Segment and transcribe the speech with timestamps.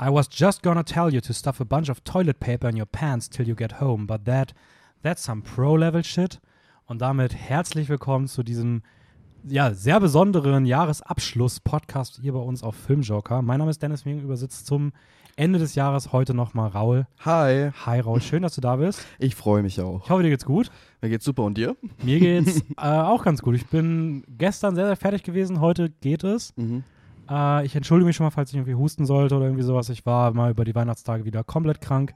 [0.00, 2.86] I was just gonna tell you to stuff a bunch of toilet paper in your
[2.86, 4.54] pants till you get home, but that,
[5.02, 6.40] that's some Pro-Level Shit.
[6.86, 8.82] Und damit herzlich willkommen zu diesem
[9.42, 13.42] ja, sehr besonderen Jahresabschluss-Podcast hier bei uns auf Filmjoker.
[13.42, 14.92] Mein Name ist Dennis, mir gegenüber sitzt zum
[15.34, 17.08] Ende des Jahres heute nochmal Raul.
[17.24, 17.72] Hi.
[17.84, 19.04] Hi Raul, schön, dass du da bist.
[19.18, 20.04] Ich freue mich auch.
[20.04, 20.70] Ich hoffe, dir geht's gut.
[21.02, 21.76] Mir geht's super und dir?
[22.04, 23.56] Mir geht's äh, auch ganz gut.
[23.56, 26.56] Ich bin gestern sehr, sehr fertig gewesen, heute geht es.
[26.56, 26.84] Mhm.
[27.28, 29.88] Äh, ich entschuldige mich schon mal, falls ich irgendwie husten sollte oder irgendwie sowas.
[29.90, 32.14] Ich war mal über die Weihnachtstage wieder komplett krank.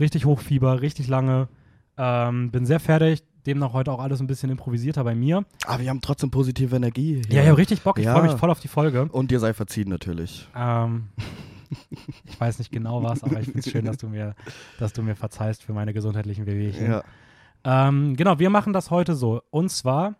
[0.00, 1.48] Richtig Hochfieber, richtig lange.
[1.96, 3.24] Ähm, bin sehr fertig.
[3.46, 5.44] Demnach heute auch alles ein bisschen improvisierter bei mir.
[5.66, 7.22] Aber wir haben trotzdem positive Energie.
[7.30, 7.98] Ja, ich habe richtig Bock.
[7.98, 8.12] Ich Ja.
[8.14, 9.08] freue mich voll auf die Folge.
[9.10, 10.46] Und dir sei verziehen natürlich.
[10.54, 11.08] Ähm,
[12.24, 14.34] ich weiß nicht genau was, aber ich finde es schön, dass du, mir,
[14.78, 16.90] dass du mir verzeihst für meine gesundheitlichen Wehwehchen.
[16.90, 17.04] Ja.
[17.64, 19.42] Ähm, genau, wir machen das heute so.
[19.50, 20.14] Und zwar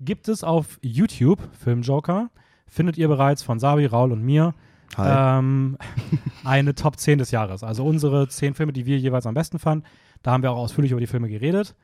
[0.00, 2.30] gibt es auf YouTube Filmjoker,
[2.66, 4.54] findet ihr bereits von Sabi, Raul und mir,
[4.98, 5.78] ähm,
[6.44, 7.62] eine Top 10 des Jahres.
[7.62, 9.86] Also unsere 10 Filme, die wir jeweils am besten fanden.
[10.22, 11.74] Da haben wir auch ausführlich über die Filme geredet.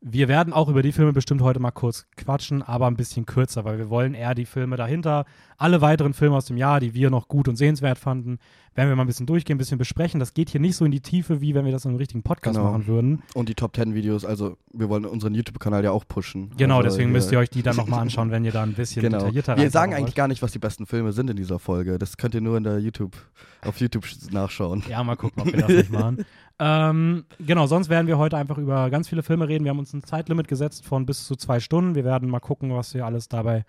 [0.00, 3.64] Wir werden auch über die Filme bestimmt heute mal kurz quatschen, aber ein bisschen kürzer,
[3.64, 5.24] weil wir wollen eher die Filme dahinter,
[5.56, 8.38] alle weiteren Filme aus dem Jahr, die wir noch gut und sehenswert fanden,
[8.74, 10.18] werden wir mal ein bisschen durchgehen, ein bisschen besprechen.
[10.18, 12.22] Das geht hier nicht so in die Tiefe, wie wenn wir das in einem richtigen
[12.24, 12.72] Podcast Genau.
[12.72, 13.22] machen würden.
[13.34, 16.50] Und die Top 10 Videos, also wir wollen unseren YouTube-Kanal ja auch pushen.
[16.56, 17.12] Genau, also, deswegen ja.
[17.12, 19.18] müsst ihr euch die dann nochmal anschauen, wenn ihr da ein bisschen Genau.
[19.18, 21.98] detaillierter Wir sagen eigentlich gar nicht, was die besten Filme sind in dieser Folge.
[21.98, 23.16] Das könnt ihr nur in der YouTube,
[23.62, 24.82] auf YouTube nachschauen.
[24.88, 26.24] Ja, mal gucken, ob wir das nicht machen.
[26.60, 29.64] Ähm, genau, sonst werden wir heute einfach über ganz viele Filme reden.
[29.64, 31.96] Wir haben uns ein Zeitlimit gesetzt von bis zu zwei Stunden.
[31.96, 33.64] Wir werden mal gucken, was wir alles dabei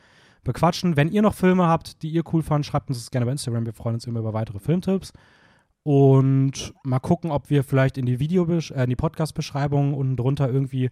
[0.46, 0.96] bequatschen.
[0.96, 3.66] Wenn ihr noch Filme habt, die ihr cool fandet, schreibt uns das gerne bei Instagram.
[3.66, 5.12] Wir freuen uns immer über weitere Filmtipps.
[5.84, 10.50] Und mal gucken, ob wir vielleicht in die Video äh, in die Podcast-Beschreibung unten drunter
[10.50, 10.90] irgendwie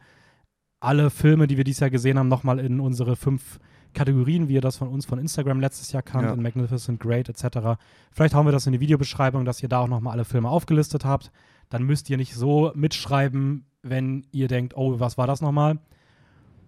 [0.80, 3.60] alle Filme, die wir dieses Jahr gesehen haben, nochmal in unsere fünf
[3.94, 6.34] Kategorien, wie ihr das von uns von Instagram letztes Jahr kannt, Ja.
[6.34, 7.80] in Magnificent Great etc.
[8.12, 11.06] Vielleicht hauen wir das in die Videobeschreibung, dass ihr da auch nochmal alle Filme aufgelistet
[11.06, 11.32] habt.
[11.70, 15.80] Dann müsst ihr nicht so mitschreiben, wenn ihr denkt, oh, was war das nochmal?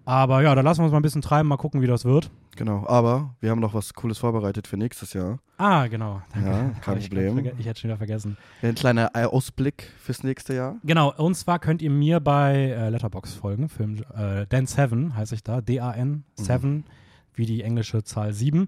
[0.06, 2.30] Aber ja, da lassen wir uns mal ein bisschen treiben, mal gucken, wie das wird.
[2.56, 5.40] Genau, aber wir haben noch was Cooles vorbereitet für nächstes Jahr.
[5.58, 6.22] Ah, genau.
[6.34, 6.50] Danke.
[6.50, 7.52] Ja, kein ich, Problem.
[7.58, 8.38] Ich hätte schon wieder vergessen.
[8.62, 10.76] Ein kleiner Ausblick fürs nächste Jahr.
[10.84, 15.44] Genau, und zwar könnt ihr mir bei äh, Letterbox folgen, Film, äh, Dan7 heiße ich
[15.44, 16.86] da, D-A-N, 7,
[17.34, 18.68] wie die englische Zahl 7.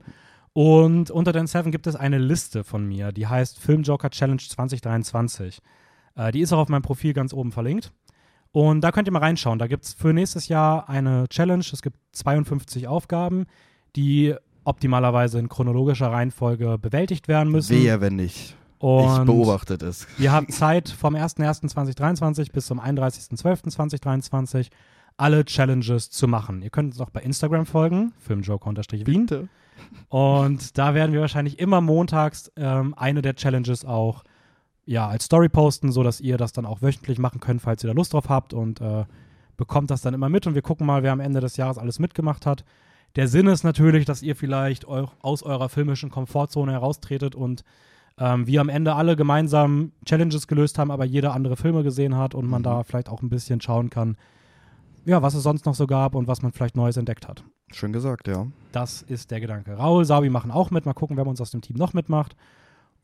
[0.54, 5.62] Und unter Dan7 gibt es eine Liste von mir, die heißt Filmjoker Challenge 2023.
[6.16, 7.94] Äh, die ist auch auf meinem Profil ganz oben verlinkt.
[8.52, 9.60] Und da könnt ihr mal reinschauen.
[9.60, 11.64] Da gibt es für nächstes Jahr eine Challenge.
[11.72, 13.46] Es gibt 52 Aufgaben,
[13.96, 17.76] die optimalerweise in chronologischer Reihenfolge bewältigt werden müssen.
[17.76, 18.56] Wehe, wenn nicht.
[18.80, 20.08] Und ich beobachte das.
[20.20, 24.68] Ihr habt Zeit vom 01.01.2023 bis zum 31.12.2023
[25.18, 26.62] alle Challenges zu machen.
[26.62, 29.50] Ihr könnt uns auch bei Instagram folgen, filmjoker-wien.
[30.10, 34.24] Und da werden wir wahrscheinlich immer montags ähm, eine der Challenges auch
[34.88, 37.94] ja, als Story posten, sodass ihr das dann auch wöchentlich machen könnt, falls ihr da
[37.94, 39.06] Lust drauf habt und äh,
[39.58, 42.00] bekommt das dann immer mit und wir gucken mal, wer am Ende des Jahres alles
[42.00, 42.64] mitgemacht hat.
[43.16, 47.64] Der Sinn ist natürlich, dass ihr vielleicht eu aus eurer filmischen Komfortzone heraustretet und
[48.20, 52.34] ähm, wir am Ende alle gemeinsam Challenges gelöst haben, aber jeder andere Filme gesehen hat
[52.34, 52.66] und man Mhm.
[52.66, 54.18] da vielleicht auch ein bisschen schauen kann,
[55.06, 57.44] ja, was es sonst noch so gab und was man vielleicht Neues entdeckt hat.
[57.72, 58.48] Schön gesagt, ja.
[58.72, 59.74] Das ist der Gedanke.
[59.74, 60.86] Raul, Sabi machen auch mit.
[60.86, 62.36] Mal gucken, wer bei uns aus dem Team noch mitmacht.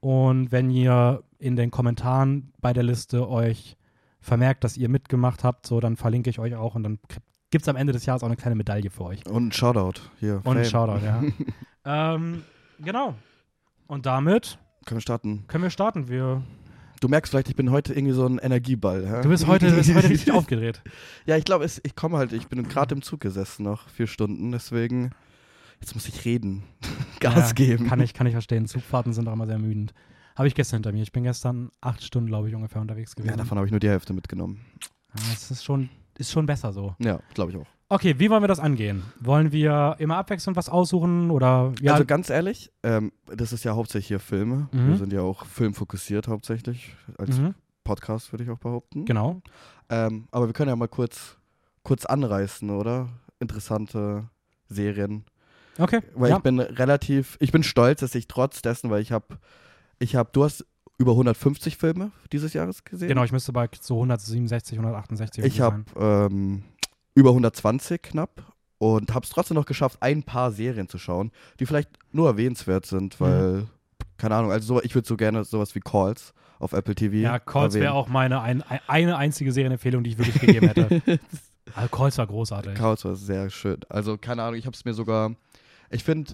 [0.04, 3.78] Und wenn ihr in den Kommentaren bei der Liste euch
[4.20, 7.00] vermerkt, dass ihr mitgemacht habt, so dann verlinke ich euch auch und dann
[7.52, 9.26] gibt es am Ende des Jahres auch eine kleine Medaille für euch.
[9.26, 10.42] Und ein Shoutout hier.
[10.44, 10.66] Und ein.
[10.66, 11.24] Shoutout, ja.
[12.16, 12.44] ähm,
[12.80, 13.16] genau.
[13.88, 15.46] Und damit Können wir starten.
[15.48, 16.10] können wir starten.
[16.10, 16.44] Wir,
[17.00, 19.08] Du merkst vielleicht, ich bin heute irgendwie so ein Energieball.
[19.08, 19.22] hä?
[19.22, 20.82] du bist heute, du bist heute richtig aufgedreht.
[21.26, 24.52] Ja, ich glaube, ich komme halt, ich bin gerade im Zug gesessen noch vier Stunden,
[24.52, 25.12] deswegen
[25.84, 26.64] jetzt muss ich reden.
[27.20, 27.88] Gas ja, geben.
[27.88, 28.66] Kann ich, kann ich verstehen.
[28.66, 29.94] Zugfahrten sind auch immer sehr ermüdend.
[30.36, 31.04] Habe ich gestern hinter mir.
[31.04, 33.32] Ich bin gestern acht Stunden, glaube ich, ungefähr unterwegs gewesen.
[33.32, 34.66] Ja, davon habe ich nur die Hälfte mitgenommen.
[35.16, 36.96] Ja, das ist schon, ist schon besser so.
[37.00, 37.68] Ja, glaube ich auch.
[37.90, 39.04] Okay, wie wollen wir das angehen?
[39.20, 43.76] Wollen wir immer abwechselnd was aussuchen oder ja, Also ganz ehrlich, ähm, das ist ja
[43.76, 44.70] hauptsächlich hier Filme.
[44.72, 44.88] Mhm.
[44.88, 46.96] Wir sind ja auch filmfokussiert hauptsächlich.
[47.18, 47.54] Als mhm,
[47.84, 49.06] Podcast würde ich auch behaupten.
[49.06, 49.42] genau.
[49.90, 51.38] Ähm, aber wir können ja mal kurz,
[51.84, 53.10] kurz anreißen, oder?
[53.40, 54.30] Interessante
[54.70, 55.26] Serien.
[55.78, 56.02] Okay.
[56.16, 56.38] Weil ja.
[56.38, 59.38] ich bin relativ, ich bin stolz, dass ich trotz dessen, weil ich habe,
[60.00, 60.66] ich habe, du hast
[60.98, 63.08] über 150 Filme dieses Jahres gesehen.
[63.08, 66.64] genau, ich müsste bei so 167, 168 Ich habe ähm,
[67.16, 71.66] über 120 knapp und habe es trotzdem noch geschafft, ein paar Serien zu schauen, die
[71.66, 73.26] vielleicht nur erwähnenswert sind, Mhm.
[73.26, 73.68] weil,
[74.18, 77.16] keine Ahnung, also so, ich würde so gerne sowas wie Calls auf Apple TV.
[77.16, 81.02] Ja, Calls wäre auch meine ein, ein, eine einzige Serienempfehlung, die ich wirklich gegeben hätte.
[81.76, 82.76] also Calls war großartig.
[82.76, 83.80] Calls war sehr schön.
[83.90, 85.34] Also, keine Ahnung, ich habe es mir sogar,
[85.94, 86.34] ich finde,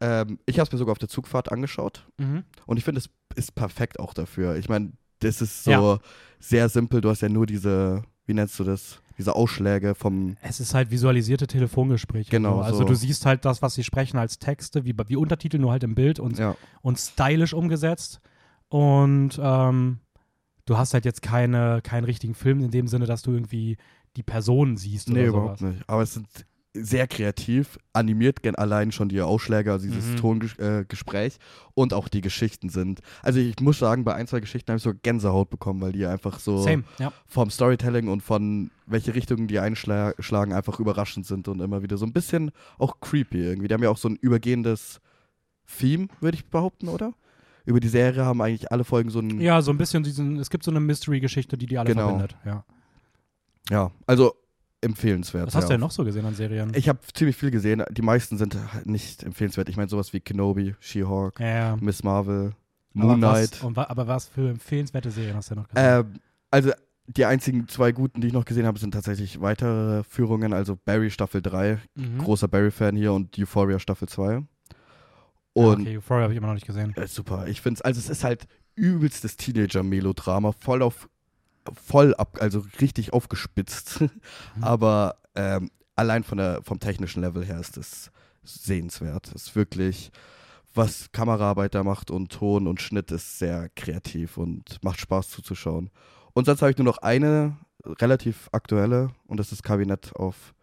[0.00, 2.42] Ähm, ich habe es mir sogar auf der Zugfahrt angeschaut Mhm.
[2.66, 4.56] und ich finde, es ist perfekt auch dafür.
[4.56, 4.90] Ich meine,
[5.20, 5.98] das ist so Ja.
[6.40, 7.00] sehr simpel.
[7.00, 9.00] Du hast ja nur diese, wie nennst du das?
[9.16, 10.36] Diese Ausschläge vom.
[10.42, 12.30] Es ist halt visualisierte Telefongespräche.
[12.32, 12.62] Genau, So.
[12.62, 12.84] Also so.
[12.86, 15.94] du siehst halt das, was sie sprechen als Texte, wie, wie Untertitel, nur halt im
[15.94, 18.20] Bild und, Ja, und stylisch umgesetzt.
[18.70, 20.00] Und ähm,
[20.64, 23.76] du hast halt jetzt keine, keinen richtigen Film in dem Sinne, dass du irgendwie
[24.16, 25.60] die Person siehst oder nee, sowas.
[25.60, 25.88] überhaupt nicht.
[25.88, 26.26] Aber es sind
[26.74, 30.16] sehr kreativ, animiert gen allein schon die Ausschläge, also dieses Mhm.
[30.16, 31.38] Tongespräch äh,
[31.74, 33.00] und auch die Geschichten sind.
[33.22, 36.06] Also ich muss sagen, bei ein, zwei Geschichten habe ich so Gänsehaut bekommen, weil die
[36.06, 37.12] einfach so Same, ja.
[37.26, 42.06] vom Storytelling und von welche Richtungen die einschlagen einfach überraschend sind und immer wieder so
[42.06, 43.68] ein bisschen auch creepy irgendwie.
[43.68, 45.00] Die haben ja auch so ein übergehendes
[45.78, 47.12] Theme, würde ich behaupten, oder?
[47.66, 50.48] Über die Serie haben eigentlich alle Folgen so ein Ja, so ein bisschen diesen, es
[50.50, 52.08] gibt so eine Mystery-Geschichte, die die alle Genau.
[52.08, 52.36] verbindet.
[52.46, 52.64] Ja.
[53.70, 54.34] ja, also
[54.82, 55.46] empfehlenswert.
[55.46, 55.68] Was hast ja.
[55.68, 56.72] du denn noch so gesehen an Serien?
[56.74, 57.82] Ich habe ziemlich viel gesehen.
[57.90, 59.68] Die meisten sind halt nicht empfehlenswert.
[59.68, 61.76] Ich meine sowas wie Kenobi, She-Hulk, ja.
[61.80, 62.52] Miss Marvel,
[62.94, 63.90] Aber Moon was, Knight.
[63.90, 66.04] aber was für empfehlenswerte Serien hast du noch gesehen?
[66.12, 66.20] Ähm,
[66.50, 66.72] also
[67.06, 70.52] die einzigen zwei guten, die ich noch gesehen habe, sind tatsächlich weitere Führungen.
[70.52, 72.18] Also Barry Staffel 3, Mhm.
[72.18, 74.36] großer Barry-Fan hier und Euphoria Staffel 2.
[74.36, 74.42] Ah,
[75.54, 76.94] Und okay, Euphoria habe ich immer noch nicht gesehen.
[76.96, 77.46] äh, super.
[77.48, 81.08] Ich finde es, also es ist halt übelstes Teenager-Melodrama, voll auf,
[81.72, 84.00] voll ab, also richtig aufgespitzt.
[84.54, 84.64] Mhm.
[84.64, 88.10] Aber ähm, allein von der, vom technischen Level her ist es
[88.42, 89.28] sehenswert.
[89.34, 90.10] Es ist wirklich,
[90.74, 95.90] was Kameraarbeit da macht und Ton und Schnitt ist sehr kreativ und macht Spaß zuzuschauen.
[96.34, 100.54] Und sonst habe ich nur noch eine relativ aktuelle und das ist Kabinett auf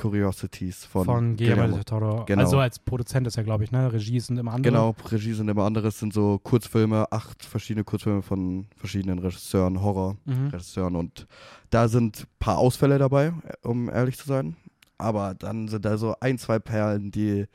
[0.00, 2.24] Curiosities von, Von Guillermo del Toro.
[2.24, 2.42] Genau.
[2.42, 3.92] Also als Produzent ist er, glaube ich, ne?
[3.92, 4.72] Regie sind immer andere.
[4.72, 10.92] Genau, Regie sind immer anderes, sind so Kurzfilme, acht verschiedene Kurzfilme von verschiedenen Regisseuren, Horror-Regisseuren
[10.94, 10.98] Mhm.
[10.98, 11.26] und
[11.70, 13.32] da sind ein paar Ausfälle dabei,
[13.62, 14.56] um ehrlich zu sein.
[14.98, 17.46] Aber dann sind da so ein, zwei Perlen, die,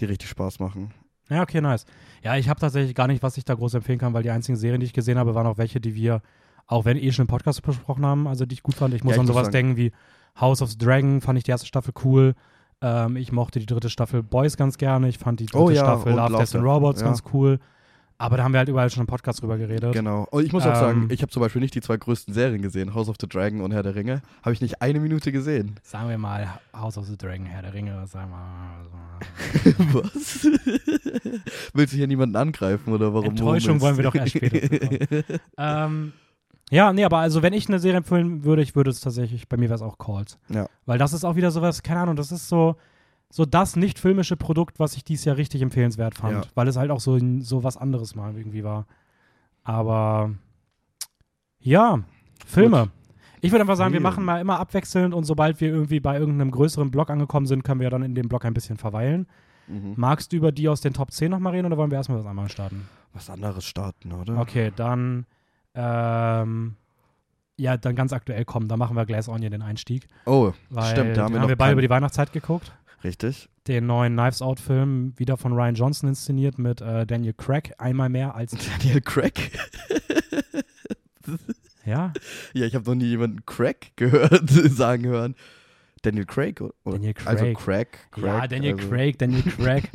[0.00, 0.92] die richtig Spaß machen.
[1.28, 1.84] Ja, okay, nice.
[2.22, 4.56] Ja, ich habe tatsächlich gar nicht, was ich da groß empfehlen kann, weil die einzigen
[4.56, 6.22] Serien, die ich gesehen habe, waren auch welche, die wir,
[6.66, 8.94] auch wenn eh schon im Podcast besprochen haben, also die ich gut fand.
[8.94, 9.92] Ich muss Ja, ich an sowas denken wie
[10.40, 12.34] House of the Dragon, fand ich die erste Staffel cool.
[12.82, 15.08] Ähm, ich mochte die dritte Staffel Boys ganz gerne.
[15.08, 17.06] Ich fand die dritte Oh ja, Staffel Love, Death and Robots ja.
[17.06, 17.58] ganz cool.
[18.16, 19.94] Aber da haben wir halt überall schon im Podcast drüber geredet.
[19.94, 20.26] Genau.
[20.30, 22.60] Und ich muss auch Ähm, sagen, ich habe zum Beispiel nicht die zwei größten Serien
[22.60, 24.20] gesehen, House of the Dragon und Herr der Ringe.
[24.42, 25.76] Habe ich nicht eine Minute gesehen.
[25.82, 26.46] Sagen wir mal
[26.76, 29.94] House of the Dragon, Herr der Ringe, sagen wir mal.
[29.94, 30.46] Was?
[31.72, 33.30] Willst du hier niemanden angreifen oder warum?
[33.30, 35.24] Enttäuschung wollen wir doch erst später
[35.56, 36.12] ähm,
[36.70, 39.56] ja, nee, aber also wenn ich eine Serie empfehlen würde, ich würde es tatsächlich, bei
[39.56, 40.38] mir wäre es auch Calls.
[40.48, 40.66] Ja.
[40.86, 42.76] Weil das ist auch wieder sowas, keine Ahnung, das ist so,
[43.28, 46.44] so das nicht filmische Produkt, was ich dieses Jahr richtig empfehlenswert fand.
[46.44, 46.50] Ja.
[46.54, 48.86] Weil es halt auch so, so was anderes mal irgendwie war.
[49.64, 50.32] Aber
[51.58, 52.00] ja,
[52.46, 52.90] Filme.
[53.40, 56.50] Ich würde einfach sagen, wir machen mal immer abwechselnd und sobald wir irgendwie bei irgendeinem
[56.50, 59.26] größeren Block angekommen sind, können wir dann in dem Block ein bisschen verweilen.
[59.66, 59.94] Mhm.
[59.96, 62.26] Magst du über die aus den Top 10 nochmal reden oder wollen wir erstmal was
[62.26, 62.88] anderes starten?
[63.12, 64.38] Was anderes starten, oder?
[64.38, 65.26] Okay, dann
[65.74, 66.76] ähm,
[67.56, 70.08] ja, dann ganz aktuell kommen, da machen wir Glass Onion den Einstieg.
[70.26, 72.72] Oh, Weil stimmt, da haben wir haben wir beide über die Weihnachtszeit geguckt.
[73.04, 73.48] richtig.
[73.68, 78.08] Den neuen Knives Out Film, wieder von Ryan Johnson inszeniert mit äh, Daniel Craig, einmal
[78.08, 79.52] mehr als Daniel Craig?
[81.84, 82.12] ja,
[82.54, 85.34] ja, ich habe noch nie jemanden Craig gehört, sagen hören.
[86.02, 86.60] Daniel Craig?
[86.60, 86.72] Oder?
[86.84, 87.58] Daniel Also Craig.
[87.58, 87.98] Craig.
[88.10, 88.88] Craig ja, Daniel also.
[88.88, 89.90] Craig, Daniel Craig.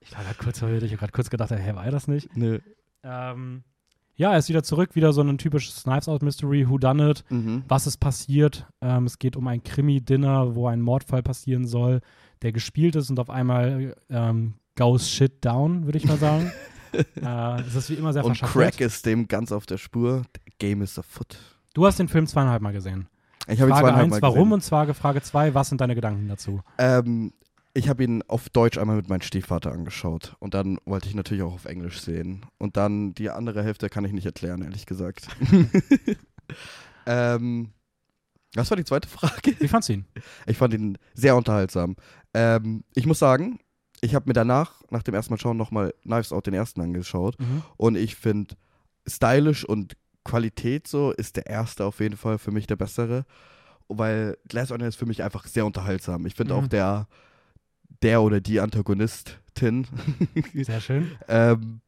[0.00, 2.36] Ich war gerade kurz verwirrt, ich habe gerade kurz gedacht, hä, war er das nicht?
[2.36, 2.60] Nö.
[3.02, 3.64] Ähm,
[4.16, 7.24] ja, er ist wieder zurück, wieder so ein typisches Knives Out Mystery, Who Done It.
[7.28, 7.64] Mhm.
[7.68, 8.66] was ist passiert.
[8.80, 12.00] Ähm, es geht um ein Krimi-Dinner, wo ein Mordfall passieren soll,
[12.42, 16.50] der gespielt ist und auf einmal ähm, goes shit down, würde ich mal sagen.
[16.92, 18.40] äh, es ist wie immer sehr Und.
[18.40, 20.22] Craig ist dem ganz auf der Spur.
[20.58, 21.36] Game is afoot.
[21.74, 23.08] Du hast den Film zweieinhalb Mal gesehen.
[23.48, 24.36] Ich habe ihn zweieinhalb 1, Mal warum?
[24.36, 24.52] gesehen.
[24.54, 26.62] Und zwar Frage 2, was sind deine Gedanken dazu?
[26.78, 27.32] Ähm,
[27.76, 30.34] ich habe ihn auf Deutsch einmal mit meinem Stiefvater angeschaut.
[30.38, 32.46] Und dann wollte ich natürlich auch auf Englisch sehen.
[32.58, 35.28] Und dann die andere Hälfte kann ich nicht erklären, ehrlich gesagt.
[37.06, 37.70] ähm,
[38.54, 39.54] was war die zweite Frage?
[39.58, 40.06] Wie fandst du ihn?
[40.46, 41.96] Ich fand ihn sehr unterhaltsam.
[42.32, 43.58] Ähm, ich muss sagen,
[44.00, 47.38] ich habe mir danach, nach dem ersten Mal schauen, nochmal Knives Out den ersten angeschaut.
[47.38, 47.62] Mhm.
[47.76, 48.54] Und ich finde,
[49.06, 53.24] stylisch und Qualität so ist der erste auf jeden Fall für mich der bessere.
[53.88, 56.26] Weil Glass Onion ist für mich einfach sehr unterhaltsam.
[56.26, 56.60] Ich finde Mhm.
[56.60, 57.06] auch der,
[58.02, 59.86] der oder die Antagonistin,
[60.54, 61.10] Sehr schön.
[61.28, 61.80] ähm,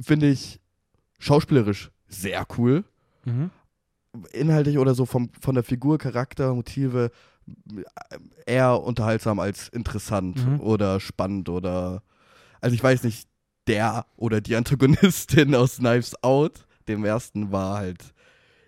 [0.00, 0.60] finde ich
[1.18, 2.84] schauspielerisch sehr cool.
[3.24, 3.50] Mhm.
[4.32, 7.10] Inhaltlich oder so vom, von der Figur, Charakter, Motive
[8.46, 10.60] eher unterhaltsam als interessant Mhm.
[10.60, 12.02] oder spannend oder
[12.60, 13.28] also ich weiß nicht,
[13.66, 18.02] der oder die Antagonistin aus Knives Out, dem ersten, war halt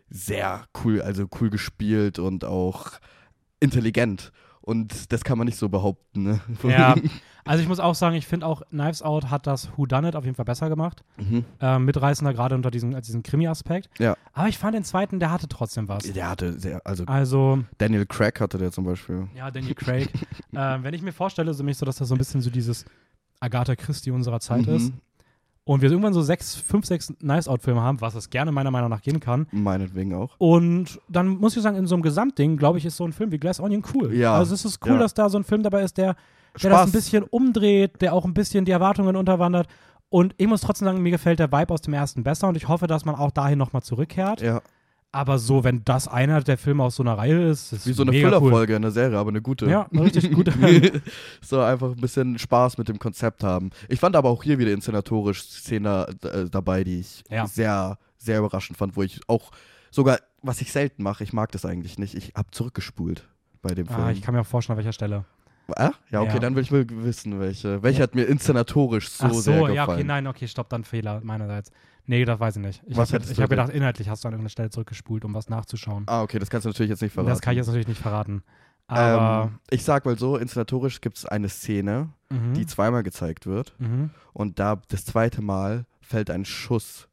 [0.09, 2.93] sehr cool, also cool gespielt und auch
[3.61, 4.33] intelligent.
[4.63, 6.23] Und das kann man nicht so behaupten.
[6.23, 6.41] Ne?
[6.65, 6.95] Ja,
[7.47, 10.17] also ich muss auch sagen, ich finde auch Knives Out hat das Who Done It
[10.17, 11.03] auf jeden Fall besser gemacht.
[11.17, 11.45] Mhm.
[11.61, 13.89] Äh, mitreißender gerade unter diesem, äh, diesem Krimi-Aspekt.
[13.99, 14.17] Ja.
[14.35, 16.03] Aber ich fand den zweiten, der hatte trotzdem was.
[16.13, 19.29] Der hatte sehr, also Also, Daniel Craig hatte der zum Beispiel.
[19.35, 20.11] ja, Daniel Craig.
[20.53, 22.85] äh, wenn ich mir vorstelle, so mich so, dass das so ein bisschen so dieses
[23.41, 24.75] Agatha Christie unserer Zeit Mhm.
[24.75, 24.93] ist.
[25.71, 29.03] Und wir irgendwann so sechs, fünf, sechs Knives-Out-Filme haben, was es gerne meiner Meinung nach
[29.03, 29.47] gehen kann.
[29.53, 30.31] Meinetwegen auch.
[30.39, 33.31] Und dann muss ich sagen, in so einem Gesamtding, glaube ich, ist so ein Film
[33.31, 34.13] wie Glass Onion cool.
[34.13, 34.35] Ja.
[34.37, 34.99] Also es ist cool, Ja.
[34.99, 36.17] dass da so ein Film dabei ist, der,
[36.61, 39.69] der das ein bisschen umdreht, der auch ein bisschen die Erwartungen unterwandert.
[40.09, 42.67] Und ich muss trotzdem sagen, mir gefällt der Vibe aus dem ersten besser und ich
[42.67, 44.41] hoffe, dass man auch dahin nochmal zurückkehrt.
[44.41, 44.63] Ja,
[45.13, 48.03] Aber so, wenn das einer der Filme aus so einer Reihe ist, ist wie so
[48.03, 48.21] eine cool.
[48.21, 49.67] Füllerfolge in der Serie, aber eine gute.
[49.67, 50.53] Ja, eine richtig gute.
[51.41, 53.71] so einfach ein bisschen Spaß mit dem Konzept haben.
[53.89, 57.47] Ich fand aber auch hier wieder inszenatorisch Szene äh, dabei, die ich Ja.
[57.49, 59.51] sehr, sehr überraschend fand, wo ich auch
[59.91, 63.27] sogar, was ich selten mache, ich mag das eigentlich nicht, ich habe zurückgespult
[63.63, 63.99] bei dem Film.
[64.01, 65.25] ah, ich kann mir auch vorstellen, an welcher Stelle.
[65.75, 65.91] ah?
[66.11, 66.39] Ja, okay, Ja.
[66.39, 67.83] dann will ich mal wissen, welche.
[67.83, 69.75] Welche hat mir inszenatorisch so, Ach so, sehr gefallen.
[69.75, 71.73] ja, okay, nein, okay, stopp, dann Fehler meinerseits.
[72.11, 72.83] Nee, das weiß ich nicht.
[72.87, 76.03] Ich habe hab gedacht, inhaltlich hast du an irgendeiner Stelle zurückgespult, um was nachzuschauen.
[76.09, 77.31] Ah, okay, das kannst du natürlich jetzt nicht verraten.
[77.31, 78.43] Das kann ich jetzt natürlich nicht verraten.
[78.89, 83.47] Aber ähm, ich sag mal so, inszenatorisch gibt es eine Szene, mhm, die zweimal gezeigt
[83.47, 87.07] wird mhm, und da das zweite Mal fällt ein Schuss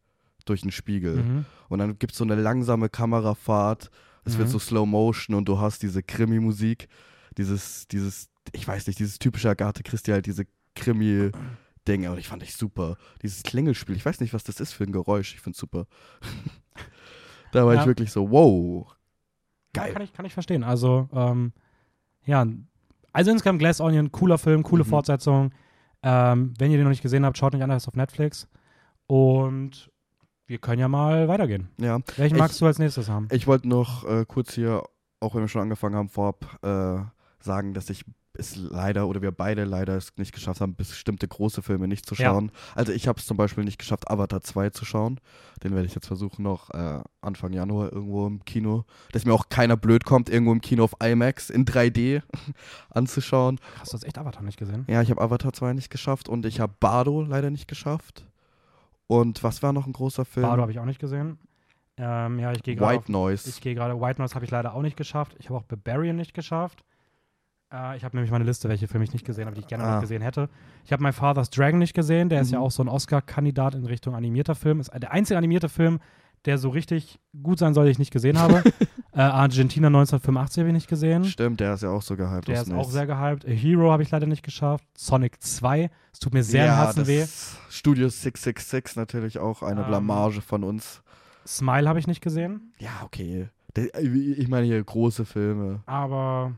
[0.45, 1.17] durch den Spiegel.
[1.17, 1.45] mhm.
[1.69, 3.91] Und dann gibt es so eine langsame Kamerafahrt,
[4.25, 4.51] es wird Mhm.
[4.53, 6.87] so Slow Motion und du hast diese Krimi-Musik,
[7.37, 10.45] dieses, dieses, ich weiß nicht, dieses typische Agathe Christie, halt diese
[11.87, 12.97] Krimi-Dinge und ich fand ich super.
[13.21, 15.85] Dieses Klingelspiel, ich weiß nicht, was das ist für ein Geräusch, ich find's super.
[17.51, 17.81] da war Ja.
[17.81, 18.87] ich wirklich so, wow.
[19.75, 19.93] Ja, Geil.
[19.93, 20.63] kann, ich, kann ich verstehen.
[20.63, 21.53] Also, ähm,
[22.25, 22.45] ja,
[23.13, 24.89] also insgesamt Glass Onion, cooler Film, coole Mhm.
[24.89, 25.51] Fortsetzung.
[26.03, 28.47] Ähm, wenn ihr den noch nicht gesehen habt, schaut nicht an, der ist auf Netflix.
[29.07, 29.89] Und
[30.45, 31.69] wir können ja mal weitergehen.
[31.79, 33.27] Ja, Welchen Ich- magst du als nächstes haben?
[33.31, 34.83] ich wollte noch äh, kurz hier,
[35.19, 36.99] auch wenn wir schon angefangen haben, vorab äh,
[37.43, 38.05] sagen, dass ich
[38.37, 42.15] es leider oder wir beide leider es nicht geschafft haben, bestimmte große Filme nicht zu
[42.15, 42.29] Ja.
[42.31, 42.51] schauen.
[42.75, 45.19] Also ich habe es zum Beispiel nicht geschafft, Avatar 2 zu schauen.
[45.63, 49.49] Den werde ich jetzt versuchen noch äh, Anfang Januar irgendwo im Kino, dass mir auch
[49.49, 52.21] keiner blöd kommt, irgendwo im Kino auf IMAX in 3D
[52.89, 53.59] anzuschauen.
[53.79, 54.85] Hast du jetzt echt Avatar nicht gesehen?
[54.87, 58.25] Ja, ich habe Avatar 2 nicht geschafft und ich habe Bardo leider nicht geschafft.
[59.07, 60.45] Und was war noch ein großer Film?
[60.45, 61.39] Bardo habe ich auch nicht gesehen.
[61.97, 62.91] Ähm, ja, ich gehe gerade.
[62.93, 63.49] White auf- Noise.
[63.49, 63.99] Ich gehe gerade.
[63.99, 65.35] White Noise habe ich leider auch nicht geschafft.
[65.39, 66.83] Ich habe auch Barbarian nicht geschafft.
[67.73, 69.83] Äh, ich habe nämlich meine Liste, welche Filme ich nicht gesehen habe, die ich gerne
[69.83, 69.95] Ah.
[69.95, 70.49] noch gesehen hätte.
[70.85, 72.29] Ich habe My Father's Dragon nicht gesehen.
[72.29, 72.63] Der ist ja Mhm.
[72.65, 74.79] auch so ein Oscar-Kandidat in Richtung animierter Film.
[74.79, 75.99] Ist der einzige animierte Film,
[76.45, 78.63] der so richtig gut sein soll, den ich nicht gesehen habe.
[79.13, 81.25] äh, Argentina 1985 habe ich nicht gesehen.
[81.25, 82.47] Stimmt, der ist ja auch so gehypt.
[82.47, 82.91] Der ist auch nice.
[82.91, 83.45] sehr gehypt.
[83.45, 84.85] A Hero habe ich leider nicht geschafft.
[84.97, 85.89] Sonic 2.
[86.13, 87.25] Es tut mir sehr im ja, Herzen das weh.
[87.69, 91.01] Studio 666 natürlich auch eine Ähm, Blamage von uns.
[91.45, 92.71] Smile habe ich nicht gesehen.
[92.79, 93.49] Ja, okay.
[93.99, 95.81] Ich meine hier große Filme.
[95.85, 96.53] Aber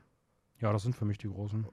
[0.61, 1.65] ja, das sind für mich die großen.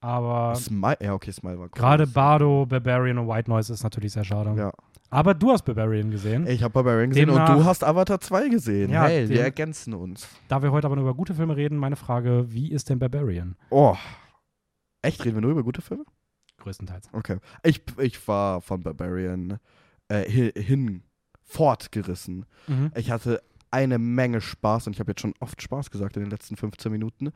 [0.00, 1.70] Aber Smile, ja, okay, Smile war cool.
[1.74, 4.54] gerade Bardo, Barbarian und White Noise ist natürlich sehr schade.
[4.56, 4.72] Ja.
[5.10, 6.46] Aber du hast Barbarian gesehen.
[6.46, 8.90] Ich habe Barbarian gesehen Demnach- und du hast Avatar 2 gesehen.
[8.90, 10.28] Ja, hey, wir ergänzen uns.
[10.48, 13.56] Da wir heute aber nur über gute Filme reden, meine Frage, wie ist denn Barbarian?
[13.70, 13.96] Oh.
[15.02, 16.04] Echt, reden wir nur über gute Filme?
[16.58, 17.08] Größtenteils.
[17.12, 17.38] Okay.
[17.62, 19.58] Ich, ich war von Barbarian
[20.08, 21.02] äh, hin, hin
[21.42, 22.44] fortgerissen.
[22.66, 22.92] Mhm.
[22.94, 26.30] Ich hatte eine Menge Spaß und ich habe jetzt schon oft Spaß gesagt in den
[26.30, 27.30] letzten 15 Minuten.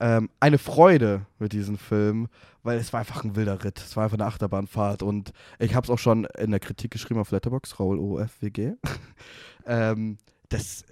[0.00, 2.28] Ähm, eine Freude mit diesem Film,
[2.62, 3.78] weil es war einfach ein wilder Ritt.
[3.78, 7.20] Es war einfach eine Achterbahnfahrt und ich habe es auch schon in der Kritik geschrieben
[7.20, 8.76] auf Letterbox, Raul OFWG.
[9.66, 10.16] ähm,
[10.48, 10.84] das,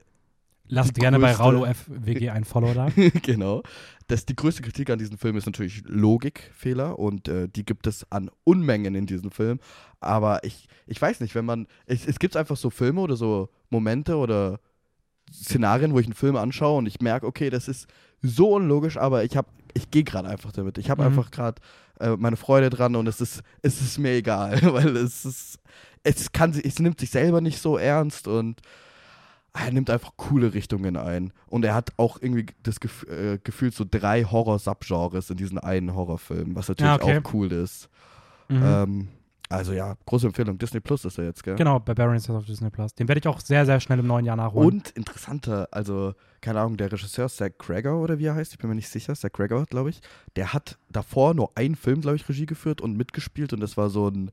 [0.69, 2.89] Lasst gerne bei größte- Raul OFWG ein Follow da.
[3.23, 3.63] genau.
[4.07, 8.11] Das, die größte Kritik an diesem Film ist natürlich Logikfehler und äh, die gibt es
[8.11, 9.61] an Unmengen in diesem Film.
[10.01, 11.67] Aber ich, ich weiß nicht, wenn man.
[11.87, 14.61] Es, es gibt einfach so Filme oder so Momente oder
[15.33, 17.87] Szenarien, wo ich einen Film anschaue und ich merke, okay, das ist
[18.23, 20.79] so unlogisch, aber ich habe, ich gehe gerade einfach damit.
[20.79, 21.09] Ich habe Mhm.
[21.09, 21.61] einfach gerade
[22.01, 25.59] äh, meine Freude dran und es ist, es ist mir egal, weil es ist,
[26.03, 28.61] es kann, sich- es nimmt sich selber nicht so ernst und
[29.55, 31.33] er nimmt einfach coole Richtungen ein.
[31.47, 35.95] Und er hat auch irgendwie das Gef äh, Gefühl, so drei Horror-Subgenres in diesen einen
[35.95, 37.21] Horrorfilm, was natürlich Ja, okay.
[37.25, 37.89] auch cool ist.
[38.49, 38.63] Mhm.
[38.65, 39.09] Ähm,
[39.49, 40.59] also ja, große Empfehlung.
[40.59, 41.57] Disney Plus ist er jetzt, gell?
[41.57, 42.95] Genau, Barbarian ist auf Disney Plus.
[42.95, 44.69] Den werde ich auch sehr, sehr schnell im neuen Jahr nachholen.
[44.69, 48.69] Und interessanter, also, keine Ahnung, der Regisseur Zach Gregor oder wie er heißt, ich bin
[48.69, 50.01] mir nicht sicher, Zach Gregor, glaube ich,
[50.37, 53.91] der hat davor nur einen Film, glaube ich, Regie geführt und mitgespielt und das war
[53.91, 54.31] so ein,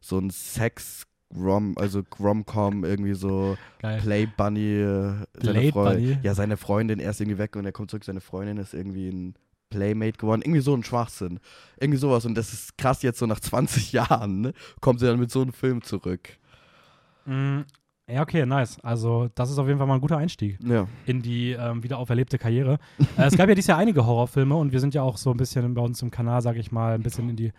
[0.00, 1.04] so ein Sex-
[1.36, 4.00] Rom, also Rom-Com, irgendwie so Geil.
[4.00, 6.18] Play Bunny, äh, seine Play Freu- Bunny?
[6.22, 9.08] Ja, seine Freundin, er ist irgendwie weg und er kommt zurück, seine Freundin ist irgendwie
[9.08, 9.34] ein
[9.70, 10.42] Playmate geworden.
[10.42, 11.40] Irgendwie so ein Schwachsinn.
[11.80, 12.24] Irgendwie sowas.
[12.24, 15.42] Und das ist krass, jetzt so nach 20 Jahren, ne, kommt sie dann mit so
[15.42, 16.38] einem Film zurück.
[17.24, 17.60] Mm,
[18.08, 18.78] Ja, okay, nice.
[18.84, 20.86] Also, das ist auf jeden Fall mal ein guter Einstieg Ja.
[21.06, 22.78] in die ähm, wieder auferlebte Karriere.
[23.18, 25.36] äh, es gab ja dieses Jahr einige Horrorfilme und wir sind ja auch so ein
[25.36, 27.52] bisschen bei uns im Kanal, sag ich mal, ein bisschen in die,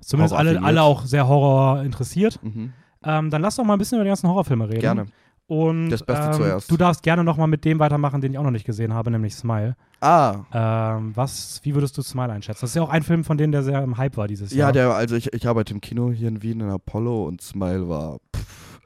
[0.00, 2.40] zumindest alle, alle auch sehr Horror interessiert.
[2.42, 2.72] Mhm.
[3.04, 4.80] Ähm, dann lass doch mal ein bisschen über die ganzen Horrorfilme reden.
[4.80, 5.06] Gerne.
[5.46, 6.70] Und Das Beste ähm, zuerst.
[6.70, 9.10] du darfst gerne noch mal mit dem weitermachen, den ich auch noch nicht gesehen habe,
[9.10, 9.76] nämlich Smile.
[10.00, 12.60] Ah, Ähm, was, wie würdest du Smile einschätzen?
[12.62, 14.58] Das ist ja auch ein Film von denen, der sehr im Hype war dieses ja,
[14.66, 14.72] Jahr.
[14.72, 18.18] der, also ich, ich arbeite im Kino hier in Wien in Apollo und Smile war
[18.34, 18.80] pff,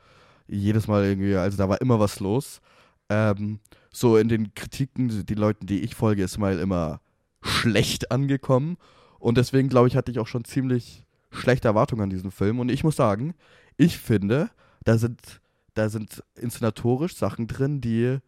[0.49, 2.61] jedes Mal irgendwie, also da war immer was los.
[3.09, 3.61] Ähm,
[3.93, 7.01] so in den Kritiken, die Leuten, die ich folge, ist Smile immer
[7.43, 8.77] schlecht angekommen.
[9.19, 12.61] Und deswegen, glaube ich, hatte ich auch schon ziemlich schlechte Erwartungen an diesen Film.
[12.61, 13.35] Und ich muss sagen,
[13.77, 14.51] ich finde,
[14.85, 15.41] da sind,
[15.77, 18.19] da sind inszenatorisch Sachen drin, die,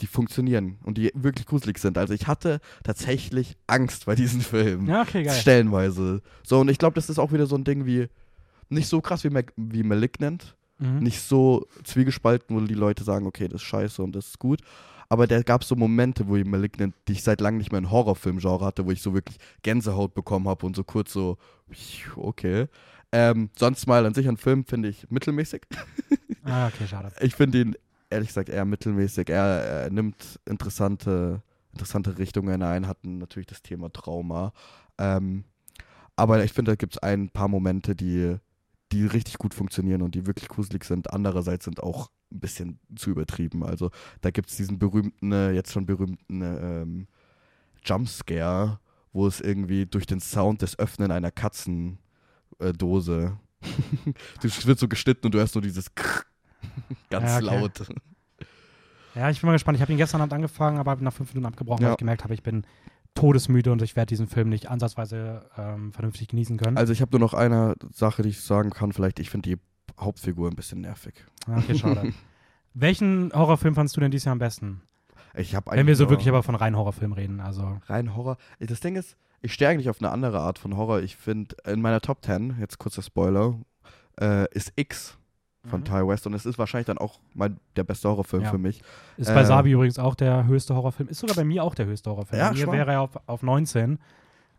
[0.00, 1.98] die funktionieren und die wirklich gruselig sind.
[1.98, 4.86] Also ich hatte tatsächlich Angst bei diesem Film.
[4.88, 5.34] ja, okay, geil.
[5.38, 6.22] Stellenweise.
[6.42, 8.08] So, und ich glaube, das ist auch wieder so ein Ding wie,
[8.68, 10.98] nicht so krass wie, Mag wie Malignant, Mhm.
[11.04, 14.60] nicht so zwiegespalten, wo die Leute sagen, okay, das ist scheiße und das ist gut.
[15.08, 17.78] Aber da gab es so Momente, wo ich Malignant, die ich seit langem nicht mehr
[17.78, 21.36] in Horrorfilm-Genre hatte, wo ich so wirklich Gänsehaut bekommen habe und so kurz so,
[22.16, 22.66] okay.
[23.16, 25.62] Ähm, sonst mal an sich ein Film finde ich mittelmäßig.
[26.46, 27.10] Ah, okay, schade.
[27.22, 27.74] Ich finde ihn
[28.10, 29.30] ehrlich gesagt eher mittelmäßig.
[29.30, 29.44] Er,
[29.84, 31.42] er nimmt interessante,
[31.72, 34.52] interessante Richtungen ein, hat natürlich das Thema Trauma.
[34.98, 35.44] Ähm,
[36.16, 38.36] aber ich finde, da gibt es ein paar Momente, die,
[38.92, 41.14] die richtig gut funktionieren und die wirklich gruselig sind.
[41.14, 43.64] Andererseits sind auch ein bisschen zu übertrieben.
[43.64, 43.90] Also
[44.20, 47.06] da gibt es diesen berühmten, äh, jetzt schon berühmten ähm,
[47.82, 48.80] Jumpscare,
[49.14, 51.30] wo es irgendwie durch den Sound des Öffnen einer
[52.58, 53.36] Katzendose,
[54.42, 55.94] das wird so geschnitten und du hörst nur dieses
[57.10, 57.44] ganz Ja, okay.
[57.44, 57.72] laut.
[59.14, 59.76] Ja, ich bin mal gespannt.
[59.76, 61.88] Ich habe ihn gestern Abend angefangen, aber nach fünf Minuten abgebrochen, Ja.
[61.88, 62.66] weil ich gemerkt habe, ich bin
[63.14, 66.76] todesmüde und ich werde diesen Film nicht ansatzweise ähm, vernünftig genießen können.
[66.76, 68.92] Also ich habe nur noch eine Sache, die ich sagen kann.
[68.92, 69.58] Vielleicht, ich finde die
[70.00, 71.14] Hauptfigur ein bisschen nervig.
[71.48, 72.12] Okay, schade.
[72.74, 74.82] Welchen Horrorfilm fandst du denn dieses Jahr am besten?
[75.36, 77.80] Ich habe Wenn wir so wirklich aber von rein Horrorfilm reden, also.
[77.86, 78.36] rein Horror.
[78.58, 81.00] Das Ding ist, ich stehe eigentlich auf eine andere Art von Horror.
[81.00, 83.54] Ich finde, in meiner Top 10, jetzt kurzer Spoiler,
[84.20, 85.16] äh, ist X
[85.66, 85.84] von Mhm.
[85.84, 88.50] Ty West und es ist wahrscheinlich dann auch mein, der beste Horrorfilm Ja.
[88.50, 88.82] für mich.
[89.16, 91.08] Ist bei Äh, Sabi übrigens auch der höchste Horrorfilm.
[91.08, 92.38] Ist sogar bei mir auch der höchste Horrorfilm.
[92.40, 93.98] Ja, bei mir wäre er auf, auf 19.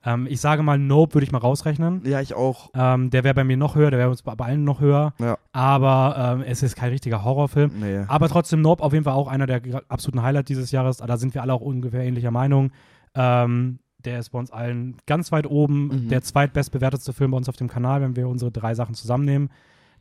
[0.07, 2.01] Ähm, ich sage mal, Nope würde ich mal rausrechnen.
[2.05, 2.69] Ja, ich auch.
[2.75, 5.13] Ähm, der wäre bei mir noch höher, der wäre uns bei allen noch höher.
[5.19, 5.37] Ja.
[5.51, 7.71] Aber ähm, es ist kein richtiger Horrorfilm.
[7.79, 8.03] Nee.
[8.07, 10.97] Aber trotzdem Nope auf jeden Fall auch einer der absoluten Highlights dieses Jahres.
[10.97, 12.71] Da sind wir alle auch ungefähr ähnlicher Meinung.
[13.15, 15.87] Ähm, der ist bei uns allen ganz weit oben.
[16.05, 16.09] Mhm.
[16.09, 19.49] Der zweitbestbewertetste Film bei uns auf dem Kanal, wenn wir unsere drei Sachen zusammennehmen.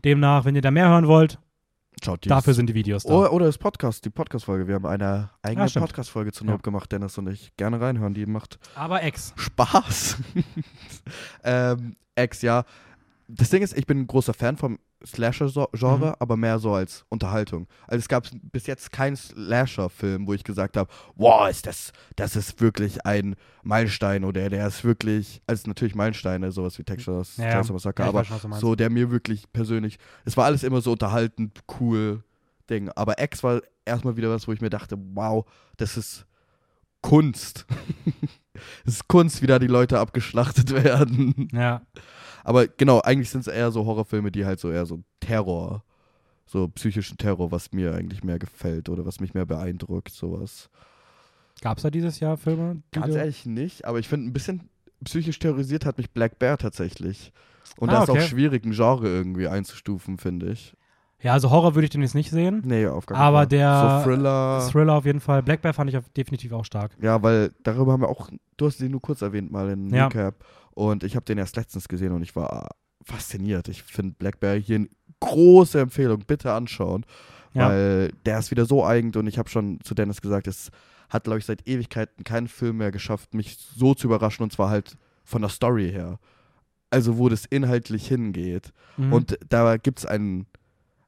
[0.04, 1.38] Demnach, wenn ihr da mehr hören wollt,
[2.02, 3.14] Schaut dafür sind die Videos da.
[3.14, 4.66] Oder, oder das Podcast, die Podcast-Folge.
[4.66, 5.80] Wir haben eine eigene Ah.
[5.80, 6.50] Podcast-Folge zu Ja.
[6.50, 7.56] Nope gemacht, Dennis und ich.
[7.56, 9.32] Gerne reinhören, die macht Aber Ex.
[9.36, 10.18] Spaß.
[11.44, 12.64] ähm, Ex, ja.
[13.28, 16.14] Das Ding ist, ich bin ein großer Fan vom Slasher-Genre, Mhm.
[16.18, 17.66] aber mehr so als Unterhaltung.
[17.86, 22.36] Also es gab bis jetzt keinen Slasher-Film, wo ich gesagt habe, wow, ist das, das
[22.36, 27.50] ist wirklich ein Meilenstein oder der ist wirklich, also natürlich Meilensteine, sowas wie Texas Ja.
[27.52, 30.92] Chainsaw Massacre, Ja, aber weiß so der mir wirklich persönlich, es war alles immer so
[30.92, 32.22] unterhaltend, cool
[32.70, 32.88] Ding.
[32.96, 35.44] Aber X war erstmal wieder was, wo ich mir dachte, wow,
[35.76, 36.26] das ist
[37.00, 37.66] Kunst.
[38.86, 41.48] Es ist Kunst, wie da die Leute abgeschlachtet werden.
[41.52, 41.82] Ja.
[42.44, 45.82] Aber genau, eigentlich sind es eher so Horrorfilme, die halt so eher so Terror,
[46.46, 50.68] so psychischen Terror, was mir eigentlich mehr gefällt oder was mich mehr beeindruckt, sowas.
[51.62, 52.82] Gab es da dieses Jahr Filme?
[52.92, 54.68] Ganz ehrlich nicht, aber ich finde, ein bisschen
[55.04, 57.32] psychisch terrorisiert hat mich Black Bear tatsächlich.
[57.78, 58.20] Und Ah, da ist okay.
[58.20, 60.74] auch schwierig, ein Genre irgendwie einzustufen, finde ich.
[61.22, 62.60] Ja, also Horror würde ich den jetzt nicht sehen.
[62.66, 63.46] Nee, auf gar Aber Fall.
[63.46, 64.68] der So Thriller.
[64.70, 65.42] Thriller auf jeden Fall.
[65.42, 66.92] Black Bear fand ich definitiv auch stark.
[67.00, 68.28] Ja, weil darüber haben wir auch,
[68.58, 70.06] du hast sie nur kurz erwähnt mal in Ja.
[70.08, 70.34] Recap.
[70.74, 72.68] Und ich habe den erst letztens gesehen und ich war
[73.02, 73.68] fasziniert.
[73.68, 74.88] Ich finde Black Bear hier eine
[75.20, 76.24] große Empfehlung.
[76.26, 77.04] Bitte anschauen.
[77.52, 77.68] Ja.
[77.68, 80.70] Weil der ist wieder so eigen und ich habe schon zu Dennis gesagt, es
[81.08, 84.70] hat, glaube ich, seit Ewigkeiten kein Film mehr geschafft, mich so zu überraschen und zwar
[84.70, 86.18] halt von der Story her.
[86.90, 88.72] Also, wo das inhaltlich hingeht.
[88.96, 89.12] Mhm.
[89.12, 90.46] Und da gibt es einen,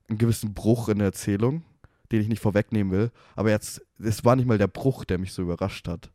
[0.08, 1.62] einen gewissen Bruch in der Erzählung,
[2.10, 3.10] den ich nicht vorwegnehmen will.
[3.34, 6.10] Aber jetzt, es war nicht mal der Bruch, der mich so überrascht hat.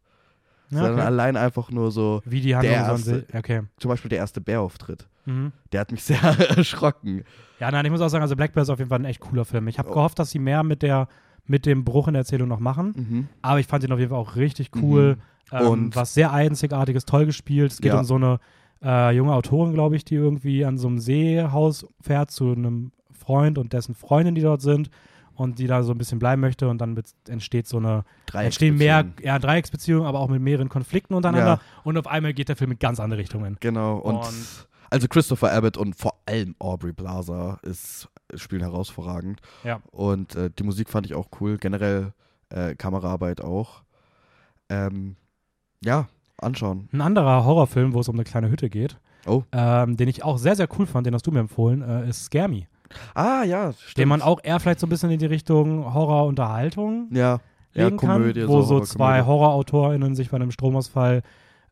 [0.72, 1.02] Sondern okay.
[1.02, 3.62] allein einfach nur so, Wie die Handlung erste- Okay.
[3.78, 5.08] zum Beispiel der erste Bärauftritt.
[5.26, 5.52] Mhm.
[5.72, 6.22] Der hat mich sehr
[6.58, 7.24] erschrocken.
[7.60, 9.20] Ja, nein, ich muss auch sagen, also Black Bear ist auf jeden Fall ein echt
[9.20, 9.68] cooler Film.
[9.68, 9.94] Ich habe Oh.
[9.94, 11.08] gehofft, dass sie mehr mit der
[11.48, 12.94] mit dem Bruch in der Erzählung noch machen.
[12.96, 13.28] Mhm.
[13.42, 15.18] Aber ich fand ihn auf jeden Fall auch richtig cool.
[15.52, 17.72] Ähm, Und- was sehr einzigartiges, toll gespielt.
[17.72, 18.00] Es geht Ja.
[18.00, 18.40] um so eine
[18.84, 23.58] äh, junge Autorin, glaube ich, die irgendwie an so einem Seehaus fährt zu einem Freund
[23.58, 24.90] und dessen Freundin, die dort sind.
[25.36, 26.70] Und die da so ein bisschen bleiben möchte.
[26.70, 31.54] Und dann entsteht so eine entstehen mehr ja, Dreiecksbeziehungen, aber auch mit mehreren Konflikten untereinander.
[31.56, 31.82] Ja.
[31.84, 33.58] Und auf einmal geht der Film in ganz andere Richtungen.
[33.60, 33.98] Genau.
[33.98, 39.41] Und, Und- Also Christopher Abbott und vor allem Aubrey Plaza ist, spielen herausragend.
[39.63, 39.80] Ja.
[39.91, 41.58] Und äh, die Musik fand ich auch cool.
[41.58, 42.13] Generell
[42.50, 43.84] äh, Kameraarbeit auch.
[44.70, 45.15] Ähm,
[45.84, 46.89] ja, anschauen.
[46.91, 49.44] Ein anderer Horrorfilm, wo es um eine kleine Hütte geht, Oh.
[49.52, 52.26] ähm, den ich auch sehr, sehr cool fand, den hast du mir empfohlen, äh, ist
[52.26, 52.63] Scare Me.
[53.14, 53.98] Ah, ja, stimmt.
[53.98, 57.40] Den man auch eher vielleicht so ein bisschen in die Richtung Horror-Unterhaltung Ja,
[57.74, 58.42] ja Komödie.
[58.42, 58.86] kann, wo so Horrorkomödie.
[58.88, 61.22] zwei HorrorautorInnen sich bei einem Stromausfall,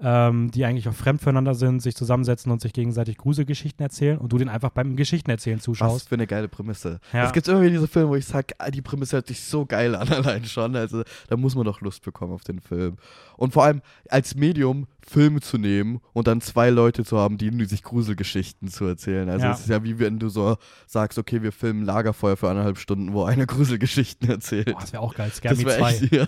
[0.02, 4.32] ähm, die eigentlich auch fremd füreinander sind, sich zusammensetzen und sich gegenseitig Gruselgeschichten erzählen und
[4.32, 6.10] du den einfach beim Geschichtenerzählen Was zuschaust.
[6.10, 7.00] für eine geile Prämisse.
[7.12, 7.26] Ja.
[7.26, 9.96] Es gibt immer wieder diese Filme, wo ich sage, die Prämisse hört sich so geil
[9.96, 10.76] an allein schon.
[10.76, 12.96] Also da muss man doch Lust bekommen auf den Film.
[13.36, 17.66] Und vor allem als Medium Filme zu nehmen und dann zwei Leute zu haben, die
[17.66, 19.28] sich Gruselgeschichten zu erzählen.
[19.30, 19.52] Also Ja.
[19.54, 20.56] es ist ja wie wenn du so
[20.88, 24.72] sagst, okay, wir filmen Lagerfeuer für eineinhalb Stunden, wo einer Gruselgeschichten erzählt.
[24.72, 25.32] Boah, das wäre auch geil.
[25.42, 25.90] Wäre 2.
[25.92, 26.28] echt, ja.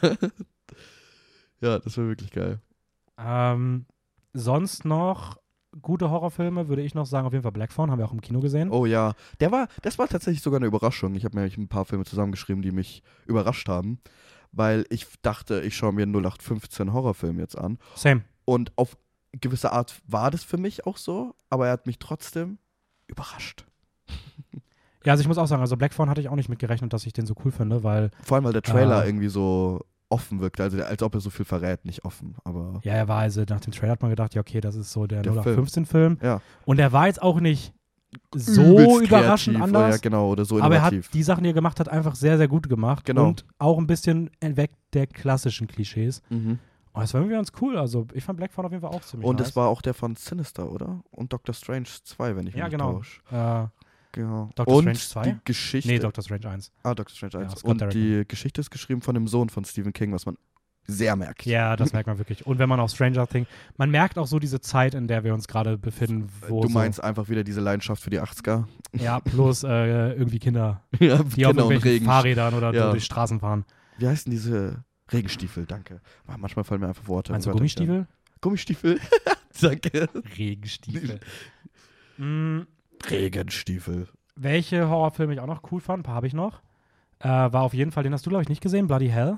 [1.61, 2.59] ja, das wäre wirklich geil.
[3.23, 3.85] Ähm,
[4.33, 5.37] sonst noch
[5.81, 8.21] gute Horrorfilme, würde ich noch sagen, auf jeden Fall Black Phone, haben wir auch im
[8.21, 8.69] Kino gesehen.
[8.71, 11.15] Oh ja, der war, das war tatsächlich sogar eine Überraschung.
[11.15, 13.99] Ich habe mir ein paar Filme zusammengeschrieben, die mich überrascht haben,
[14.51, 17.77] weil ich dachte, ich schaue mir einen 0815 Horrorfilm jetzt an.
[17.95, 18.23] Same.
[18.43, 18.97] Und auf
[19.33, 22.57] gewisse Art war das für mich auch so, aber er hat mich trotzdem
[23.07, 23.65] überrascht.
[25.03, 27.05] Ja, also ich muss auch sagen, also Black Phone hatte ich auch nicht mitgerechnet, dass
[27.07, 29.05] ich den so cool finde, weil Vor allem, weil der Trailer Ah.
[29.05, 32.93] irgendwie so offen wirkte, also als ob er so viel verrät, nicht offen, aber ja,
[32.93, 35.21] er war also nach dem Trailer hat man gedacht, ja, okay, das ist so der,
[35.21, 36.17] Der 0815-Film.
[36.21, 36.41] ja.
[36.65, 37.73] Und er war jetzt auch nicht
[38.35, 39.95] so Übelst überraschend kreativ, anders.
[39.95, 41.11] Ja, genau, oder so aber er hat innovativ.
[41.11, 43.05] die Sachen, die er gemacht hat, einfach sehr, sehr gut gemacht.
[43.05, 43.27] Genau.
[43.29, 46.21] Und auch ein bisschen weg der klassischen Klischees.
[46.29, 46.59] mhm.
[46.93, 47.77] Und das war irgendwie ganz cool.
[47.77, 49.47] Also ich fand Black Phone auf jeden Fall auch ziemlich Und nice.
[49.47, 51.01] das war auch der von Sinister, oder?
[51.11, 52.95] Und Doctor Strange 2, wenn ich mich Ja, nicht genau.
[52.95, 53.21] täusche.
[53.31, 53.69] äh, Genau.
[54.13, 55.23] Doctor Und Strange 2?
[55.31, 55.89] die Geschichte.
[55.91, 56.71] nee, Doctor Strange 1.
[56.83, 57.61] Ah, Doctor Strange 1.
[57.63, 60.37] Ja, und die Geschichte ist geschrieben von dem Sohn von Stephen King, was man
[60.87, 61.45] sehr merkt.
[61.45, 62.45] Ja, das merkt man wirklich.
[62.45, 63.47] Und wenn man auf Stranger Things,
[63.77, 66.73] man merkt auch so diese Zeit, in der wir uns gerade befinden, wo du so,
[66.73, 68.65] meinst einfach wieder diese Leidenschaft für die 80er.
[68.93, 72.05] ja, plus äh, irgendwie Kinder, ja, die auf Kinder und irgendwelchen.
[72.07, 72.85] Fahrrädern oder Ja.
[72.87, 73.63] so durch Straßen fahren.
[73.99, 75.65] Wie heißen diese Regenstiefel?
[75.67, 76.01] Danke.
[76.25, 77.33] Ah, Manchmal fallen mir einfach Worte.
[77.33, 77.41] Ein.
[77.41, 78.07] Gummistiefel?
[78.41, 78.99] Gummistiefel?
[79.61, 80.09] Danke.
[80.37, 81.19] Regenstiefel.
[82.17, 82.61] mm,
[83.09, 84.07] Regenstiefel.
[84.35, 86.61] welche Horrorfilme ich auch noch cool fand, ein paar habe ich noch,
[87.19, 89.37] äh, war auf jeden Fall, den hast du, glaube ich, nicht gesehen, Bloody Hell.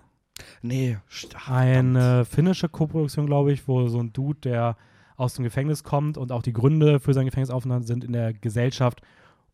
[0.62, 0.98] Nee.
[1.36, 1.50] ach.
[1.52, 4.78] Eine finnische Koproduktion, glaube ich, wo so ein Dude, der
[5.16, 9.02] aus dem Gefängnis kommt und auch die Gründe für seinen Gefängnisaufenthalt sind in der Gesellschaft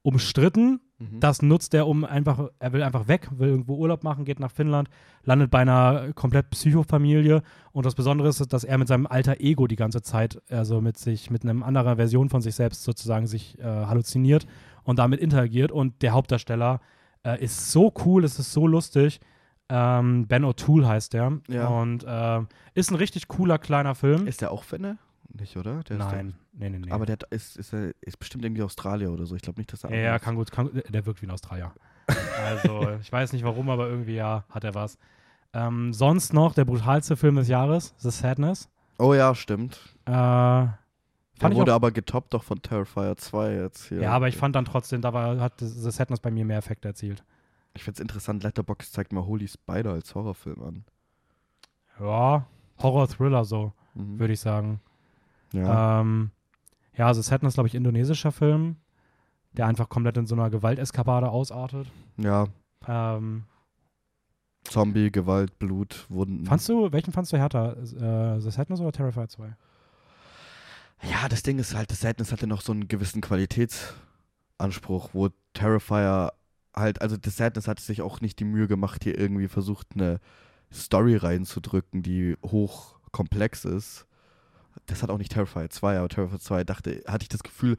[0.09, 0.81] umstritten.
[0.97, 1.19] Mhm.
[1.19, 4.51] Das nutzt er, um einfach, er will einfach weg, will irgendwo Urlaub machen, geht nach
[4.51, 4.89] Finnland,
[5.23, 7.41] landet bei einer komplett Psychofamilie.
[7.71, 10.97] Und das Besondere ist, dass er mit seinem alter Ego die ganze Zeit, also mit
[10.97, 14.45] sich, mit einer anderen Version von sich selbst sozusagen sich äh, halluziniert
[14.83, 15.71] und damit interagiert.
[15.71, 16.81] Und der Hauptdarsteller
[17.23, 19.21] äh, ist so cool, es ist so lustig.
[19.69, 21.39] Ähm, ben O'Toole heißt der.
[21.47, 21.67] Ja.
[21.67, 22.41] Und äh,
[22.73, 24.27] ist ein richtig cooler kleiner Film.
[24.27, 24.97] Ist der auch Finne?
[25.31, 25.83] Nicht, oder?
[25.83, 26.85] Der Nein, nee, nee, nee.
[26.87, 29.35] Der, aber der ist, ist, er- ist bestimmt irgendwie Australier oder so.
[29.35, 29.95] Ich glaube nicht, dass er.
[29.95, 31.71] Ja, kann gut, kann, der wirkt wie ein Australier.
[32.43, 34.97] Also, ich weiß nicht warum, aber irgendwie ja, hat er was.
[35.53, 38.69] Ähm, sonst noch der brutalste Film des Jahres, The Sadness.
[38.97, 39.79] Oh ja, stimmt.
[40.05, 40.75] Äh, Der
[41.41, 44.01] wurde auch, aber getoppt doch von Terrifier 2 jetzt hier.
[44.01, 46.87] ja, aber ich fand dann trotzdem, da war, hat The Sadness bei mir mehr Effekte
[46.87, 47.23] erzielt.
[47.75, 50.85] Ich find's interessant, Letterboxd zeigt mal Holy Spider als Horrorfilm an.
[51.99, 52.45] Ja,
[52.81, 54.19] Horror-Thriller so, Mhm.
[54.19, 54.81] würde ich sagen.
[55.53, 56.01] Ja.
[56.01, 56.31] Ähm,
[56.95, 58.77] ja, The Sadness, glaube ich, indonesischer Film,
[59.53, 61.87] der einfach komplett in so einer Gewalteskapade ausartet.
[62.17, 62.47] ja.
[62.87, 63.43] Ähm,
[64.63, 66.45] Zombie, Gewalt, Blut, Wunden.
[66.45, 67.77] fandst du, welchen fandst du härter?
[67.77, 69.55] Äh, The Sadness oder Terrifier 2?
[71.03, 76.33] Ja, das Ding ist halt, das Sadness hatte noch so einen gewissen Qualitätsanspruch, wo Terrifier
[76.75, 80.19] halt, also das Sadness hat sich auch nicht die Mühe gemacht, hier irgendwie versucht, eine
[80.71, 84.05] Story reinzudrücken, die hoch komplex ist.
[84.85, 87.77] Das hat auch nicht Terrifier 2, aber Terrifier 2 dachte, hatte ich das Gefühl,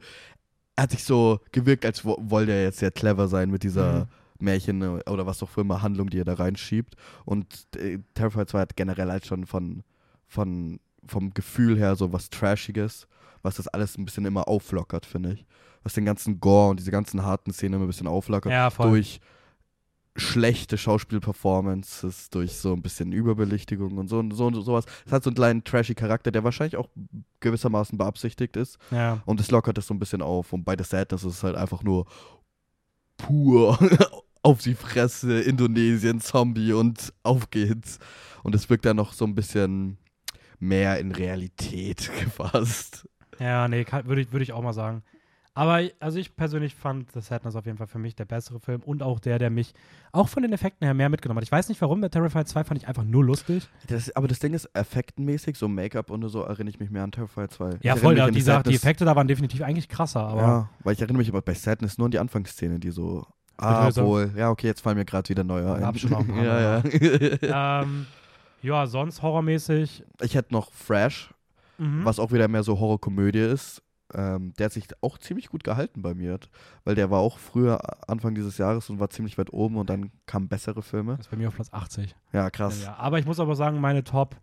[0.75, 4.01] er hat sich so gewirkt, als wo, wollte er jetzt sehr clever sein mit dieser
[4.01, 4.05] Mhm.
[4.39, 6.95] Märchen äh, oder was auch für immer Handlung, die er da reinschiebt.
[7.25, 9.83] Und äh, Terrifier 2 hat generell halt schon von,
[10.27, 13.07] von, vom Gefühl her so was Trashiges,
[13.43, 15.45] was das alles ein bisschen immer auflockert, finde ich.
[15.83, 18.51] Was den ganzen Gore und diese ganzen harten Szenen immer ein bisschen auflockert.
[18.51, 18.89] Ja, voll.
[18.91, 19.19] Durch
[20.15, 24.85] schlechte Schauspielperformances, durch so ein bisschen Überbelichtigung und so und so und sowas.
[25.05, 26.89] Es hat so einen kleinen trashy Charakter, der wahrscheinlich auch
[27.39, 28.77] gewissermaßen beabsichtigt ist.
[28.91, 29.21] Ja.
[29.25, 30.51] Und es lockert es so ein bisschen auf.
[30.51, 32.07] Und bei The Sadness ist es halt einfach nur
[33.17, 33.79] pur
[34.43, 37.99] auf die Fresse, Indonesien, Zombie und auf geht's.
[38.43, 39.97] Und es wirkt dann noch so ein bisschen
[40.59, 43.07] mehr in Realität gefasst.
[43.39, 45.03] Ja, nee, würde ich, würd ich auch mal sagen.
[45.53, 48.81] Aber also ich persönlich fand The Sadness auf jeden Fall für mich der bessere Film
[48.83, 49.73] und auch der, der mich
[50.13, 51.43] auch von den Effekten her mehr mitgenommen hat.
[51.43, 53.67] Ich weiß nicht warum, bei Terrified 2 fand ich einfach nur lustig.
[53.87, 57.11] Das, aber das Ding ist, effektenmäßig, so Make-up und so, erinnere ich mich mehr an
[57.11, 57.79] Terrified 2.
[57.81, 60.93] Ja, ich voll, ja, die, die Effekte da waren definitiv eigentlich krasser, aber Ja, weil
[60.93, 63.25] ich erinnere mich aber bei Sadness nur an die Anfangsszene, die so.
[63.57, 64.31] Ah, wohl.
[64.37, 65.85] Ja, okay, jetzt fallen mir gerade wieder neue ein.
[65.85, 66.81] Hab schon auch ein paar ja,
[67.41, 67.81] ja.
[67.83, 68.07] ähm,
[68.61, 70.03] ja, sonst horrormäßig.
[70.21, 71.33] ich hätte noch Fresh,
[71.77, 72.05] Mhm.
[72.05, 73.81] was auch wieder mehr so Horrorkomödie ist.
[74.13, 76.39] Ähm, der hat sich auch ziemlich gut gehalten bei mir,
[76.83, 80.11] weil der war auch früher Anfang dieses Jahres und war ziemlich weit oben und dann
[80.25, 81.17] kamen bessere Filme.
[81.17, 82.15] Das ist bei mir auf Platz 80.
[82.33, 82.83] Ja, krass.
[82.83, 84.35] Ja, aber ich muss aber sagen, meine Top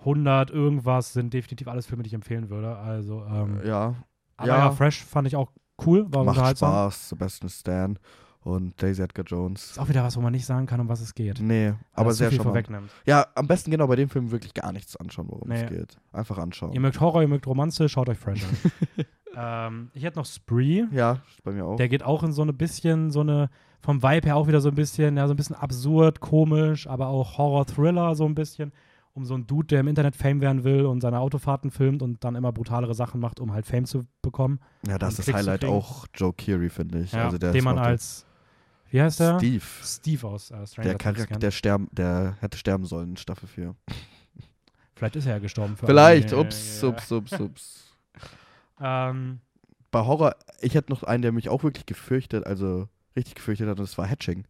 [0.00, 2.76] 100 irgendwas sind definitiv alles Filme, die ich empfehlen würde.
[2.76, 3.94] Also, ähm, Ja,
[4.36, 4.58] aber ja.
[4.58, 4.70] ja.
[4.70, 5.50] Fresh fand ich auch
[5.84, 6.70] cool, war macht unterhaltsam.
[6.70, 7.08] Spaß.
[7.10, 7.98] Sebastian Stan
[8.44, 9.72] und Daisy Edgar Jones.
[9.72, 11.40] Ist auch wieder was, wo man nicht sagen kann, um was es geht.
[11.40, 12.54] Nee, weil aber sehr viel charmant.
[12.66, 12.90] vorwegnimmt.
[13.06, 15.64] Ja, am besten genau bei dem Film wirklich gar nichts anschauen, worum Nee.
[15.64, 15.96] es geht.
[16.12, 16.72] Einfach anschauen.
[16.72, 19.04] Ihr mögt Horror, ihr mögt Romanze, schaut euch Fresh an.
[19.74, 20.84] ähm, ich hätte noch Spree.
[20.92, 21.76] ja, bei mir auch.
[21.76, 24.68] Der geht auch in so eine bisschen, so eine, vom Vibe her auch wieder so
[24.68, 28.72] ein bisschen, ja, so ein bisschen absurd, komisch, aber auch Horror-Thriller so ein bisschen.
[29.14, 32.22] Um so einen Dude, der im Internet Fame werden will und seine Autofahrten filmt und
[32.22, 34.60] dann immer brutalere Sachen macht, um halt Fame zu bekommen.
[34.86, 37.10] ja, das ist das Highlight auch Joe Keery, finde ich.
[37.12, 38.26] Ja, also der den man als,
[38.90, 39.38] wie heißt der?
[39.38, 39.64] Steve.
[39.82, 43.74] Steve aus äh, Stranger Der Charakter, der, sterben, der hätte sterben sollen in Staffel 4.
[44.94, 45.76] Vielleicht ist er ja gestorben.
[45.76, 46.42] Für Vielleicht, alle.
[46.42, 47.84] ups, Ja, ja, ups, ups, ups.
[48.80, 49.40] Ähm,
[49.90, 53.78] Bei Horror, ich hätte noch einen, der mich auch wirklich gefürchtet, also richtig gefürchtet hat,
[53.80, 54.44] und das war Hatching.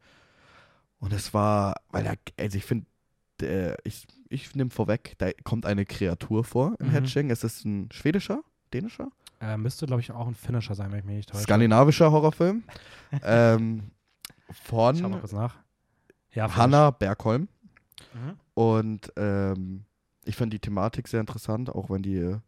[1.01, 2.85] Und es war, weil er, also ich finde,
[3.85, 6.93] ich, ich nehme vorweg, da kommt eine Kreatur vor im Mhm.
[6.93, 7.31] Hatching.
[7.31, 8.43] Es ist ein schwedischer,
[8.75, 9.09] dänischer,
[9.41, 11.45] äh, müsste, glaube ich, auch ein Finisher sein, wenn ich mich nicht täusche.
[11.45, 12.65] skandinavischer Horrorfilm.
[13.23, 13.93] ähm,
[14.53, 15.57] Schau mal von kurz nach.
[16.33, 17.49] Ja, Hanna Bergholm.
[18.15, 18.37] Mhm.
[18.55, 19.85] Und ähm,
[20.25, 22.39] ich fand die Thematik sehr interessant, auch wenn die äh,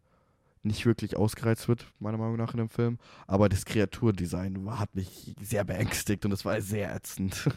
[0.63, 2.99] nicht wirklich ausgereizt wird, meiner Meinung nach in dem Film.
[3.27, 7.49] Aber das Kreaturdesign hat mich sehr beängstigt und es war sehr ätzend.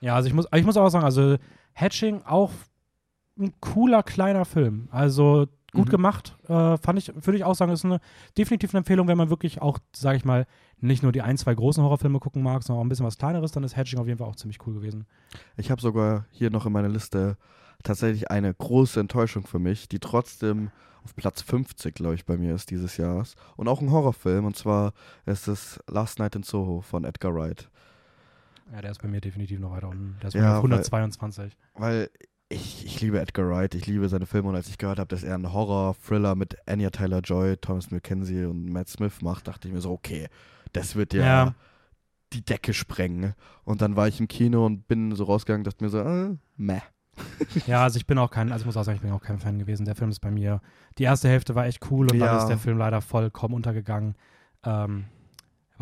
[0.00, 1.36] Ja, also ich muss, ich muss auch sagen, also
[1.74, 2.50] Hatching auch
[3.38, 4.88] ein cooler kleiner Film.
[4.90, 5.90] Also gut Mhm.
[5.90, 8.00] gemacht, äh, fand ich, würde ich auch sagen, ist eine
[8.36, 10.46] definitiv eine Empfehlung, wenn man wirklich auch, sage ich mal,
[10.80, 13.52] nicht nur die ein, zwei großen Horrorfilme gucken mag, sondern auch ein bisschen was kleineres,
[13.52, 15.06] dann ist Hatching auf jeden Fall auch ziemlich cool gewesen.
[15.56, 17.36] Ich habe sogar hier noch in meiner Liste
[17.82, 20.70] tatsächlich eine große Enttäuschung für mich, die trotzdem
[21.04, 23.34] auf Platz 50, glaube ich, bei mir ist dieses Jahres.
[23.56, 24.92] Und auch ein Horrorfilm, und zwar
[25.26, 27.68] ist es Last Night in Soho von Edgar Wright.
[28.72, 30.16] Ja, der ist bei mir definitiv noch weiter unten.
[30.20, 31.56] Der ist bei Ja, mir auf weil- 122.
[31.74, 32.08] Weil
[32.52, 35.22] ich, ich liebe Edgar Wright, ich liebe seine Filme und als ich gehört habe, dass
[35.22, 39.80] er einen Horror-Thriller mit Anya Taylor-Joy, Thomas McKenzie und Matt Smith macht, dachte ich mir
[39.80, 40.28] so, okay,
[40.72, 41.54] das wird ja, Ja.
[42.32, 43.34] die Decke sprengen.
[43.64, 46.80] Und dann war ich im Kino und bin so rausgegangen, dachte mir so, äh, meh.
[47.66, 49.38] Ja, also ich bin auch kein, also ich muss auch sagen, ich bin auch kein
[49.38, 49.84] Fan gewesen.
[49.84, 50.60] Der Film ist bei mir,
[50.98, 52.26] die erste Hälfte war echt cool und Ja.
[52.26, 54.14] dann ist der Film leider vollkommen untergegangen.
[54.64, 55.04] Ähm,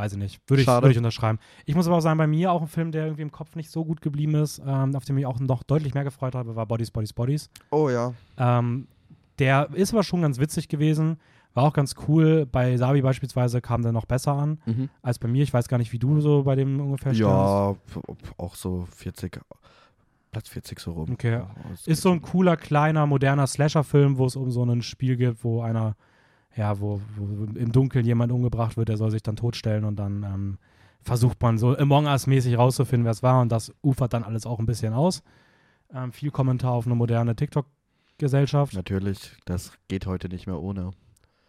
[0.00, 0.40] weiß ich nicht.
[0.48, 1.38] Würde ich, würde ich unterschreiben.
[1.66, 3.70] Ich muss aber auch sagen, bei mir auch ein Film, der irgendwie im Kopf nicht
[3.70, 6.66] so gut geblieben ist, ähm, auf den ich auch noch deutlich mehr gefreut habe, war
[6.66, 7.50] Bodies, Bodies, Bodies.
[7.70, 8.14] Oh ja.
[8.38, 8.88] Ähm,
[9.38, 11.18] der ist aber schon ganz witzig gewesen.
[11.52, 12.46] War auch ganz cool.
[12.46, 14.58] Bei Sabi beispielsweise kam der noch besser an
[15.02, 15.42] als bei mir.
[15.42, 17.12] Ich weiß gar nicht, wie du so bei dem ungefähr.
[17.12, 17.74] Ja,
[18.36, 19.40] auch so 40,
[20.30, 21.10] Platz 40 so rum.
[21.12, 21.42] Okay.
[21.86, 25.62] Ist so ein cooler, kleiner, moderner Slasher-Film, wo es um so ein Spiel geht, wo
[25.62, 25.96] einer,
[26.56, 30.22] ja, wo, wo im Dunkeln jemand umgebracht wird, der soll sich dann totstellen und dann
[30.22, 30.58] ähm,
[31.00, 34.58] versucht man so Among Us-mäßig rauszufinden, wer es war und das ufert dann alles auch
[34.58, 35.22] ein bisschen aus.
[35.92, 38.74] Ähm, viel Kommentar auf eine moderne TikTok-Gesellschaft.
[38.74, 40.92] Natürlich, das geht heute nicht mehr ohne.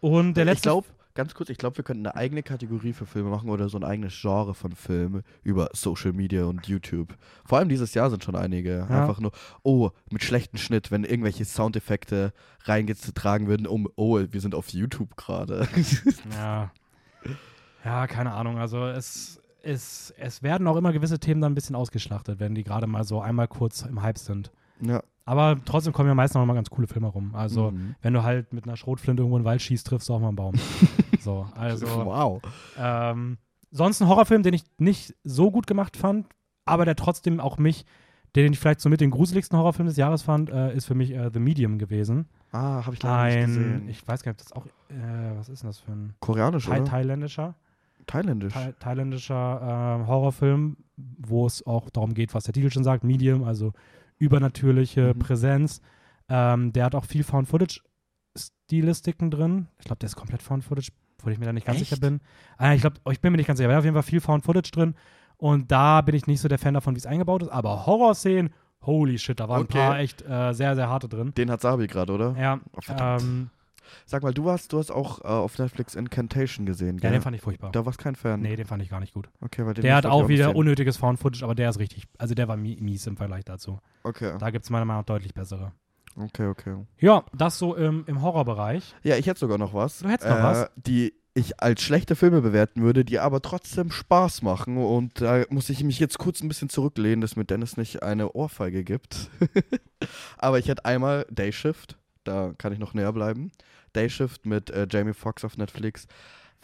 [0.00, 0.58] Und der letzte.
[0.58, 3.68] Ich glaube, ganz kurz, ich glaube, wir könnten eine eigene Kategorie für Filme machen oder
[3.68, 7.16] so ein eigenes Genre von Filmen über Social Media und YouTube.
[7.44, 8.86] Vor allem dieses Jahr sind schon einige.
[8.88, 9.02] Ja.
[9.02, 12.32] Einfach nur, oh, mit schlechtem Schnitt, wenn irgendwelche Soundeffekte
[12.64, 15.68] reingetragen würden, um, oh, wir sind auf YouTube gerade.
[16.34, 16.70] Ja.
[17.84, 18.58] Ja, keine Ahnung.
[18.58, 22.64] Also es, es, es werden auch immer gewisse Themen dann ein bisschen ausgeschlachtet, wenn die
[22.64, 24.50] gerade mal so einmal kurz im Hype sind.
[24.80, 25.02] ja.
[25.24, 27.34] Aber trotzdem kommen ja meistens noch mal ganz coole Filme rum.
[27.34, 27.94] Also Mhm.
[28.02, 30.28] wenn du halt mit einer Schrotflinte irgendwo in den Wald schießt, triffst du auch mal
[30.28, 30.54] einen Baum.
[31.20, 32.42] so, also wow.
[32.78, 33.38] ähm,
[33.70, 36.26] sonst ein Horrorfilm, den ich nicht so gut gemacht fand,
[36.64, 37.84] aber der trotzdem auch mich,
[38.34, 41.12] den ich vielleicht so mit den gruseligsten Horrorfilm des Jahres fand, äh, ist für mich
[41.12, 42.26] äh, The Medium gewesen.
[42.50, 43.88] Ah, habe ich leider nicht Ein, gesehen.
[43.88, 46.66] ich weiß gar nicht, ob das auch, äh, was ist denn das für ein Koreanisch,
[46.66, 46.84] Thai oder?
[46.90, 47.54] thailändischer?
[48.06, 48.52] Thailändisch.
[48.52, 53.44] Thai thailändischer äh, Horrorfilm, wo es auch darum geht, was der Titel schon sagt, Medium,
[53.44, 53.72] also
[54.18, 55.18] übernatürliche Mhm.
[55.18, 55.80] Präsenz.
[56.28, 59.68] Ähm, der hat auch viel Found-Footage-Stilistiken drin.
[59.78, 61.90] Ich glaube, der ist komplett Found-Footage, wo ich mir da nicht ganz Echt?
[61.90, 62.20] sicher bin.
[62.58, 64.20] Ah, ich glaube, ich bin mir nicht ganz sicher, aber er auf jeden Fall viel
[64.20, 64.94] Found-Footage drin.
[65.36, 67.48] Und da bin ich nicht so der Fan davon, wie es eingebaut ist.
[67.48, 69.78] Aber Horrorszenen, holy shit, da waren Okay.
[69.78, 71.34] ein paar echt äh, sehr, sehr harte drin.
[71.34, 72.36] Den hat Sabi gerade, oder?
[72.38, 73.50] Ja, Oh, ähm,
[74.06, 77.12] Sag mal, du hast, du hast auch äh, auf Netflix Incantation gesehen, Ja, gell?
[77.12, 77.70] den fand ich furchtbar.
[77.72, 78.40] da warst kein Fan.
[78.40, 79.28] Nee, den fand ich gar nicht gut.
[79.40, 80.56] Okay, weil den Der hat auch wieder sehen.
[80.56, 83.78] unnötiges Found-Footage, aber der ist richtig, also der war mi- mies im Vergleich dazu.
[84.04, 85.72] Okay, Da gibt es meiner Meinung nach deutlich bessere.
[86.16, 86.76] okay, okay.
[86.98, 88.94] Ja, das so im, im Horrorbereich.
[89.02, 90.00] Ja, ich hätte sogar noch was.
[90.00, 90.70] Du hättest noch äh, was?
[90.76, 94.76] Die ich als schlechte Filme bewerten würde, die aber trotzdem Spaß machen.
[94.76, 98.32] Und da muss ich mich jetzt kurz ein bisschen zurücklehnen, dass mir Dennis nicht eine
[98.32, 99.30] Ohrfeige gibt.
[100.38, 103.52] aber ich hätte einmal Day Shift, da kann ich noch näher bleiben.
[103.94, 106.06] Day Shift mit äh, Jamie Foxx auf Netflix.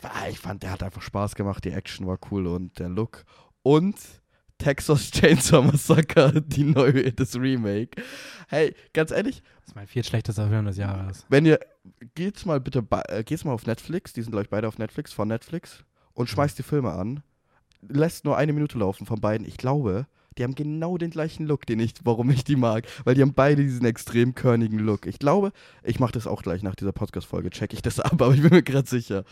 [0.02, 3.24] Ah, Ich fand, der hat einfach Spaß gemacht, die Action war cool und der Look.
[3.62, 3.96] Und
[4.58, 8.00] Texas Chainsaw Massacre, die neue, das Remake.
[8.48, 11.26] Hey, ganz ehrlich, Das ist mein viertschlechtester Film des Jahres.
[11.28, 11.60] wenn ihr,
[12.14, 15.12] geht's mal bitte, äh, geht's mal auf Netflix, die sind glaube ich beide auf Netflix,
[15.12, 17.22] von Netflix, und schmeißt die Filme an.
[17.82, 19.46] Lässt nur eine Minute laufen von beiden.
[19.46, 22.86] Ich glaube, die haben genau den gleichen Look, den ich, warum ich die mag.
[23.04, 25.06] Weil die haben beide diesen extrem körnigen Look.
[25.06, 28.34] Ich glaube, ich mache das auch gleich nach dieser Podcast-Folge, check ich das ab, aber
[28.34, 29.24] ich bin mir gerade sicher.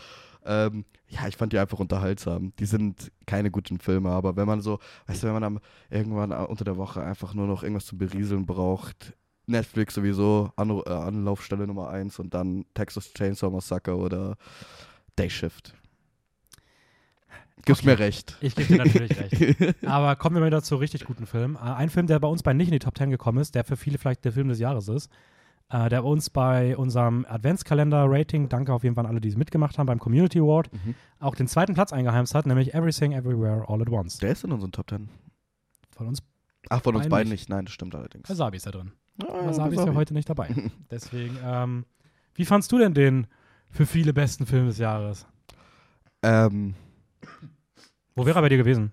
[0.45, 2.53] Ähm, ja, ich fand die einfach unterhaltsam.
[2.59, 6.31] Die sind keine guten Filme, aber wenn man so, weißt du, wenn man am, irgendwann
[6.31, 9.13] unter der Woche einfach nur noch irgendwas zu berieseln braucht,
[9.45, 14.35] Netflix sowieso, An äh, Anlaufstelle Nummer 1 und dann Texas Chainsaw Massacre oder
[15.17, 15.73] Day Shift.
[17.65, 17.91] Gibst Okay.
[17.91, 18.37] mir recht.
[18.41, 19.19] Ich gebe dir natürlich
[19.59, 19.85] recht.
[19.85, 21.55] Aber kommen wir mal wieder zu richtig guten Filmen.
[21.55, 23.63] Äh, ein Film, der bei uns bei nicht in die Top 10 gekommen ist, der
[23.63, 25.11] für viele vielleicht der Film des Jahres ist,
[25.69, 29.35] äh, der bei uns bei unserem Adventskalender-Rating, danke auf jeden Fall an alle, die es
[29.35, 30.95] mitgemacht haben, beim Community Award, Mhm.
[31.19, 34.17] auch den zweiten Platz eingeheimst hat, nämlich Everything Everywhere All at Once.
[34.19, 35.09] Der ist in unseren Top 10.
[35.95, 36.19] Von uns,
[36.69, 37.41] Ach, von uns beiden nicht.
[37.41, 37.49] nicht.
[37.49, 38.29] Nein, das stimmt allerdings.
[38.29, 38.91] Wasabi ist da drin.
[39.23, 40.47] Ah, Wasabi ist ja heute nicht dabei.
[40.91, 41.85] Deswegen, ähm,
[42.35, 43.27] wie fandst du denn den
[43.69, 45.25] für viele besten Film des Jahres?
[46.23, 46.75] Ähm,
[48.15, 48.91] Wo wäre er bei dir gewesen?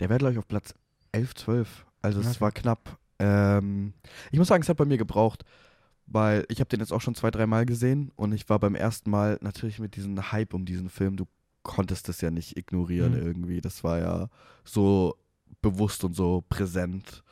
[0.00, 0.74] der wäre, glaube ich, auf Platz
[1.10, 1.86] 11, 12.
[2.02, 2.40] Also es Okay.
[2.40, 2.98] war knapp.
[3.18, 3.94] Ähm,
[4.30, 5.44] ich muss sagen, es hat bei mir gebraucht,
[6.06, 9.10] weil ich habe den jetzt auch schon zwei, dreimal gesehen und ich war beim ersten
[9.10, 11.16] Mal natürlich mit diesem Hype um diesen Film.
[11.16, 11.26] Du
[11.64, 13.26] konntest das ja nicht ignorieren Mhm.
[13.26, 13.60] irgendwie.
[13.60, 14.28] Das war ja
[14.64, 15.16] so
[15.62, 17.24] bewusst und so präsent,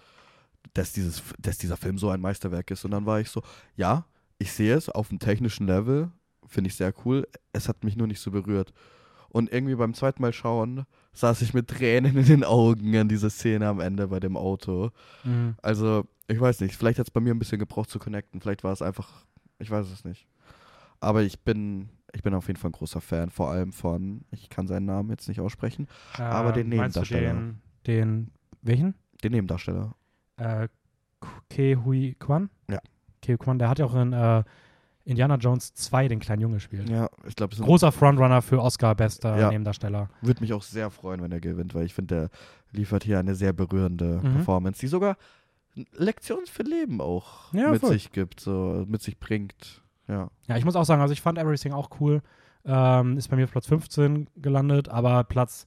[0.75, 2.85] dass, dieses, dass dieser Film so ein Meisterwerk ist.
[2.85, 3.43] Und dann war ich so,
[3.77, 4.07] ja,
[4.39, 6.11] ich sehe es auf dem technischen Level,
[6.49, 7.29] finde ich sehr cool.
[7.53, 8.73] Es hat mich nur nicht so berührt.
[9.37, 13.29] Und irgendwie beim zweiten Mal schauen, saß ich mit Tränen in den Augen an dieser
[13.29, 14.93] Szene am Ende bei dem Auto.
[15.25, 15.57] Mhm.
[15.61, 18.41] Also, ich weiß nicht, vielleicht hat es bei mir ein bisschen gebraucht zu connecten.
[18.41, 19.27] Vielleicht war es einfach,
[19.59, 20.27] ich weiß es nicht.
[21.01, 24.49] Aber ich bin, ich bin auf jeden Fall ein großer Fan, vor allem von, ich
[24.49, 27.35] kann seinen Namen jetzt nicht aussprechen, Aber den Nebendarsteller.
[27.35, 28.31] Den, den,
[28.63, 28.95] welchen?
[29.23, 29.95] den Nebendarsteller.
[30.39, 30.69] Äh,
[31.51, 32.49] Ke Hui Kwan?
[32.71, 32.81] Ja.
[33.21, 34.45] Ke Hui Kwan, der hat ja auch in äh,
[35.07, 36.89] Indiana Jones 2 den kleinen Junge gespielt.
[36.91, 39.49] Ja, ich glaube, Großer Frontrunner für Oscar, bester Ja.
[39.51, 40.11] Nebendarsteller.
[40.21, 42.31] würde mich auch sehr freuen, wenn er gewinnt, weil ich finde, der
[42.79, 44.35] liefert hier eine sehr berührende Mhm.
[44.35, 45.17] Performance, die sogar
[45.93, 47.93] Lektionen für Leben auch Ja, mit voll.
[47.93, 49.83] sich gibt, so mit sich bringt.
[50.09, 50.29] Ja.
[50.49, 52.23] Ja, ich muss auch sagen, also ich fand Everything auch cool.
[52.65, 55.67] Ähm, ist bei mir auf Platz 15 gelandet, aber Platz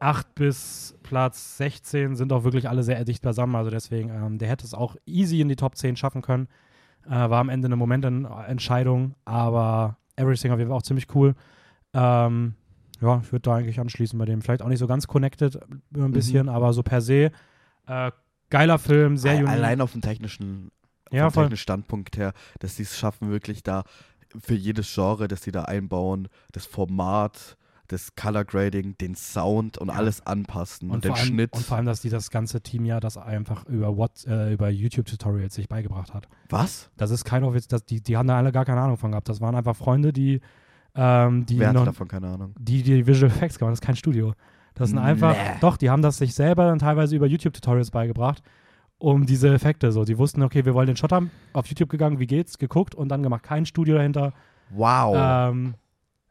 [0.00, 3.54] 8 bis Platz 16 sind auch wirklich alle sehr dicht beisammen.
[3.56, 6.48] Also deswegen, ähm, der hätte es auch easy in die Top 10 schaffen können.
[7.06, 11.34] Äh, war am Ende eine Momententscheidung, aber Everything auf jeden Fall auch ziemlich cool.
[11.94, 12.54] Ähm,
[13.00, 14.42] ja, ich würde da eigentlich anschließen bei dem.
[14.42, 17.30] Vielleicht auch nicht so ganz connected, äh, ein bisschen, aber so per se.
[17.86, 18.10] Äh,
[18.50, 19.48] geiler Film, sehr unique.
[19.48, 20.70] Allein auf dem technischen,
[21.10, 23.84] ja, vom technischen Standpunkt her, dass sie es schaffen, wirklich da
[24.38, 27.56] für jedes Genre, das sie da einbauen, das Format,
[27.88, 29.94] das Color Grading, den Sound und Ja.
[29.94, 31.52] alles anpassen und, Und den allem, Schnitt.
[31.54, 34.68] und vor allem, dass die das ganze Team ja das einfach über, What, äh, über
[34.70, 36.28] YouTube-Tutorials sich beigebracht hat.
[36.50, 36.90] Was?
[36.96, 39.28] Das ist kein Offiz, das, die, die haben da alle gar keine Ahnung von gehabt.
[39.28, 40.40] Das waren einfach Freunde, die,
[40.94, 42.54] ähm, die, Wer hatte noch, davon keine Ahnung?
[42.58, 43.72] die, die Visual Effects gemacht haben.
[43.72, 44.34] Das ist kein Studio.
[44.74, 45.56] Das sind einfach, Nee.
[45.60, 48.42] doch, die haben das sich selber dann teilweise über YouTube-Tutorials beigebracht,
[48.98, 50.04] um diese Effekte so.
[50.04, 53.08] Die wussten, okay, wir wollen den Shot haben, auf YouTube gegangen, wie geht's, geguckt und
[53.08, 53.42] dann gemacht.
[53.42, 54.32] Kein Studio dahinter.
[54.70, 55.16] Wow.
[55.16, 55.74] Ähm,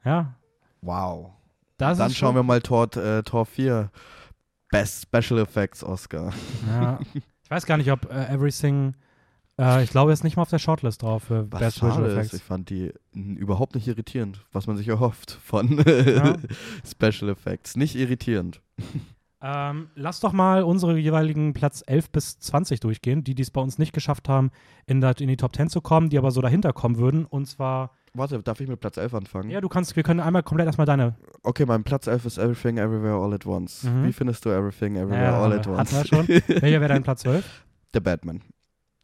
[0.05, 0.35] ja,
[0.81, 1.31] wow.
[1.77, 3.91] Das Dann schauen wir mal Tor, äh, Tor 4.
[4.69, 6.33] Best Special Effects Oscar.
[6.67, 6.99] Ja.
[7.43, 8.93] Ich weiß gar nicht, ob äh, Everything,
[9.57, 11.93] äh, ich glaube, er ist nicht mal auf der Shortlist drauf für Was Best schade
[11.93, 12.33] Visual ist, Effects.
[12.33, 16.35] ich fand die überhaupt nicht irritierend, was man sich erhofft von Ja.
[16.85, 17.77] Special Effects.
[17.77, 18.61] Nicht irritierend.
[19.41, 23.61] Ähm, lass doch mal unsere jeweiligen Platz 11 bis 20 durchgehen, die die es bei
[23.61, 24.51] uns nicht geschafft haben,
[24.85, 27.23] in, der, in die Top 10 zu kommen, die aber so dahinter kommen würden.
[27.23, 29.49] Und zwar, Warte, darf ich mit Platz 11 anfangen?
[29.49, 31.15] ja, du kannst, wir können einmal komplett erstmal deine.
[31.43, 33.83] Okay, mein Platz 11 ist Everything Everywhere All at Once.
[33.83, 34.05] Mhm.
[34.05, 35.93] Wie findest du Everything Everywhere Ja, All at Once?
[35.93, 36.27] hatten schon.
[36.27, 37.65] Welcher wäre dein Platz 12?
[37.93, 38.41] The Batman.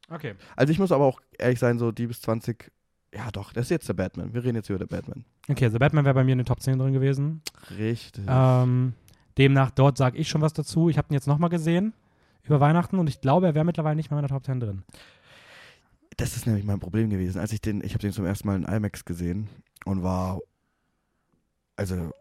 [0.09, 0.33] Okay.
[0.55, 2.71] Also ich muss aber auch ehrlich sein, so die bis 20,
[3.13, 4.33] ja doch, das ist jetzt der Batman.
[4.33, 5.25] Wir reden jetzt über The Batman.
[5.49, 7.41] Okay, The Batman wäre bei mir in den Top 10 drin gewesen.
[7.77, 8.23] Richtig.
[8.27, 8.93] Ähm,
[9.37, 10.89] demnach, dort sage ich schon was dazu.
[10.89, 11.93] Ich habe ihn jetzt nochmal gesehen
[12.43, 14.83] über Weihnachten und ich glaube, er wäre mittlerweile nicht mehr in der Top 10 drin.
[16.17, 17.39] Das ist nämlich mein Problem gewesen.
[17.39, 19.49] Als ich den, ich habe den zum ersten Mal in IMAX gesehen
[19.85, 20.39] und war,
[21.75, 22.11] also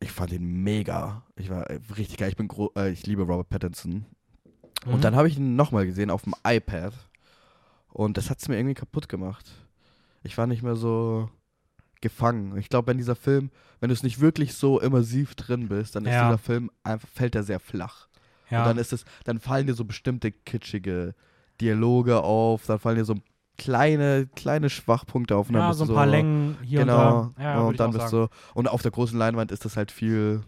[0.00, 1.24] ich fand ihn mega.
[1.36, 2.28] Ich war äh, richtig geil.
[2.30, 4.06] Ich bin, äh, ich liebe Robert Pattinson.
[4.86, 4.94] Mhm.
[4.94, 6.92] Und dann habe ich ihn nochmal gesehen auf dem iPad
[7.88, 9.50] und das hat es mir irgendwie kaputt gemacht.
[10.22, 11.28] Ich war nicht mehr so
[12.00, 12.56] gefangen.
[12.56, 13.50] Ich glaube, wenn dieser Film,
[13.80, 16.28] wenn du es nicht wirklich so immersiv drin bist, dann ist Ja.
[16.28, 18.08] dieser Film einfach, fällt er sehr flach.
[18.50, 18.60] ja.
[18.60, 21.14] Und dann ist es, dann fallen dir so bestimmte kitschige
[21.60, 23.14] Dialoge auf, dann fallen dir so
[23.58, 25.50] kleine, kleine Schwachpunkte auf.
[25.50, 27.20] Ja, so ein paar Längen hier Genau.
[27.22, 27.42] und da.
[27.42, 28.28] Ja, und dann bist sagen.
[28.30, 30.42] du, und auf der großen Leinwand ist das halt viel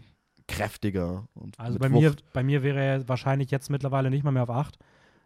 [0.47, 1.27] kräftiger.
[1.57, 4.77] Also bei mir, bei mir wäre er wahrscheinlich jetzt mittlerweile nicht mal mehr auf 8,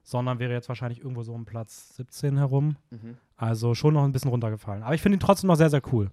[0.04, 2.78] sondern wäre jetzt wahrscheinlich irgendwo so um Platz 17 herum.
[2.90, 3.18] Mhm.
[3.36, 4.84] Also schon noch ein bisschen runtergefallen.
[4.84, 6.10] Aber ich finde ihn trotzdem noch sehr, sehr cool.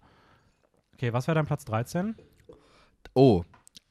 [0.94, 2.16] Okay, was wäre dein Platz 13?
[3.14, 3.44] Oh,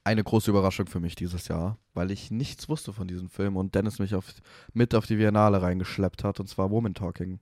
[0.03, 3.73] eine große Überraschung für mich dieses Jahr, weil ich nichts wusste von diesem Film und
[3.73, 4.26] Dennis mich auf,
[4.73, 7.39] mit auf die Biennale reingeschleppt hat, und zwar Woman Talking.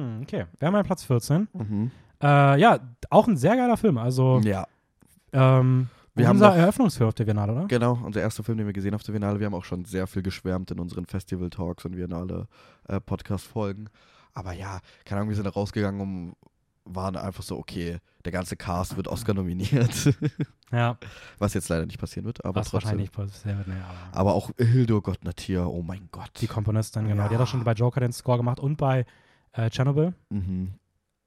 [0.00, 0.46] Hm, okay.
[0.58, 1.48] Wäre mein Platz 14.
[1.52, 1.90] Mhm.
[2.22, 2.78] Äh, ja,
[3.10, 3.98] auch ein sehr geiler Film.
[3.98, 4.66] Also, Ja,
[5.32, 7.66] ähm, Wir haben unser noch- Eröffnungsfilm auf der Biennale, oder?
[7.66, 7.98] genau.
[8.04, 9.38] Unser erster Film, den wir gesehen auf der Biennale.
[9.38, 12.46] Wir haben auch schon sehr viel geschwärmt in unseren Festival-Talks und Biennale
[12.88, 13.88] äh, Podcast-Folgen.
[14.34, 16.34] Aber ja, keine Ahnung, wir sind da rausgegangen und
[16.84, 20.14] waren einfach so, okay, der ganze Cast wird Oscar nominiert.
[20.72, 20.98] Ja,
[21.40, 22.90] Was jetzt leider nicht passieren wird, aber was trotzdem.
[22.90, 23.66] wahrscheinlich passiert.
[23.66, 23.74] Nee,
[24.12, 26.30] aber Aber auch Hildur Gottnatier, oh mein Gott.
[26.40, 27.26] die Komponistin, genau.
[27.26, 27.40] Die Ja.
[27.40, 29.04] hat auch schon bei Joker den Score gemacht und bei
[29.52, 30.14] äh, Chernobyl.
[30.30, 30.74] mhm.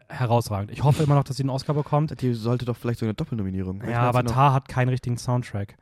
[0.09, 0.69] Herausragend.
[0.69, 2.21] Ich hoffe immer noch, dass sie einen Oscar bekommt.
[2.21, 3.81] Die sollte doch vielleicht so eine Doppelnominierung.
[3.89, 5.75] Ja, aber Tar hat keinen richtigen Soundtrack.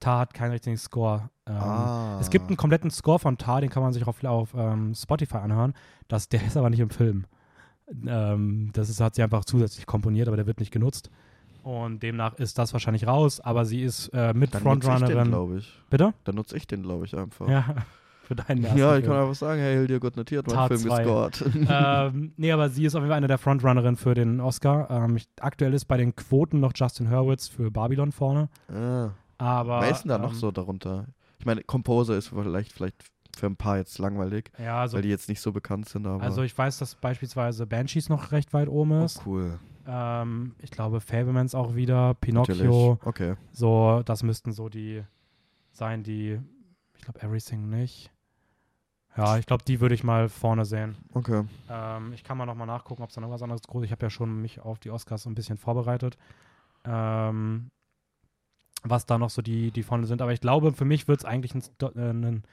[0.00, 1.30] Tar hat keinen richtigen Score.
[1.46, 2.18] Ähm, ah.
[2.20, 5.38] Es gibt einen kompletten Score von Tar, den kann man sich auf, auf ähm, Spotify
[5.38, 5.72] anhören.
[6.08, 7.24] Das, der ist aber nicht im Film.
[8.06, 11.10] Ähm, das ist, hat sie einfach zusätzlich komponiert, aber der wird nicht genutzt.
[11.62, 14.98] Und demnach ist das wahrscheinlich raus, aber sie ist äh, mit Dann nutze ich den,
[14.98, 15.28] Frontrunnerin.
[15.28, 15.78] glaube ich.
[15.90, 16.14] Bitte?
[16.24, 17.48] Dann nutze ich den, glaube ich, einfach.
[17.48, 17.76] Ja,
[18.30, 19.12] für deinen ersten Ja, ich Film.
[19.12, 21.02] kann einfach sagen, hey, Hildur Gottnatier hat meinen Tat Film zwei.
[21.02, 21.44] gescored.
[21.68, 24.88] ähm, nee, aber sie ist auf jeden Fall eine der Frontrunnerin für den Oscar.
[24.88, 28.48] Ähm, ich, aktuell ist bei den Quoten noch Justin Hurwitz für Babylon vorne.
[28.72, 29.10] ah.
[29.38, 31.06] Aber, Wer ist denn da ähm, noch so darunter?
[31.40, 33.02] Ich meine, Composer ist vielleicht, vielleicht
[33.36, 36.22] für ein paar jetzt langweilig, Ja, also, weil die jetzt nicht so bekannt sind, aber.
[36.22, 39.22] also ich weiß, dass beispielsweise Banshees noch recht weit oben oh, ist.
[39.26, 39.58] cool.
[39.88, 42.60] Ähm, ich glaube, Fablemans auch wieder, Natürlich.
[42.60, 42.98] Pinocchio.
[43.04, 43.34] Okay.
[43.50, 45.02] So, das müssten so die
[45.72, 46.38] sein, die.
[46.96, 48.12] Ich glaube, Everything nicht.
[49.16, 50.96] Ja, ich glaube, die würde ich mal vorne sehen.
[51.14, 51.44] Okay.
[51.68, 54.06] Ähm, ich kann mal nochmal nachgucken, ob es da noch was anderes groß Ich habe
[54.06, 56.16] ja schon mich auf die Oscars so ein bisschen vorbereitet.
[56.84, 57.70] Ähm,
[58.82, 60.22] was da noch so die, die vorne sind.
[60.22, 62.44] Aber ich glaube, für mich wird es eigentlich ein, äh, ein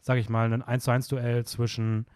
[0.00, 2.06] sage ich mal, ein 1 zu 1 Duell zwischen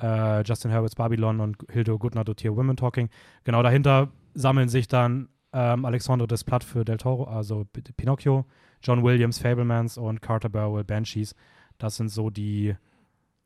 [0.00, 3.10] äh, Justin Herberts Babylon und Hildo Goodner Dotier Women Talking.
[3.44, 8.46] Genau dahinter sammeln sich dann ähm, Alexandre Desplat für Del Toro, also P- Pinocchio,
[8.82, 11.34] John Williams, Fablemans und Carter Burwell, Banshees.
[11.78, 12.76] Das sind so die,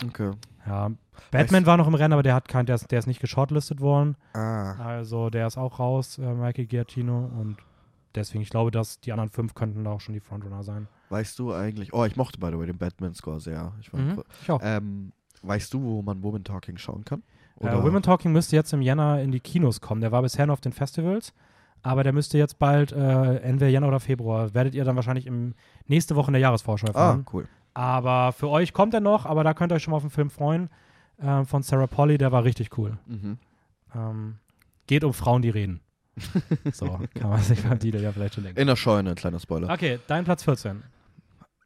[0.04, 0.32] Okay.
[0.66, 0.90] ja,
[1.30, 3.80] Batman war noch im Rennen, aber der hat kein, der ist, der ist nicht geshortlistet
[3.80, 4.16] worden.
[4.34, 4.72] Ah.
[4.84, 7.30] Also der ist auch raus, äh, Michael Giacchino.
[7.38, 7.56] Und
[8.14, 10.88] deswegen, ich glaube, dass die anderen fünf könnten da auch schon die Frontrunner sein.
[11.10, 11.92] Weißt du eigentlich.
[11.94, 13.72] Oh, ich mochte, by the way, den Batman-Score sehr.
[13.80, 14.60] Ich fand, Mhm, ich auch.
[14.62, 15.12] ähm,
[15.42, 17.22] weißt du, wo man Woman Talking schauen kann?
[17.60, 20.00] Äh, Women Talking müsste jetzt im Jänner in die Kinos kommen.
[20.00, 21.32] Der war bisher nur auf den Festivals,
[21.82, 25.54] aber der müsste jetzt bald, äh, entweder Jänner oder Februar, werdet ihr dann wahrscheinlich im,
[25.86, 27.26] nächste Woche in der Jahresvorschau Ah, erfahren.
[27.32, 27.46] cool.
[27.74, 30.10] Aber für euch kommt er noch, aber da könnt ihr euch schon mal auf den
[30.10, 30.68] Film freuen.
[31.18, 32.98] Äh, von Sarah Polly, der war richtig cool.
[33.06, 33.38] Mhm.
[33.94, 34.38] Ähm,
[34.86, 35.80] geht um Frauen, die reden.
[36.72, 38.60] so, kann man sich beim Titel ja vielleicht schon denken.
[38.60, 39.72] In der Scheune, kleiner Spoiler.
[39.72, 40.82] Okay, dein Platz 14.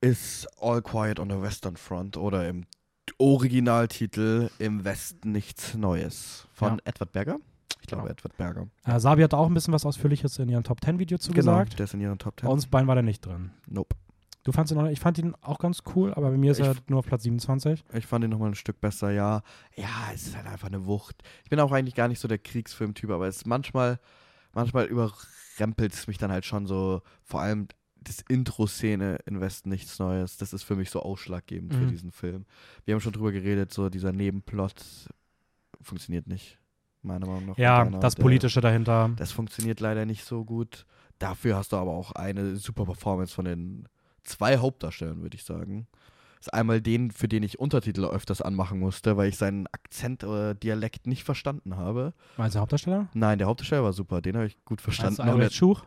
[0.01, 2.65] Ist All Quiet on the Western Front oder im
[3.19, 6.79] Originaltitel Im Westen nichts Neues von Ja.
[6.85, 7.37] Edward Berger.
[7.81, 8.13] Ich glaube, Genau.
[8.13, 8.67] Edward Berger.
[8.85, 11.71] Äh, Sabi hat auch ein bisschen was Ausführliches in ihrem Top 10 Video zugesagt.
[11.71, 12.51] Genau, der ist in ihren Top Bei 10.
[12.51, 13.51] uns beiden war der nicht drin.
[13.69, 13.95] Nope.
[14.47, 16.67] Du fandst ihn auch, ich fand ihn auch ganz cool, aber bei mir ist Ich
[16.67, 17.83] er nur auf Platz 27.
[17.95, 19.43] Ich fand ihn nochmal ein Stück besser, ja.
[19.75, 21.21] Ja, es ist halt einfach eine Wucht.
[21.43, 23.99] Ich bin auch eigentlich gar nicht so der Kriegsfilmtyp, aber es ist manchmal,
[24.53, 27.67] manchmal überrempelt es mich dann halt schon so, vor allem
[27.97, 31.89] das Intro-Szene in Westen nichts Neues, das ist für mich so ausschlaggebend für Mhm.
[31.89, 32.45] diesen Film.
[32.85, 34.75] Wir haben schon drüber geredet, so dieser Nebenplot
[35.83, 36.59] funktioniert nicht,
[37.03, 37.59] meiner Meinung nach.
[37.59, 39.11] Ja, das der- Politische dahinter.
[39.17, 40.87] Das funktioniert leider nicht so gut.
[41.19, 43.89] Dafür hast du aber auch eine super Performance von den
[44.27, 45.87] zwei Hauptdarstellern, würde ich sagen.
[46.39, 50.23] Das ist einmal den, für den ich Untertitel öfters anmachen musste, weil ich seinen Akzent
[50.23, 52.13] oder Dialekt nicht verstanden habe.
[52.37, 53.09] Meinst du Hauptdarsteller?
[53.15, 55.23] Nein, der Hauptdarsteller war super, den habe ich gut verstanden.
[55.23, 55.85] Und Albert der- Schuch?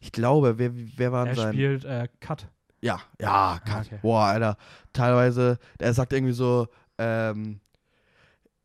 [0.00, 1.52] ich glaube, wer, wer war Er sein.
[1.54, 2.46] spielt äh, Cut.
[2.80, 3.86] Ja, ja, Ah, Kat.
[3.86, 3.98] okay.
[4.02, 4.56] Boah, Alter.
[4.92, 7.60] Teilweise, er sagt irgendwie so, ähm,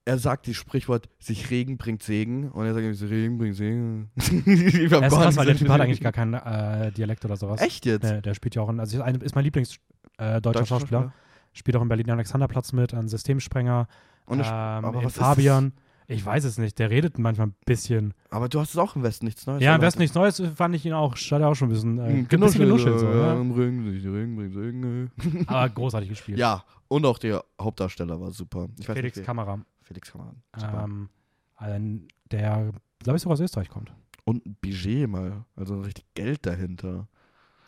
[0.09, 2.49] er sagt das Sprichwort, sich Regen bringt Segen.
[2.49, 4.09] Und er sagt so, Regen bringt Segen.
[4.17, 7.61] Ich Er ist krass, weil der Typ hat eigentlich gar keinen äh, Dialekt oder sowas.
[7.61, 8.03] Echt jetzt?
[8.03, 9.77] Der, der spielt ja auch in, also ist, ein, mein Lieblings
[10.17, 11.13] äh, deutscher Schauspieler.
[11.53, 13.87] Spielt auch in Berlin Alexanderplatz mit, ein Systemsprenger.
[14.25, 15.73] Und ähm, Fabian,
[16.07, 18.15] ich weiß es nicht, der redet manchmal ein bisschen.
[18.31, 19.61] Aber du hast es auch im Westen nichts Neues.
[19.61, 19.81] ja, im?
[19.81, 22.27] Westen nichts Neues fand ich ihn auch, hat er auch schon ein bisschen, äh, Hm,
[22.31, 22.99] ein bisschen genuschelt.
[22.99, 23.33] So, ja.
[23.33, 25.43] im Ring, sich Ring, bringt Ring, äh.
[25.45, 26.39] Aber großartig gespielt.
[26.39, 28.69] Ja, und auch der Hauptdarsteller war super.
[28.79, 30.41] Ich Felix Kamera, Felix Kammeran.
[30.55, 30.83] Super.
[30.83, 31.09] ähm,
[31.55, 33.91] ein, der, glaube ich, sogar aus Österreich kommt.
[34.23, 35.43] Und ein Budget mal.
[35.55, 37.07] Also richtig Geld dahinter.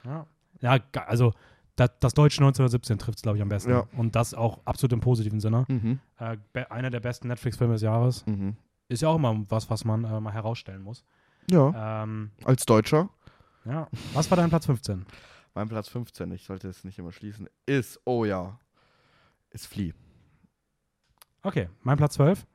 [0.06, 0.28] Ja,
[0.60, 1.34] ja also
[1.76, 3.72] das, das Deutsche 1917 trifft es, glaube ich, am besten.
[3.72, 3.88] Ja.
[3.98, 5.66] Und das auch absolut im positiven Sinne.
[5.68, 6.00] Mhm.
[6.20, 6.38] Äh,
[6.70, 8.24] einer der besten Netflix-Filme des Jahres.
[8.28, 8.56] Mhm.
[8.88, 11.04] Ist ja auch immer was, was man äh, mal herausstellen muss.
[11.50, 13.10] Ja, Ähm, als Deutscher.
[13.66, 13.88] ja.
[14.14, 15.08] Was war dein Platz 15?
[15.56, 18.60] Mein Platz 15, ich sollte es nicht immer schließen, ist, oh ja,
[19.50, 19.94] ist Flea.
[21.44, 22.46] Okay, mein Platz 12.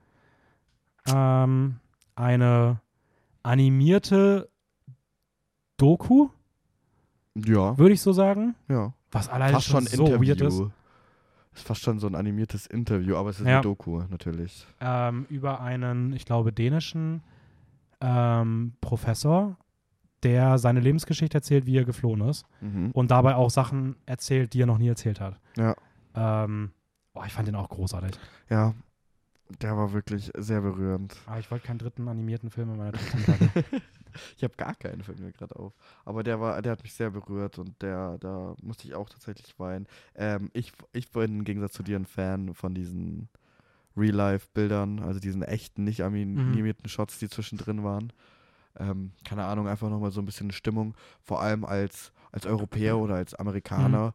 [1.09, 1.77] Ähm,
[2.15, 2.81] eine
[3.43, 4.49] animierte
[5.77, 6.29] Doku,
[7.35, 8.55] Ja, würde ich so sagen.
[8.69, 8.93] ja.
[9.13, 10.61] Was alleine fast schon schon so weird ist.
[11.55, 13.55] Ist fast schon so ein animiertes Interview, aber es ist Ja.
[13.55, 14.67] eine Doku, natürlich.
[14.81, 17.23] Ähm, über einen, ich glaube, dänischen
[18.01, 19.57] ähm, Professor,
[20.23, 22.45] der seine Lebensgeschichte erzählt, wie er geflohen ist.
[22.61, 22.91] Mhm.
[22.93, 25.41] Und dabei auch Sachen erzählt, die er noch nie erzählt hat.
[25.57, 25.75] Ja.
[26.15, 26.73] Ähm,
[27.17, 28.13] boah, ich fand den auch großartig.
[28.51, 28.75] Ja,
[29.63, 31.17] der war wirklich sehr berührend.
[31.27, 33.51] Aber ich wollte keinen dritten animierten Film in meiner Top 10 packen.
[34.37, 35.73] Ich habe gar keinen Film mir gerade auf.
[36.05, 39.59] Aber der war, der hat mich sehr berührt und der, da musste ich auch tatsächlich
[39.59, 39.87] weinen.
[40.15, 43.29] Ähm, ich, ich bin im Gegensatz zu dir ein Fan von diesen
[43.97, 46.07] Real-Life-Bildern, also diesen echten, nicht Mhm.
[46.07, 48.13] animierten Shots, die zwischendrin waren.
[48.79, 50.95] Ähm, keine Ahnung, einfach nochmal so ein bisschen Stimmung.
[51.23, 54.13] Vor allem als, als Europäer oder als Amerikaner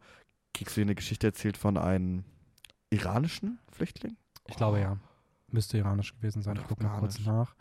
[0.53, 2.23] kriegst du dir eine Geschichte erzählt von einem
[2.91, 4.15] iranischen Flüchtling.
[4.47, 4.97] Ich glaube ja.
[5.47, 6.53] Müsste iranisch gewesen sein.
[6.53, 7.27] Oder Ich gucke mal kurz afghanisch.
[7.27, 7.55] nach.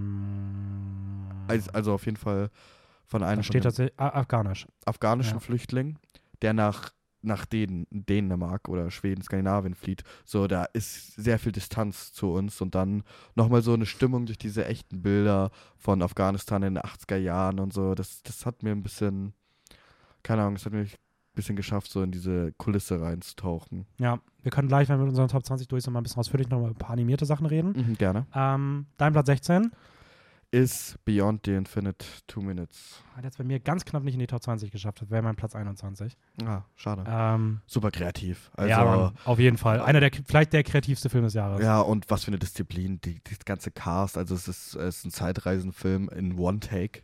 [0.00, 2.50] Ähm, Also, also auf jeden Fall
[3.06, 4.66] von einem da von steht tatsächlich afghanisch.
[4.86, 5.40] afghanischen Ja.
[5.40, 5.98] Flüchtling,
[6.42, 6.92] der nach,
[7.22, 10.02] nach Dän Dänemark oder Schweden, Skandinavien flieht.
[10.24, 13.02] So, da ist sehr viel Distanz zu uns und dann
[13.34, 17.72] nochmal so eine Stimmung durch diese echten Bilder von Afghanistan in den 80er Jahren und
[17.72, 17.94] so.
[17.94, 19.34] Das, das hat mir ein bisschen,
[20.22, 20.90] keine Ahnung, das hat mir ein
[21.34, 23.86] bisschen geschafft, so in diese Kulisse reinzutauchen.
[23.98, 26.20] Ja, wir können gleich, wenn wir mit unseren Top 20 durch sind, mal ein bisschen
[26.20, 27.72] ausführlich noch über ein paar animierte Sachen reden.
[27.72, 28.26] Mhm, gerne.
[28.34, 29.70] Ähm, dein Platz 16
[30.52, 33.02] Ist Beyond the Infinite Two Minutes.
[33.16, 35.00] hat jetzt bei mir ganz knapp nicht in die Top 20 geschafft.
[35.00, 36.16] Das wäre mein Platz 21.
[36.44, 37.04] Ah, schade.
[37.06, 38.50] Ähm, Super kreativ.
[38.54, 39.80] Also, ja, Mann, auf jeden Fall.
[39.80, 41.62] Einer der, vielleicht der kreativste Film des Jahres.
[41.62, 45.04] Ja, und was für eine Disziplin, die, die ganze Cast, also es ist, es ist
[45.04, 47.02] ein Zeitreisenfilm in One Take.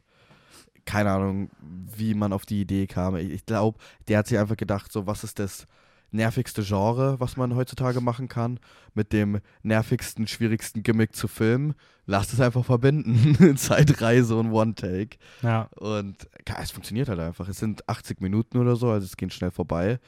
[0.87, 3.17] Keine Ahnung, wie man auf die Idee kam.
[3.17, 3.79] Ich, ich glaube,
[4.09, 5.67] der hat sich einfach gedacht, so was ist das
[6.13, 8.59] nervigste Genre, was man heutzutage machen kann,
[8.95, 11.75] mit dem nervigsten, schwierigsten Gimmick zu filmen.
[12.07, 13.57] Lass es einfach verbinden.
[13.57, 15.19] Zeitreise und One Take.
[15.43, 17.49] Ja, Und ja, es funktioniert halt einfach.
[17.49, 19.99] Es sind 80 Minuten oder so, also es geht schnell vorbei.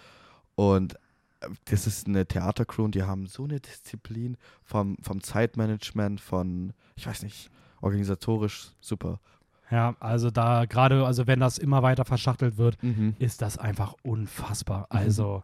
[0.54, 0.94] Und
[1.40, 6.72] äh, das ist eine Theatercrew und die haben so eine Disziplin vom, vom Zeitmanagement, von,
[6.96, 7.50] ich weiß nicht,
[7.80, 9.20] organisatorisch super.
[9.70, 13.14] Ja, also da gerade, also wenn das immer weiter verschachtelt wird, Mhm.
[13.18, 14.86] ist das einfach unfassbar.
[14.90, 15.42] Also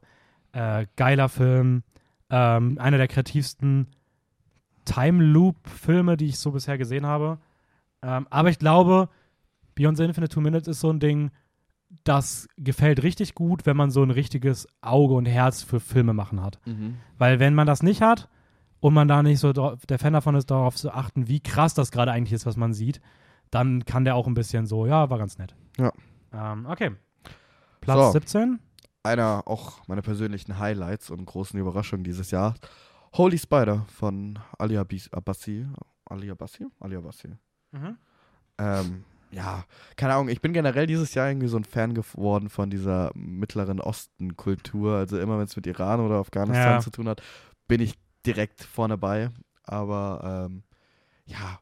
[0.52, 1.82] äh, geiler Film,
[2.30, 3.88] ähm, einer der kreativsten
[4.84, 7.38] Time Loop-Filme, die ich so bisher gesehen habe.
[8.02, 9.08] Ähm, aber ich glaube,
[9.74, 11.30] Beyond the Infinite Two Minutes ist so ein Ding,
[12.04, 16.42] das gefällt richtig gut, wenn man so ein richtiges Auge und Herz für Filme machen
[16.42, 16.58] hat.
[16.66, 16.96] Mhm.
[17.18, 18.28] Weil wenn man das nicht hat
[18.80, 21.90] und man da nicht so der Fan davon ist, darauf zu achten, wie krass das
[21.90, 23.00] gerade eigentlich ist, was man sieht,
[23.50, 25.54] dann kann der auch ein bisschen so, ja, war ganz nett.
[25.78, 25.92] Ja.
[26.32, 26.92] Ähm, okay.
[27.80, 28.12] Platz So.
[28.12, 28.58] 17.
[29.02, 32.54] Einer auch meiner persönlichen Highlights und großen Überraschungen dieses Jahr.
[33.16, 35.66] Holy Spider von Ali Abbasi.
[36.06, 36.66] Ali Abbasi?
[36.80, 37.28] Ali Abbasi.
[37.72, 37.96] Mhm.
[38.58, 39.64] Ähm, ja,
[39.96, 43.80] keine Ahnung, ich bin generell dieses Jahr irgendwie so ein Fan geworden von dieser Mittleren
[43.80, 44.96] Osten-Kultur.
[44.96, 46.80] Also immer wenn es mit Iran oder Afghanistan Ja.
[46.80, 47.22] zu tun hat,
[47.68, 49.30] bin ich direkt vorne bei.
[49.64, 50.62] Aber ähm,
[51.26, 51.58] ja,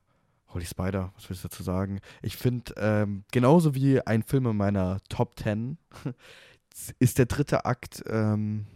[0.52, 2.00] Holy Spider, was willst du dazu sagen?
[2.20, 5.78] Ich finde, ähm, genauso wie ein Film in meiner Top 10
[6.98, 8.66] ist der dritte Akt ähm,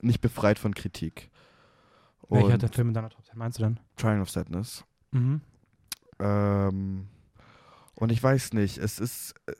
[0.00, 1.30] nicht befreit von Kritik.
[2.28, 3.80] Welcher Und der Film in deiner Top 10 meinst du denn?
[3.96, 4.84] Triangle of Sadness.
[5.12, 5.40] Mhm.
[6.20, 7.08] Ähm,
[7.94, 9.52] und ich weiß nicht, es ist äh,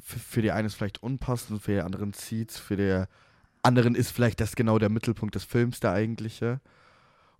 [0.00, 3.04] für, für die einen ist vielleicht unpassend, für die anderen zieht's, für die
[3.62, 6.60] anderen ist vielleicht das genau der Mittelpunkt des Films, der eigentliche.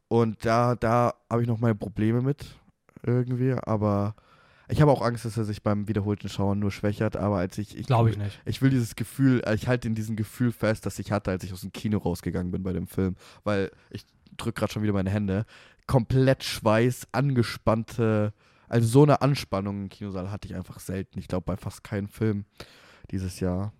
[0.08, 2.58] Und da, da habe ich noch meine Probleme mit
[3.02, 4.14] irgendwie, aber
[4.68, 7.76] ich habe auch Angst, dass er sich beim wiederholten Schauen nur schwächert, aber als ich,
[7.76, 8.40] ich Glaube ich nicht.
[8.44, 11.44] ich will dieses Gefühl, äh, ich halte in diesem Gefühl fest, das ich hatte, als
[11.44, 14.04] ich aus dem Kino rausgegangen bin bei dem Film, weil ich
[14.36, 15.44] drücke gerade schon wieder meine Hände,
[15.86, 17.08] komplett Schweiß,
[17.56, 18.32] angespannte,
[18.68, 21.18] also so eine Anspannung im Kinosaal hatte ich einfach selten.
[21.18, 22.44] Ich glaube bei fast keinem Film
[23.10, 23.72] dieses Jahr.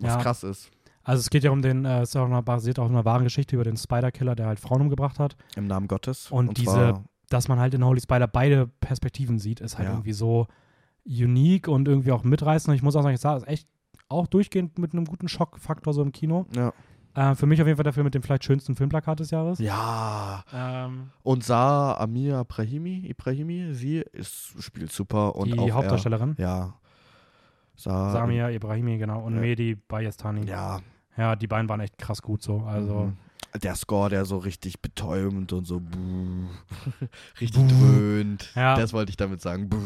[0.00, 0.20] Was Ja.
[0.20, 0.70] krass ist.
[1.02, 3.24] Also es geht ja um den, äh, es ist auch eine, basiert auf einer wahren
[3.24, 5.36] Geschichte über den Spider-Killer, der halt Frauen umgebracht hat.
[5.56, 6.30] Im Namen Gottes.
[6.30, 9.94] Und, diese, zwar- dass man halt in Holy Spider beide Perspektiven sieht, ist halt Ja.
[9.94, 10.46] irgendwie so
[11.06, 12.68] unique und irgendwie auch mitreißend.
[12.70, 13.68] Und ich muss auch sagen, ich sah es echt
[14.08, 16.46] auch durchgehend mit einem guten Schockfaktor so im Kino.
[16.54, 16.72] ja.
[17.14, 19.58] Äh, für mich auf jeden Fall der Film mit dem vielleicht schönsten Filmplakat des Jahres.
[19.58, 20.44] ja.
[20.52, 25.34] Ähm, Und Sa Amir Ibrahimi, Ibrahimi, sie ist, spielt super.
[25.34, 26.34] Und die Hauptdarstellerin.
[26.38, 26.74] Er, ja.
[27.76, 29.20] Sa Samia Ibrahimi, genau.
[29.24, 29.40] Und Ja.
[29.40, 30.44] Mehdi Bayestani.
[30.46, 30.80] Ja.
[31.16, 32.60] Ja, die beiden waren echt krass gut so.
[32.60, 33.16] Also, Mhm.
[33.62, 36.48] Der Score, der so richtig betäubend und so buh,
[37.40, 38.52] richtig dröhnt.
[38.54, 38.76] Ja.
[38.76, 39.68] Das wollte ich damit sagen.
[39.68, 39.80] Buh.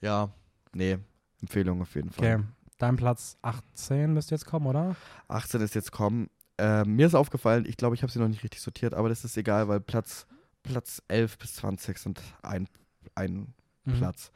[0.00, 0.30] Ja,
[0.74, 0.98] nee,
[1.40, 2.36] Empfehlung auf jeden Fall.
[2.36, 2.44] okay.
[2.78, 4.94] Dein Platz 18 müsste jetzt kommen, oder?
[5.28, 6.30] 18 ist jetzt kommen.
[6.58, 9.24] Äh, mir ist aufgefallen, ich glaube, ich habe sie noch nicht richtig sortiert, aber das
[9.24, 10.26] ist egal, weil Platz,
[10.62, 12.68] Platz 11 bis 20 sind ein,
[13.14, 13.94] ein Mhm.
[13.94, 14.30] Platz.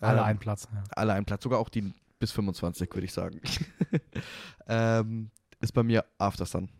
[0.00, 0.66] Alle Ähm, ein Platz.
[0.72, 0.82] Ja.
[0.96, 3.40] Alle ein Platz, sogar auch die bis 25, würde ich sagen.
[4.66, 6.70] ähm, ist bei mir After Sun.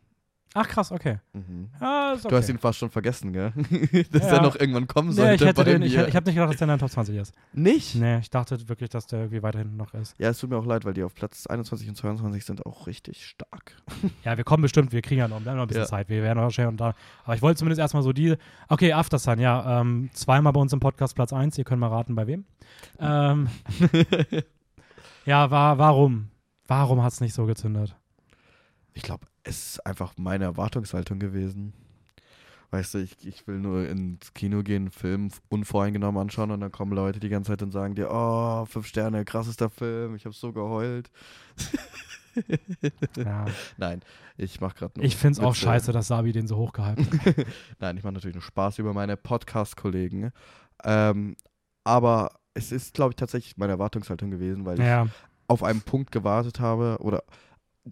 [0.57, 1.19] Ach, krass, okay.
[1.33, 1.69] Mhm.
[1.81, 2.29] Ja, ist okay.
[2.33, 3.53] Du hast ihn fast schon vergessen, gell?
[4.13, 4.37] Dass Ja.
[4.37, 6.51] er noch irgendwann kommen nee, sollte ich hätte bei den, ich, ich habe nicht gedacht,
[6.51, 7.35] dass der in der Top 20 ist.
[7.53, 7.97] Nicht?
[7.97, 10.15] Nee, ich dachte wirklich, dass der irgendwie weiter hinten noch ist.
[10.19, 12.87] Ja, es tut mir auch leid, weil die auf Platz 21 und 22 sind auch
[12.87, 13.75] richtig stark.
[14.25, 15.89] Ja, wir kommen bestimmt, wir kriegen ja noch, wir haben noch ein bisschen Ja.
[15.89, 16.95] Zeit, wir werden noch schnell und da.
[17.25, 18.37] Aber ich wollte zumindest erstmal so die.
[18.69, 21.89] Okay, After Sun, ja, ähm, zweimal bei uns im Podcast Platz 1, ihr könnt mal
[21.89, 22.45] raten, bei wem.
[23.01, 23.49] Ähm,
[25.27, 26.29] ja, war, warum?
[26.67, 27.97] Warum hat es nicht so gezündet?
[28.93, 31.75] Ich glaube, es ist einfach meine Erwartungshaltung gewesen.
[32.71, 36.73] Weißt du, ich, ich will nur ins Kino gehen, einen Film unvoreingenommen anschauen und dann
[36.73, 40.35] kommen Leute die ganze Zeit und sagen dir, oh, fünf Sterne, krassester Film, ich habe
[40.35, 41.09] so geheult.
[43.17, 43.45] Ja.
[43.77, 44.01] Nein,
[44.37, 47.47] ich mache gerade nur Ich finde es auch scheiße, dass Sabi den so hochgehypt hat.
[47.79, 50.33] Nein, ich mache natürlich nur Spaß über meine Podcast-Kollegen.
[50.83, 51.37] Ähm,
[51.85, 55.07] aber es ist, glaube ich, tatsächlich meine Erwartungshaltung gewesen, weil ich ja.
[55.47, 57.23] auf einen Punkt gewartet habe oder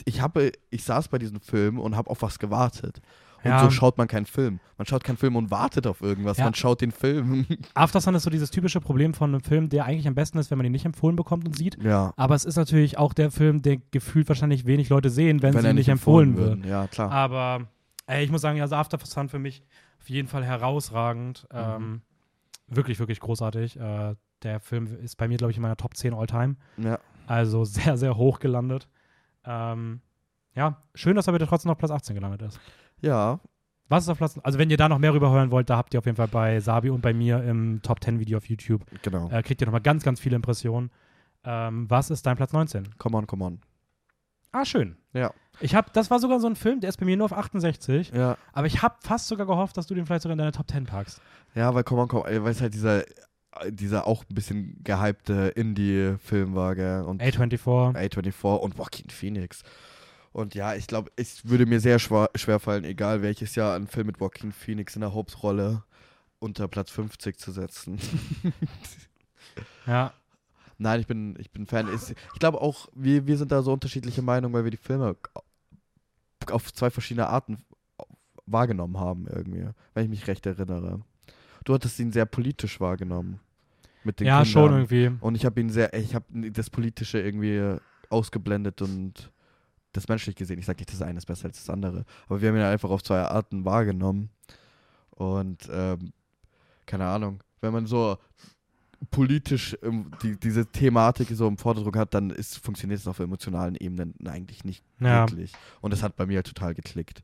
[0.05, 3.01] ich habe, ich saß bei diesem Film und habe auf was gewartet.
[3.45, 3.59] Und Ja.
[3.65, 4.61] so schaut man keinen Film.
[4.79, 6.39] Man schaut keinen Film und wartet auf irgendwas.
[6.39, 6.45] Ja.
[6.45, 7.45] Man schaut den Film.
[7.75, 10.51] After Sun ist so dieses typische Problem von einem Film, der eigentlich am besten ist,
[10.53, 11.77] wenn man ihn nicht empfohlen bekommt und sieht.
[11.83, 12.13] ja.
[12.17, 15.59] Aber es ist natürlich auch der Film, der gefühlt wahrscheinlich wenig Leute sehen, wenn, sie
[15.65, 16.49] er ihn nicht empfohlen wird.
[16.51, 16.65] würden.
[16.69, 17.11] Ja, klar.
[17.11, 17.67] Aber
[18.07, 19.63] ey, ich muss sagen, also After Sun für mich
[20.01, 21.47] auf jeden Fall herausragend.
[21.53, 21.59] Mhm.
[21.59, 22.03] Ähm,
[22.69, 23.79] wirklich, wirklich großartig.
[23.79, 24.15] Äh,
[24.45, 26.55] der Film ist bei mir, glaube ich, in meiner Top 10 All-Time.
[26.79, 26.99] Ja.
[27.27, 28.89] Also sehr, sehr hoch gelandet.
[29.45, 30.01] Ähm,
[30.55, 32.61] ja, schön, dass er bitte trotzdem noch Platz 18 gelandet ist.
[33.01, 33.41] ja,
[33.89, 34.39] Was ist auf Platz?
[34.43, 36.29] Also, wenn ihr da noch mehr rüber hören wollt, da habt ihr auf jeden Fall
[36.29, 38.83] bei Sabi und bei mir im Top 10 Video auf YouTube.
[39.03, 39.29] genau.
[39.31, 40.91] Äh, kriegt ihr nochmal ganz, ganz viele Impressionen.
[41.45, 42.97] Ähm, was ist dein Platz 19?
[42.99, 43.61] Come on, come on.
[44.53, 44.97] Ah, schön.
[45.15, 45.33] Ja.
[45.61, 48.11] Ich habe, das war sogar so ein Film, der ist bei mir nur auf 68,
[48.15, 48.37] Ja.
[48.53, 50.85] aber ich habe fast sogar gehofft, dass du den vielleicht sogar in deine Top 10
[50.87, 51.21] packst.
[51.55, 53.03] Ja, weil Come on, come on, weil es halt dieser,
[53.69, 57.03] dieser auch ein bisschen gehypte Indie-Film war, gell?
[57.03, 57.95] Und A24.
[57.97, 59.63] A24 und Joaquin Phoenix.
[60.33, 63.87] Und ja, ich glaube, es würde mir sehr schwer, schwer fallen, egal welches Jahr, einen
[63.87, 65.85] Film mit Joaquin Phoenix in der Hauptrolle
[66.39, 67.99] unter Platz 50 zu setzen.
[69.87, 70.13] Ja.
[70.79, 71.93] Nein, ich bin, ich bin Fan.
[71.95, 75.17] Ich, ich glaube auch, wir, wir sind da so unterschiedliche Meinungen, weil wir die Filme
[76.51, 77.59] auf zwei verschiedene Arten
[78.47, 81.03] wahrgenommen haben, irgendwie, wenn ich mich recht erinnere.
[81.65, 83.41] Du hattest ihn sehr politisch wahrgenommen.
[84.05, 84.47] Mit den Ja, Kindern.
[84.53, 85.11] schon irgendwie.
[85.21, 87.77] Und ich habe ihn sehr, ich habe das Politische irgendwie
[88.11, 89.31] ausgeblendet und
[89.93, 90.59] das menschlich gesehen.
[90.59, 92.05] Ich sage nicht, das eine ist besser als das andere.
[92.27, 94.31] Aber wir haben ihn einfach auf zwei Arten wahrgenommen.
[95.11, 96.13] Und ähm,
[96.87, 98.17] keine Ahnung, wenn man so
[99.11, 103.75] politisch ähm, die, diese Thematik so im Vorderdruck hat, dann ist, funktioniert es auf emotionalen
[103.77, 105.29] Ebenen eigentlich nicht Ja.
[105.29, 105.53] wirklich.
[105.81, 107.23] Und das hat bei mir halt total geklickt.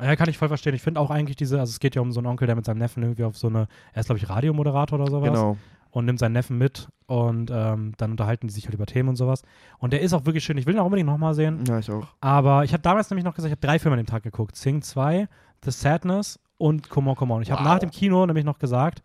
[0.00, 0.74] Ja, kann ich voll verstehen.
[0.74, 2.64] Ich finde auch eigentlich diese, also es geht ja um so einen Onkel, der mit
[2.64, 5.28] seinem Neffen irgendwie auf so eine, er ist glaube ich Radiomoderator oder sowas.
[5.30, 5.56] Genau.
[5.90, 9.14] Und nimmt seinen Neffen mit und ähm, dann unterhalten die sich halt über Themen und
[9.16, 9.42] sowas.
[9.78, 10.58] Und der ist auch wirklich schön.
[10.58, 11.62] Ich will ihn auch unbedingt nochmal sehen.
[11.68, 12.08] Ja, ich auch.
[12.20, 14.56] Aber ich habe damals nämlich noch gesagt, ich habe drei Filme an dem Tag geguckt.
[14.56, 15.28] Sing 2,
[15.64, 17.42] The Sadness und Come On, Come On.
[17.42, 17.68] Ich habe Wow.
[17.74, 19.02] nach dem Kino nämlich noch gesagt,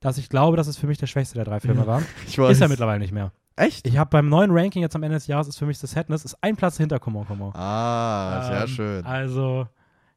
[0.00, 1.86] dass ich glaube, dass es für mich der schwächste der drei Filme Ja.
[1.86, 2.02] war.
[2.26, 2.50] Ich weiß.
[2.52, 3.32] Ist er mittlerweile nicht mehr.
[3.58, 3.86] Echt?
[3.86, 6.26] Ich habe beim neuen Ranking jetzt am Ende des Jahres ist für mich The Sadness,
[6.26, 7.52] ist ein Platz hinter Come On, Come On.
[7.54, 9.04] Ah, sehr Ähm, schön.
[9.06, 9.66] Also,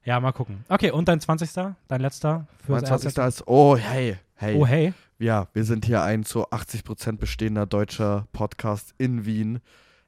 [0.04, 0.64] ja, mal gucken.
[0.68, 1.50] Okay, und dein 20.
[1.88, 2.46] Dein letzter?
[2.64, 3.06] Für Mein das 20.
[3.06, 3.22] erste?
[3.22, 4.56] ist, oh, hey, hey.
[4.56, 4.92] Oh, hey.
[5.18, 9.60] Ja, wir sind hier ein zu 80% bestehender deutscher Podcast in Wien.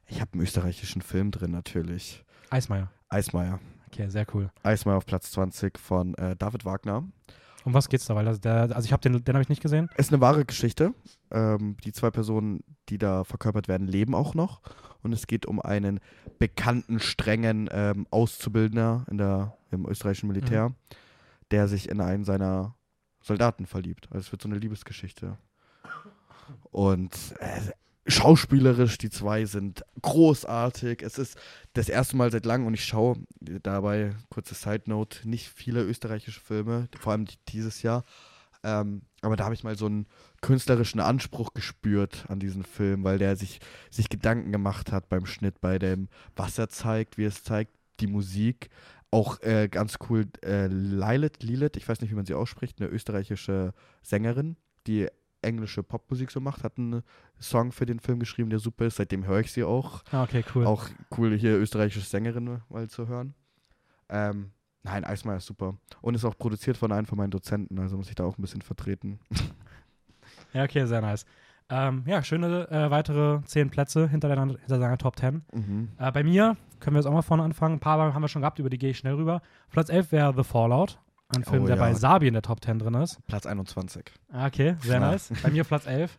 [0.07, 2.23] Ich habe einen österreichischen Film drin natürlich.
[2.49, 2.89] Eismeier.
[3.09, 3.59] Eismeier.
[3.87, 4.49] Okay, sehr cool.
[4.63, 7.03] Eismeier auf Platz 20 von äh, David Wagner.
[7.65, 8.15] Um was geht's da?
[8.15, 9.89] Weil das, der, also ich habe den, den habe ich nicht gesehen.
[9.97, 10.93] Ist eine wahre Geschichte.
[11.31, 14.61] Ähm, die zwei Personen, die da verkörpert werden, leben auch noch.
[15.01, 15.99] Und es geht um einen
[16.39, 20.73] bekannten, strengen ähm, Auszubildender in der, im österreichischen Militär,
[21.51, 22.75] der sich in einen seiner
[23.21, 24.07] Soldaten verliebt.
[24.11, 25.37] Also es wird so eine Liebesgeschichte.
[26.71, 27.71] Und äh,
[28.05, 31.01] schauspielerisch, die zwei sind großartig.
[31.01, 31.37] Es ist
[31.73, 36.41] das erste Mal seit langem und ich schaue dabei, kurze Side Note, nicht viele österreichische
[36.41, 38.03] Filme, vor allem dieses Jahr.
[38.63, 40.07] Ähm, aber da habe ich mal so einen
[40.41, 45.59] künstlerischen Anspruch gespürt an diesen Film, weil der sich, sich Gedanken gemacht hat beim Schnitt,
[45.61, 48.69] bei dem, was er zeigt, wie es zeigt, die Musik.
[49.11, 52.89] Auch äh, ganz cool, äh, Lilet, Lilet, ich weiß nicht, wie man sie ausspricht, eine
[52.89, 55.07] österreichische Sängerin, die
[55.43, 57.03] englische Popmusik so macht, hat einen
[57.39, 58.97] Song für den Film geschrieben, der super ist.
[58.97, 60.03] Seitdem höre ich sie auch.
[60.11, 60.65] Ah, okay, cool.
[60.65, 60.87] Auch
[61.17, 63.33] cool, hier österreichische Sängerin mal zu hören.
[64.09, 64.51] Ähm,
[64.83, 65.75] nein, Eismeier ist super.
[66.01, 68.41] Und ist auch produziert von einem von meinen Dozenten, also muss ich da auch ein
[68.41, 69.19] bisschen vertreten.
[70.53, 71.25] ja, okay, sehr nice.
[71.69, 75.43] Ähm, ja, schöne äh, weitere zehn Plätze hinter, deiner, hinter deiner Top 10.
[75.53, 75.89] Mhm.
[75.97, 77.75] Äh, bei mir können wir jetzt auch mal vorne anfangen.
[77.75, 79.41] Ein paar haben wir schon gehabt, über die gehe ich schnell rüber.
[79.71, 80.99] Platz 11 wäre The Fallout.
[81.35, 81.81] Ein Film, oh, der ja.
[81.81, 83.25] bei Sabi in der Top 10 drin ist.
[83.27, 84.05] Platz 21.
[84.31, 85.11] Ah, okay, sehr ja.
[85.11, 85.31] nice.
[85.41, 86.17] Bei mir Platz 11.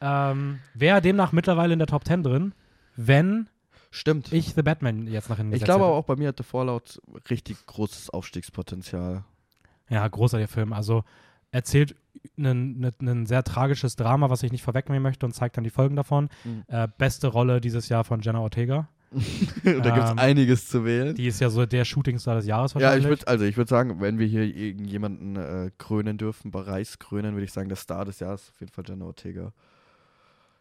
[0.00, 2.54] Ähm, Wäre demnach mittlerweile in der Top 10 drin,
[2.96, 3.48] wenn
[3.90, 4.32] Stimmt.
[4.32, 7.00] ich The Batman jetzt nach hinten Ich glaube aber auch bei mir hat The Fallout
[7.28, 9.24] richtig großes Aufstiegspotenzial.
[9.88, 10.72] Ja, großartiger Film.
[10.72, 11.04] Also
[11.52, 11.96] erzählt
[12.38, 16.28] ein sehr tragisches Drama, was ich nicht vorwegnehmen möchte und zeigt dann die Folgen davon.
[16.44, 16.64] Mhm.
[16.68, 18.88] Äh, beste Rolle dieses Jahr von Jenna Ortega.
[19.64, 21.14] da gibt es ähm, einiges zu wählen.
[21.14, 23.04] Die ist ja so der Shootingstar des Jahres wahrscheinlich.
[23.04, 26.98] Ja, ich würde also ich würde sagen, wenn wir hier irgendjemanden äh, krönen dürfen, Bereichs
[26.98, 29.52] krönen, würde ich sagen, der Star des Jahres auf jeden Fall Jenna Ortega.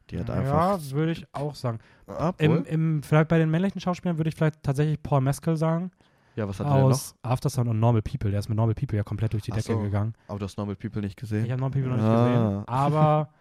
[0.09, 0.79] Die hat einfach.
[0.79, 1.79] Ja, würde ich auch sagen.
[2.07, 5.91] Ah, Im, Im, vielleicht bei den männlichen Schauspielern würde ich vielleicht tatsächlich Paul Mescal sagen.
[6.35, 6.99] Ja, was hat er noch?
[7.21, 8.31] Aftersun und Normal People.
[8.31, 9.79] Der ist mit Normal People ja komplett durch die Ach Decke so.
[9.79, 10.13] gegangen.
[10.27, 11.45] Aber du hast Normal People nicht gesehen?
[11.45, 12.27] Ich habe Normal People noch nicht ah.
[12.27, 12.67] gesehen.
[12.67, 13.29] Aber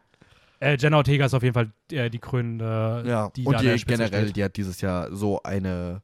[0.61, 3.05] äh, Jenna Ortega ist auf jeden Fall äh, die krönende.
[3.07, 4.37] Ja, die und die generell, steht.
[4.37, 6.03] die hat dieses Jahr so eine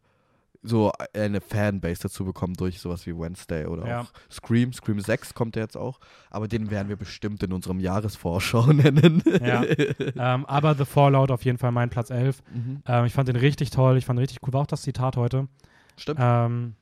[0.67, 4.01] so eine Fanbase dazu bekommen durch sowas wie Wednesday oder ja.
[4.01, 4.73] auch Scream.
[4.73, 6.01] Scream 6 kommt ja jetzt auch,
[6.31, 9.23] aber den werden wir bestimmt in unserem Jahresvorschau nennen.
[9.45, 9.63] Ja.
[9.63, 12.43] ähm, aber The Fallout auf jeden Fall mein Platz 11.
[12.53, 12.83] Mhm.
[12.87, 14.55] Ähm, ich fand den richtig toll, ich fand richtig cool.
[14.55, 15.49] War auch das Zitat heute.
[15.99, 16.19] Stimmt.
[16.23, 16.75] Ähm,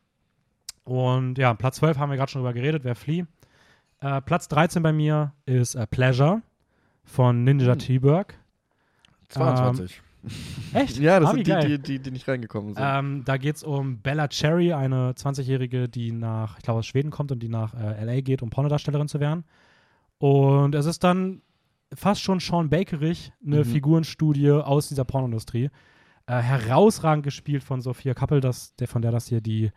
[0.85, 3.25] und ja, Platz 12 haben wir gerade schon drüber geredet, wer Flea.
[4.01, 6.43] Äh, Platz 13 bei mir ist äh, Pleasure
[7.05, 7.79] von Ninja hm.
[7.79, 8.35] T-Berg.
[9.29, 10.03] 22.
[10.25, 10.31] Ähm,
[10.75, 10.99] echt?
[10.99, 12.85] ja, das ah, sind die, die, die, die, nicht reingekommen sind.
[12.85, 17.11] Ähm, da geht es um Bella Cherry, eine 20-Jährige, die nach, ich glaube, aus Schweden
[17.11, 19.45] kommt und die nach äh, LA geht, um Pornodarstellerin zu werden.
[20.19, 21.43] Und es ist dann
[21.95, 23.65] fast schon Sean Bakerig, eine mhm.
[23.65, 25.71] Figurenstudie aus dieser Pornindustrie.
[26.27, 29.73] Äh, herausragend gespielt von Sophia Kappel, das, der, von der das hier die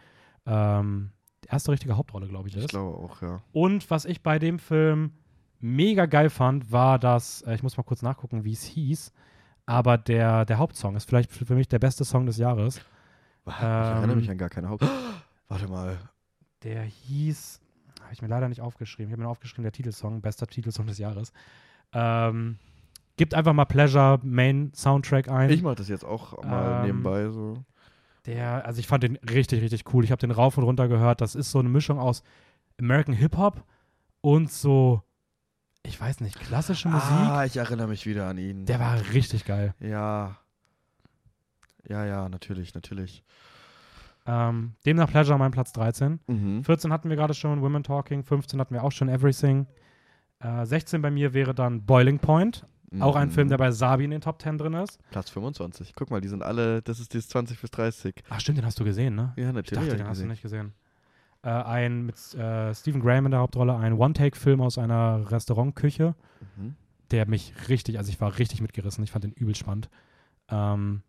[0.46, 1.10] ähm,
[1.48, 2.66] erste richtige Hauptrolle, glaube ich, ist.
[2.66, 3.42] Ich glaube auch, ja.
[3.52, 5.12] Und was ich bei dem Film
[5.60, 9.12] mega geil fand, war das, äh, ich muss mal kurz nachgucken, wie es hieß,
[9.66, 12.78] aber der, der Hauptsong ist vielleicht für mich der beste Song des Jahres.
[13.48, 14.86] Ich ähm, erinnere mich an gar keine Haupt.
[15.48, 15.98] Warte mal.
[16.64, 17.62] Der hieß,
[18.02, 19.10] habe ich mir leider nicht aufgeschrieben.
[19.10, 21.32] Ich habe mir aufgeschrieben, der Titelsong, bester Titelsong des Jahres.
[21.94, 22.58] Ähm,
[23.18, 25.50] gibt einfach mal Pleasure Main Soundtrack ein.
[25.50, 27.64] Ich mache das jetzt auch mal ähm, nebenbei so.
[28.26, 30.04] Der, also ich fand den richtig, richtig cool.
[30.04, 31.22] Ich habe den rauf und runter gehört.
[31.22, 32.24] Das ist so eine Mischung aus
[32.80, 33.64] American Hip Hop
[34.22, 35.04] und so
[35.88, 37.10] ich weiß nicht, klassische Musik.
[37.10, 38.66] Ah, ich erinnere mich wieder an ihn.
[38.66, 39.74] Der war richtig geil.
[39.80, 40.38] Ja.
[41.88, 43.24] Ja, ja, natürlich, natürlich.
[44.26, 46.20] Ähm, demnach Pleasure mein Platz 13.
[46.28, 46.64] Mhm.
[46.64, 48.24] 14 hatten wir gerade schon, Women Talking.
[48.24, 49.68] 15 hatten wir auch schon, Everything.
[50.40, 52.66] Äh, 16 bei mir wäre dann Boiling Point.
[52.90, 53.02] Mhm.
[53.02, 55.00] Auch ein Film, der bei Sabi in den Top 10 drin ist.
[55.12, 55.94] Platz 25.
[55.96, 58.24] Guck mal, die sind alle, das ist dieses 20 bis 30.
[58.30, 59.34] Ach stimmt, den hast du gesehen, ne?
[59.36, 59.84] Ja, natürlich.
[59.84, 60.74] Ich dachte, den hast du nicht gesehen
[61.46, 66.16] äh, ein mit äh, Stephen Graham in der Hauptrolle, ein One-Take-Film aus einer Restaurantküche,
[66.58, 66.76] mhm.
[67.12, 69.90] der mich richtig, also ich war richtig mitgerissen, ich fand den übel spannend.
[70.50, 71.04] Ähm,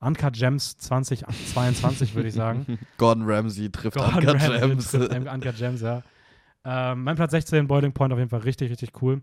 [0.00, 2.78] Uncut Gems 2022, würde ich sagen.
[2.98, 4.90] Gordon Ramsay trifft Gordon Uncut Ramsay Gems.
[4.90, 6.02] Trifft Uncut Gems, ja.
[6.66, 9.22] Ähm, mein Platz 16, Boiling Point, auf jeden Fall richtig, richtig cool.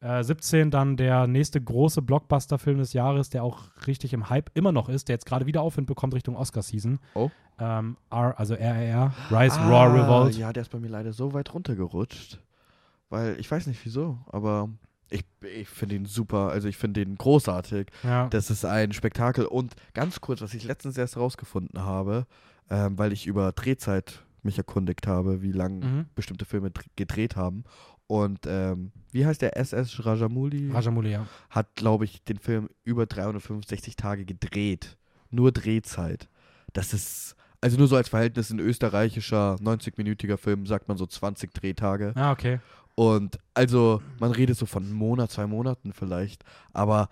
[0.00, 4.72] Äh, 17 dann der nächste große Blockbuster-Film des Jahres, der auch richtig im Hype immer
[4.72, 6.98] noch ist, der jetzt gerade wieder Aufwind bekommt Richtung Oscar-Season.
[7.14, 7.30] Oh.
[7.58, 10.36] Ähm, R, also RRR, Rise, ah, Raw, Revolt.
[10.36, 12.38] Ja, der ist bei mir leider so weit runtergerutscht.
[13.08, 14.68] Weil ich weiß nicht wieso, aber
[15.08, 16.50] ich, ich finde ihn super.
[16.50, 17.88] Also ich finde ihn großartig.
[18.02, 18.28] Ja.
[18.28, 19.46] Das ist ein Spektakel.
[19.46, 22.26] Und ganz kurz, was ich letztens erst rausgefunden habe,
[22.68, 26.06] ähm, weil ich über Drehzeit mich erkundigt habe, wie lange mhm.
[26.14, 27.64] bestimmte Filme gedreht haben.
[28.06, 30.70] Und ähm, wie heißt der SS Rajamouli?
[30.70, 31.26] Rajamouli, ja.
[31.50, 34.96] Hat, glaube ich, den Film über 365 Tage gedreht.
[35.30, 36.28] Nur Drehzeit.
[36.72, 41.52] Das ist, also nur so als Verhältnis, ein österreichischer 90-minütiger Film, sagt man so 20
[41.52, 42.12] Drehtage.
[42.14, 42.60] Ah, okay.
[42.94, 46.44] Und also, man redet so von einem Monat, zwei Monaten vielleicht.
[46.72, 47.08] Aber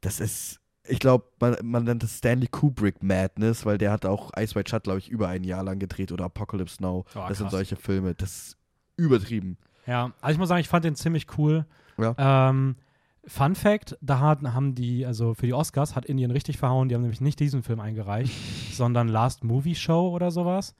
[0.00, 4.30] das ist, ich glaube, man, man nennt das Stanley Kubrick Madness, weil der hat auch
[4.38, 7.04] Ice White Shut, glaube ich, über ein Jahr lang gedreht oder Apocalypse Now.
[7.14, 8.14] Oh, das sind solche Filme.
[8.14, 8.56] Das ist
[8.96, 9.58] übertrieben.
[9.86, 11.66] Ja, also ich muss sagen, ich fand den ziemlich cool.
[11.98, 12.50] Ja.
[12.50, 12.76] Ähm,
[13.24, 16.88] Fun Fact: Da haben die, also für die Oscars hat Indien richtig verhauen.
[16.88, 18.32] Die haben nämlich nicht diesen Film eingereicht,
[18.74, 20.74] sondern Last Movie Show oder sowas.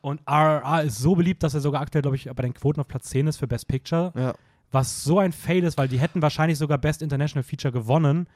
[0.00, 2.88] Und RRR ist so beliebt, dass er sogar aktuell, glaube ich, bei den Quoten auf
[2.88, 4.12] Platz 10 ist für Best Picture.
[4.14, 4.34] Ja.
[4.70, 8.28] Was so ein Fail ist, weil die hätten wahrscheinlich sogar Best International Feature gewonnen,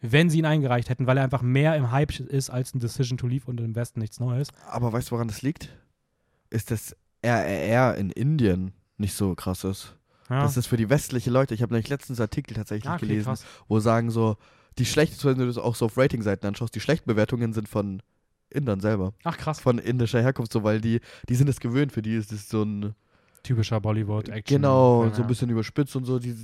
[0.00, 3.18] wenn sie ihn eingereicht hätten, weil er einfach mehr im Hype ist als ein Decision
[3.18, 4.48] to Leave und im Westen nichts Neues.
[4.68, 5.70] Aber weißt du, woran das liegt?
[6.50, 9.94] Ist, dass RRR in Indien nicht so krass ist.
[10.28, 10.42] Ja.
[10.42, 11.54] Das ist für die westliche Leute.
[11.54, 13.44] Ich habe nämlich letztens Artikel tatsächlich Ah, okay, gelesen, krass.
[13.68, 14.36] wo sagen so,
[14.78, 18.02] die schlechten, wenn du das auch so auf Ratingseiten anschaust, die schlechten Bewertungen sind von
[18.50, 19.12] Indern selber.
[19.24, 19.60] Ach krass.
[19.60, 22.62] Von indischer Herkunft, so, weil die, die sind es gewöhnt, für die ist es so
[22.62, 22.94] ein,
[23.42, 24.56] Typischer Bollywood-Action.
[24.56, 26.34] genau, Ja, so ein bisschen überspitzt und so, die,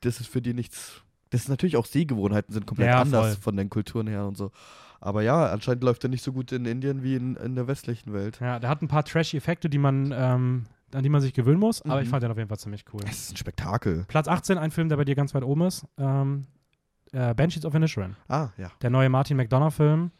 [0.00, 3.42] das ist für die nichts, das ist natürlich auch Sehgewohnheiten sind komplett Ja, anders voll.
[3.42, 4.50] von den Kulturen her und so.
[5.00, 8.12] Aber ja, anscheinend läuft er nicht so gut in Indien wie in, in der westlichen
[8.12, 8.38] Welt.
[8.40, 10.64] Ja, der hat ein paar trashy Effekte, die man, ähm,
[10.94, 12.02] an die man sich gewöhnen muss, aber Mhm.
[12.02, 13.00] ich fand den auf jeden Fall ziemlich cool.
[13.08, 14.04] Es ist ein Spektakel.
[14.08, 15.86] Platz 18, ein Film, der bei dir ganz weit oben ist.
[15.98, 16.46] Ähm,
[17.12, 18.16] äh, Banshees of Inisherin.
[18.28, 18.70] Ah, ja.
[18.82, 20.10] Der neue Martin McDonough-Film,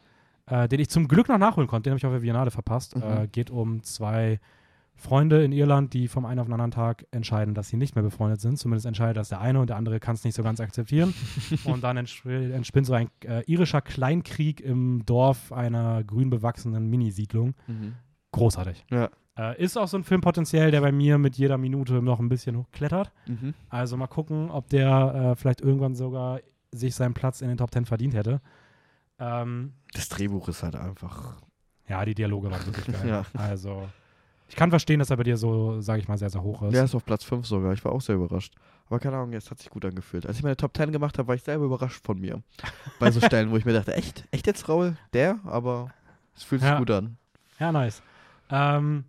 [0.47, 1.89] äh, den ich zum Glück noch nachholen konnte.
[1.89, 2.95] Den habe ich auf der Biennale verpasst.
[2.95, 3.01] Mhm.
[3.03, 4.39] Äh, geht um zwei
[4.95, 8.03] Freunde in Irland, die vom einen auf den anderen Tag entscheiden, dass sie nicht mehr
[8.03, 8.59] befreundet sind.
[8.59, 11.15] Zumindest entscheidet das der eine und der andere kann es nicht so ganz akzeptieren.
[11.65, 17.55] und dann entsp- entspinnt so ein äh, irischer Kleinkrieg im Dorf einer grün bewachsenen Minisiedlung.
[17.65, 17.93] Mhm.
[18.31, 18.85] Großartig.
[18.91, 19.09] Ja.
[19.37, 22.29] Äh, ist auch so ein Film potenziell, der bei mir mit jeder Minute noch ein
[22.29, 23.11] bisschen hochklettert.
[23.27, 23.53] Mhm.
[23.69, 26.39] Also mal gucken, ob der äh, vielleicht irgendwann sogar
[26.71, 28.41] sich seinen Platz in den Top 10 verdient hätte.
[29.19, 31.37] Ähm, Das Drehbuch ist halt einfach.
[31.87, 33.07] ja, die Dialoge waren wirklich geil.
[33.07, 33.25] Ja.
[33.33, 33.87] Also,
[34.49, 36.73] ich kann verstehen, dass er bei dir so, sage ich mal, sehr, sehr hoch ist.
[36.73, 37.73] Der ist auf Platz 5 sogar.
[37.73, 38.53] Ich war auch sehr überrascht.
[38.87, 40.25] Aber keine Ahnung, es hat sich gut angefühlt.
[40.27, 42.43] Als ich meine Top 10 gemacht habe, war ich selber überrascht von mir.
[42.99, 44.25] Bei so Stellen, wo ich mir dachte, echt?
[44.31, 44.95] Echt jetzt, Raul?
[45.13, 45.39] Der?
[45.45, 45.89] Aber
[46.35, 46.77] es fühlt sich Ja.
[46.77, 47.17] gut an.
[47.59, 48.01] Ja, nice.
[48.49, 49.05] Ähm,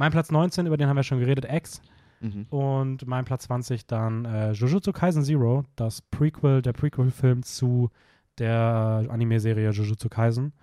[0.00, 1.82] mein Platz 19, über den haben wir schon geredet, X.
[2.20, 2.46] Mhm.
[2.48, 7.90] Und mein Platz 20 dann äh, Jujutsu Kaisen Zero, das Prequel, der Prequel-Film zu
[8.38, 10.54] der Anime-Serie Jujutsu Kaisen.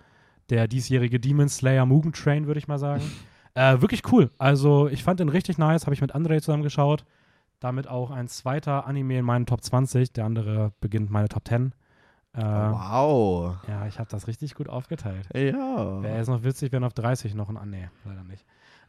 [0.50, 3.02] Der diesjährige Demon Slayer Mugen Train, würde ich mal sagen.
[3.54, 4.32] äh, wirklich cool.
[4.38, 7.04] Also, ich fand den richtig nice, habe ich mit André zusammen geschaut.
[7.60, 10.12] Damit auch ein zweiter Anime in meinen Top 20.
[10.14, 11.72] Der andere beginnt meine Top 10.
[12.32, 13.56] Äh, wow.
[13.68, 15.28] Ja, ich habe das richtig gut aufgeteilt.
[15.32, 16.02] Ja.
[16.02, 17.56] Wäre jetzt noch witzig, wenn auf 30 noch ein.
[17.56, 18.44] Ah, nee, leider nicht.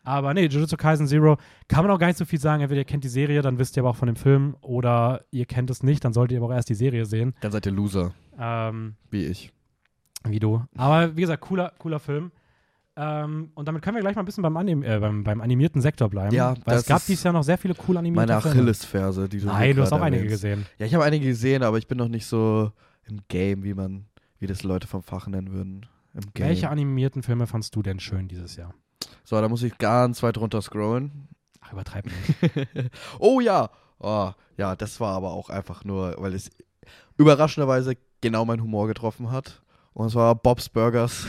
[0.09, 1.37] Aber nee, Jujutsu Kaisen Zero
[1.67, 2.63] kann man auch gar nicht so viel sagen.
[2.63, 4.55] Entweder ihr kennt die Serie, dann wisst ihr aber auch von dem Film.
[4.61, 7.35] Oder ihr kennt es nicht, dann solltet ihr aber auch erst die Serie sehen.
[7.41, 9.51] Dann seid ihr Loser, Ähm, wie ich.
[10.27, 10.63] wie du.
[10.75, 12.31] Aber wie gesagt, cooler, cooler Film.
[12.97, 15.79] Ähm, und damit können wir gleich mal ein bisschen beim, Anim äh, beim, beim animierten
[15.81, 16.35] Sektor bleiben.
[16.35, 18.55] Ja, weil das es gab dieses Jahr noch sehr viele cool animierte Meine Filme.
[18.57, 20.41] Achillesferse, die du Nein, du hast auch einige erwähnst.
[20.43, 20.65] gesehen.
[20.79, 22.71] Ja, ich habe einige gesehen, aber ich bin noch nicht so
[23.07, 24.05] im Game, wie man,
[24.39, 25.85] wie das Leute vom Fach nennen würden.
[26.13, 26.47] Im Game.
[26.47, 28.73] Welche animierten Filme fandst du denn schön dieses Jahr?
[29.29, 31.27] So, da muss ich ganz weit runter scrollen.
[31.61, 32.91] Ach, übertreib nicht.
[33.19, 33.69] oh ja.
[33.99, 36.49] Oh, ja, das war aber auch einfach nur, weil es
[37.15, 39.61] überraschenderweise genau meinen Humor getroffen hat.
[39.93, 41.27] Und es war Bob's Burgers.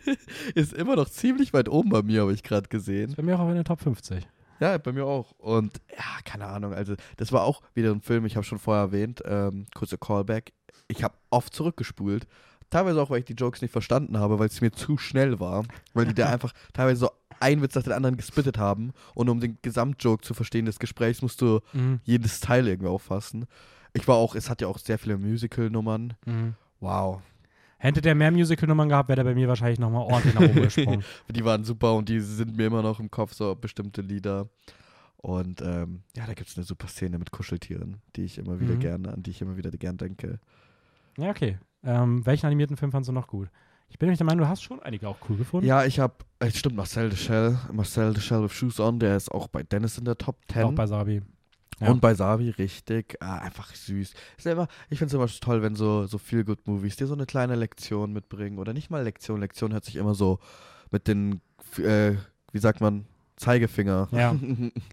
[0.54, 3.12] Ist immer noch ziemlich weit oben bei mir, habe ich gerade gesehen.
[3.14, 4.26] Bei mir auch in den Top 50.
[4.58, 5.32] Ja, bei mir auch.
[5.32, 6.72] Und ja, keine Ahnung.
[6.72, 9.22] Also, das war auch wieder ein Film, ich habe schon vorher erwähnt.
[9.26, 10.54] Ähm, kurzer Callback.
[10.88, 12.26] Ich habe oft zurückgespult.
[12.70, 15.64] Teilweise auch, weil ich die Jokes nicht verstanden habe, weil es mir zu schnell war.
[15.92, 17.10] Weil die da einfach teilweise so
[17.44, 18.92] einen Witz nach den anderen gespittet haben.
[19.14, 22.00] Und um den Gesamtjoke zu verstehen des Gesprächs, musst du Mhm.
[22.04, 23.46] jedes Teil irgendwie auffassen.
[23.92, 26.14] Ich war auch, es hat ja auch sehr viele Musical-Nummern.
[26.26, 26.54] Mhm.
[26.80, 27.20] Wow.
[27.78, 31.04] Hätte der mehr Musical-Nummern gehabt, wäre der bei mir wahrscheinlich nochmal ordentlich nach oben gesprungen.
[31.30, 34.48] Die waren super und die sind mir immer noch im Kopf, so bestimmte Lieder.
[35.18, 38.74] Und ähm, ja, da gibt es eine super Szene mit Kuscheltieren, die ich immer wieder
[38.74, 38.80] Mhm.
[38.80, 40.38] gerne, an die ich immer wieder gern denke.
[41.18, 41.58] Ja, okay.
[41.82, 43.48] Ähm, welchen animierten Film fandst du noch gut?
[43.94, 45.68] Ich bin nämlich der Meinung, du hast schon einige auch cool gefunden.
[45.68, 49.16] Ja, ich habe, äh, stimmt, Marcel de Shell, Marcel de Shell with Shoes On, der
[49.16, 50.64] ist auch bei Dennis in der Top 10.
[50.64, 51.22] Auch bei Sabi.
[51.78, 51.90] ja.
[51.92, 53.16] Und bei Savi, richtig.
[53.20, 54.12] Ah, einfach süß.
[54.36, 57.24] Ist ja immer, ich finde es immer toll, wenn so, so Feel-Good-Movies dir so eine
[57.24, 58.58] kleine Lektion mitbringen.
[58.58, 59.38] Oder nicht mal Lektion.
[59.38, 60.40] Lektion hört sich immer so
[60.90, 61.40] mit den,
[61.78, 62.14] äh,
[62.50, 64.34] wie sagt man, Zeigefinger Ja.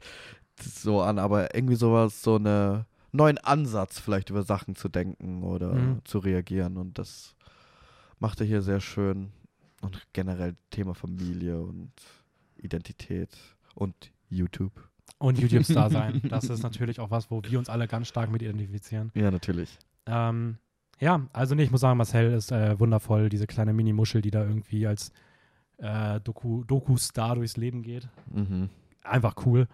[0.61, 1.17] so an.
[1.17, 6.01] Aber irgendwie sowas, so eine neuen Ansatz vielleicht über Sachen zu denken oder Mhm.
[6.05, 6.77] zu reagieren.
[6.77, 7.35] Und das
[8.21, 9.31] macht er hier sehr schön.
[9.81, 11.91] Und generell Thema Familie und
[12.57, 13.35] Identität
[13.75, 13.95] und
[14.29, 14.71] YouTube.
[15.17, 16.21] Und YouTube-Star sein.
[16.29, 19.11] Das ist natürlich auch was, wo wir uns alle ganz stark mit identifizieren.
[19.15, 19.77] Ja, natürlich.
[20.05, 20.57] Ähm,
[20.99, 24.43] ja, also nee, ich muss sagen, Marcel ist äh, wundervoll, diese kleine Mini-Muschel, die da
[24.43, 25.11] irgendwie als
[25.77, 28.07] äh, Doku- Doku-Star durchs Leben geht.
[28.31, 28.69] Mhm.
[29.03, 29.67] Einfach cool.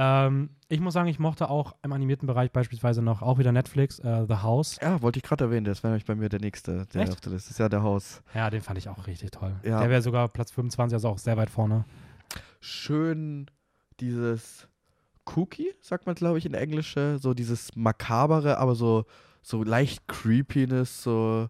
[0.00, 3.98] Ähm, ich muss sagen, ich mochte auch im animierten Bereich beispielsweise noch auch wieder Netflix,
[3.98, 4.78] äh, The House.
[4.80, 7.12] Ja, wollte ich gerade erwähnen, das wäre nämlich bei mir der nächste, der Echt?
[7.12, 7.58] auf der Liste ist.
[7.58, 8.22] Ja, der Haus.
[8.32, 9.56] Ja, den fand ich auch richtig toll.
[9.64, 9.80] Ja.
[9.80, 11.84] Der wäre sogar Platz 25, also auch sehr weit vorne.
[12.60, 13.50] Schön
[13.98, 14.68] dieses
[15.34, 17.18] Cookie, sagt man, glaube ich, in Englische.
[17.18, 19.04] So dieses makabere, aber so,
[19.42, 21.48] so leicht Creepiness, so,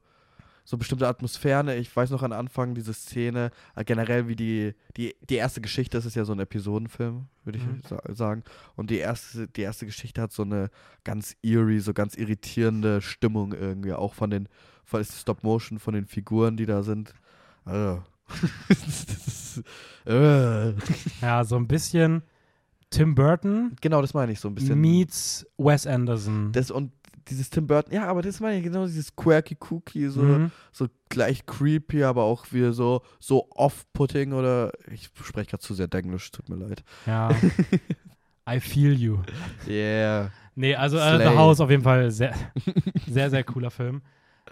[0.69, 1.77] so bestimmte Atmosphäre.
[1.77, 5.97] Ich weiß noch am Anfang diese Szene, äh, generell wie die, die, die erste Geschichte,
[5.97, 7.81] das ist ja so ein Episodenfilm, würde ich Mhm.
[7.89, 8.43] sa sagen.
[8.77, 10.69] Und die erste, die erste Geschichte hat so eine
[11.05, 14.47] ganz eerie, so ganz irritierende Stimmung irgendwie, auch von den,
[14.85, 17.15] von Stop Motion, von den Figuren, die da sind.
[17.65, 18.03] Also,
[20.07, 20.73] äh.
[21.23, 22.23] Ja, so ein bisschen
[22.91, 24.79] Tim Burton Genau, das meine ich so ein bisschen.
[24.79, 26.53] meets Wes Anderson.
[26.53, 26.93] Das und
[27.31, 30.51] dieses Tim Burton, ja, aber das meine ich genau, dieses quirky Cookie, so, Mhm.
[30.73, 35.89] so gleich creepy, aber auch wieder so, so off-putting oder ich spreche gerade zu sehr
[35.89, 36.83] Denglisch, tut mir leid.
[37.07, 37.31] Ja.
[38.51, 39.19] I feel you.
[39.67, 40.31] Yeah.
[40.55, 41.37] Nee, also äh, The.
[41.37, 42.35] House auf jeden Fall sehr,
[43.07, 44.03] sehr, sehr cooler Film.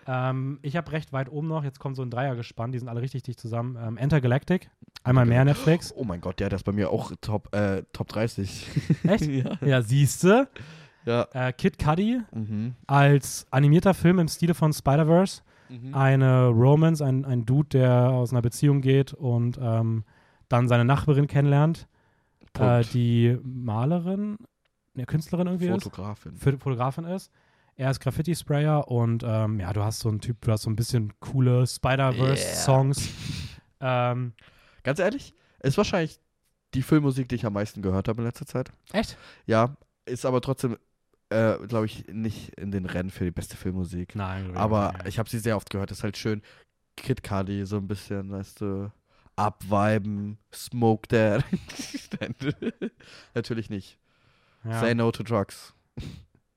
[0.06, 2.88] Ähm, ich habe recht weit oben noch, jetzt kommt so ein Dreier gespannt, die sind
[2.88, 3.76] alle richtig dicht zusammen.
[3.80, 4.70] Ähm, Enter Galactic,
[5.02, 5.92] einmal mehr Netflix.
[5.96, 8.66] Oh mein Gott, ja, das ist bei mir auch Top, äh, Top 30.
[9.04, 9.26] Echt?
[9.26, 9.58] ja.
[9.64, 10.48] Ja, siehste.
[11.06, 11.26] Ja.
[11.32, 12.74] Äh, Kid Cudi Mhm.
[12.86, 15.40] als animierter Film im Stile von Spider-Verse.
[15.68, 15.94] Mhm.
[15.94, 20.04] Eine Romance, ein, ein Dude, der aus einer Beziehung geht und ähm,
[20.48, 21.88] dann seine Nachbarin kennenlernt,
[22.58, 24.36] äh, die Malerin,
[24.94, 25.82] eine Künstlerin irgendwie ist.
[25.84, 26.36] Fotografin.
[26.36, 27.30] Fo- Fotografin ist.
[27.78, 30.76] Er ist Graffiti-Sprayer und ähm, ja, du hast so einen Typ, du hast so ein
[30.76, 33.08] bisschen coole Spider-Verse-Songs.
[33.78, 34.32] Ähm,
[34.84, 36.18] Ganz ehrlich, ist wahrscheinlich
[36.72, 38.72] die Filmmusik, die ich am meisten gehört habe in letzter Zeit.
[38.92, 39.18] echt?
[39.44, 39.76] Ja,
[40.06, 40.78] ist aber trotzdem,
[41.30, 44.14] äh, glaube ich, nicht in den Rennen für die beste Filmmusik.
[44.14, 44.56] Nein.
[44.56, 45.06] Aber ja.
[45.06, 45.90] ich habe sie sehr oft gehört.
[45.90, 46.42] ist halt schön.
[46.96, 48.90] Kid Cudi, so ein bisschen, weißt du,
[49.36, 51.44] abviben, smoke that.
[53.34, 53.98] Natürlich nicht.
[54.64, 54.94] Say ja.
[54.94, 55.74] no to drugs.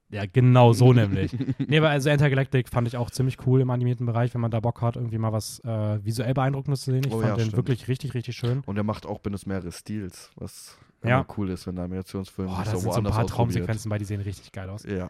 [0.10, 1.36] ja, genau so nämlich.
[1.60, 4.60] Nee, aber also Intergalactic fand ich auch ziemlich cool im animierten Bereich, wenn man da
[4.60, 7.04] Bock hat, irgendwie mal was äh, visuell Beeindruckendes zu sehen.
[7.06, 7.58] Ich Oh fand ja, den stimmt.
[7.58, 8.62] wirklich richtig, richtig schön.
[8.66, 11.26] Und er macht auch Bindes mehrere Stils, was Ja.
[11.38, 13.26] cool ist, wenn der Animationsfilm Boah, da so sind so ein paar.
[13.28, 14.84] Traumsequenzen bei, die sehen richtig geil aus.
[14.84, 15.10] Ja,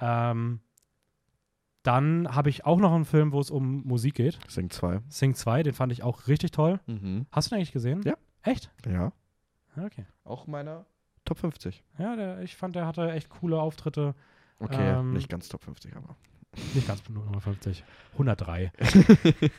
[0.00, 0.60] Ähm,
[1.82, 4.38] dann habe ich auch noch einen Film, wo es um Musik geht.
[4.48, 5.00] Sing 2.
[5.08, 6.78] Sing 2, den fand ich auch richtig toll.
[6.86, 7.26] Mhm.
[7.32, 8.02] Hast du den eigentlich gesehen?
[8.04, 8.14] Ja.
[8.42, 8.70] Echt?
[8.86, 9.12] Ja.
[9.76, 10.04] Ja, Okay.
[10.24, 10.84] Auch meiner
[11.24, 11.84] Top 50.
[11.98, 14.14] Ja, der, ich fand, der hatte echt coole Auftritte.
[14.58, 16.16] Okay, Ähm, nicht ganz Top 50, aber.
[16.74, 17.84] Nicht ganz Nummer 50.
[18.12, 18.72] 103.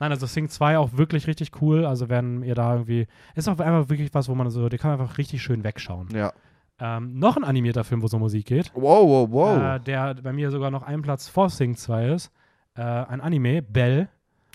[0.00, 1.84] Nein, also Sing 2 auch wirklich richtig cool.
[1.84, 3.06] Also wenn ihr da irgendwie.
[3.34, 6.08] Ist auch einfach wirklich was, wo man so, die kann man einfach richtig schön wegschauen.
[6.14, 6.32] Ja.
[6.80, 8.70] Ähm, noch ein animierter Film, wo um Musik geht.
[8.74, 9.62] Wow, wow, wow.
[9.62, 12.30] Äh, der bei mir sogar noch einen Platz vor Sing 2 ist.
[12.76, 14.08] Äh, ein Anime, Bell.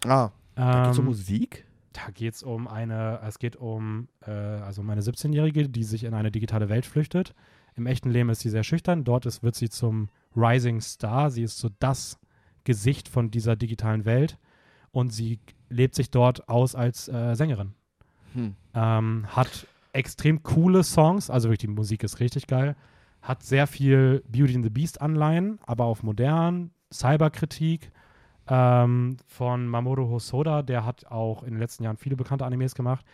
[0.06, 1.66] ah, da geht's um Ähm, Musik?
[1.92, 6.06] Da geht es um eine, es geht um, äh, also um eine 17-Jährige, die sich
[6.06, 7.36] in eine digitale Welt flüchtet.
[7.76, 9.04] Im echten Leben ist sie sehr schüchtern.
[9.04, 11.30] Dort ist, wird sie zum Rising Star.
[11.30, 12.20] Sie ist so das
[12.64, 14.38] Gesicht von dieser digitalen Welt.
[14.94, 15.40] Und sie
[15.70, 17.74] lebt sich dort aus als äh, Sängerin.
[18.34, 18.56] Hm.
[18.74, 22.76] Ähm, hat extrem coole Songs, also wirklich die Musik ist richtig geil.
[23.22, 27.92] Hat sehr viel Beauty and the Beast Anleihen, aber auf modern, Cyberkritik
[28.48, 33.06] ähm, von Mamoru Hosoda, der hat auch in den letzten Jahren viele bekannte Animes gemacht,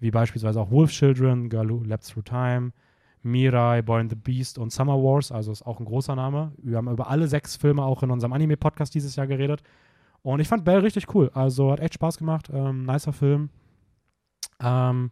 [0.00, 2.72] wie beispielsweise auch Wolf Children, Girl Who Leapt Through Time,
[3.22, 6.52] Mirai, Boy and the Beast und Summer Wars, also ist auch ein großer Name.
[6.58, 9.62] Wir haben über alle sechs Filme auch in unserem Anime-Podcast dieses Jahr geredet.
[10.22, 11.30] Und ich fand Bell richtig cool.
[11.34, 12.50] Also hat echt Spaß gemacht.
[12.52, 13.50] Ähm, nicer Film.
[14.60, 15.10] Ähm,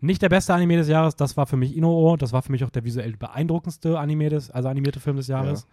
[0.00, 2.16] nicht der beste Anime des Jahres, das war für mich Inoo.
[2.16, 5.66] Das war für mich auch der visuell beeindruckendste Anime des, also animierte Film des Jahres.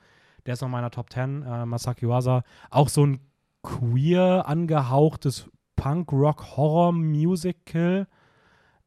[0.45, 1.43] Der ist noch in meiner Top 10.
[1.43, 2.43] Äh, Masaki Uasa.
[2.69, 3.19] Auch so ein
[3.61, 8.07] queer angehauchtes Punk-Rock-Horror-Musical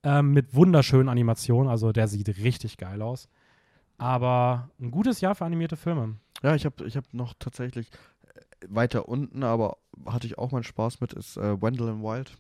[0.03, 1.71] ähm, mit wunderschönen Animationen.
[1.71, 3.29] Also der sieht richtig geil aus.
[3.99, 6.17] Aber ein gutes Jahr für animierte Filme.
[6.43, 7.93] Ja, ich habe ich hab noch tatsächlich äh,
[8.69, 12.37] weiter unten, aber hatte ich auch meinen Spaß mit, ist äh, Wendell and Wild.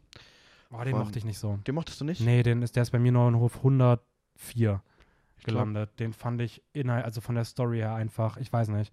[0.70, 1.58] Oh, den Von- mochte ich nicht so.
[1.66, 2.20] Den mochtest du nicht?
[2.20, 4.00] Nee, den ist, der ist bei mir nur in Hof 104
[5.38, 5.90] Ich glaub- gelandet.
[6.00, 8.92] Den fand ich inhalt, also von der Story her einfach, ich weiß nicht.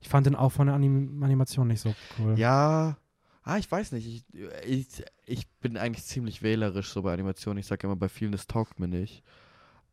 [0.00, 2.38] Ich fand den auch von der Anim Animation nicht so cool.
[2.38, 2.98] Ja,
[3.42, 4.06] ah, ich weiß nicht.
[4.06, 4.24] Ich,
[4.66, 7.58] ich, ich bin eigentlich ziemlich wählerisch so bei Animationen.
[7.58, 9.22] Ich sage immer, bei vielen, das taugt mir nicht.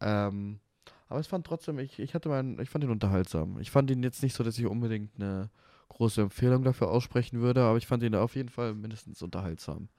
[0.02, 0.60] Ähm,
[1.08, 3.58] aber ich fand trotzdem, ich, ich hatte meinen, ich fand ihn unterhaltsam.
[3.60, 5.50] Ich fand ihn jetzt nicht so, dass ich unbedingt eine
[5.94, 9.90] große Empfehlung dafür aussprechen würde, aber ich fand ihn auf jeden Fall mindestens unterhaltsam.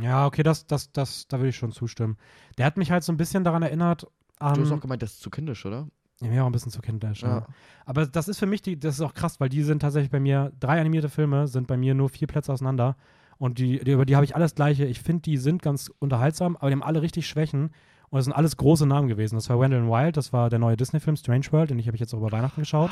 [0.00, 2.16] Ja, okay, das, das, das, da würde ich schon zustimmen.
[2.56, 4.06] Der hat mich halt so ein bisschen daran erinnert,
[4.38, 4.54] an.
[4.54, 5.86] du hast auch gemeint, das ist zu kindisch, oder?
[6.22, 7.22] ja, mir auch ein bisschen zu kindisch.
[7.22, 7.38] Ja.
[7.38, 7.46] Ja.
[7.84, 10.20] Aber das ist für mich, die, das ist auch krass, weil die sind tatsächlich bei
[10.20, 12.96] mir, drei animierte Filme sind bei mir nur vier Plätze auseinander.
[13.38, 14.84] Und die, die über die habe ich alles gleiche.
[14.84, 17.70] Ich finde, die sind ganz unterhaltsam, aber die haben alle richtig Schwächen.
[18.10, 19.34] Und das sind alles große Namen gewesen.
[19.36, 22.00] Das war Wendell Wild, das war der neue Disney-Film Strange World, den ich habe ich
[22.00, 22.90] jetzt auch über Weihnachten geschaut.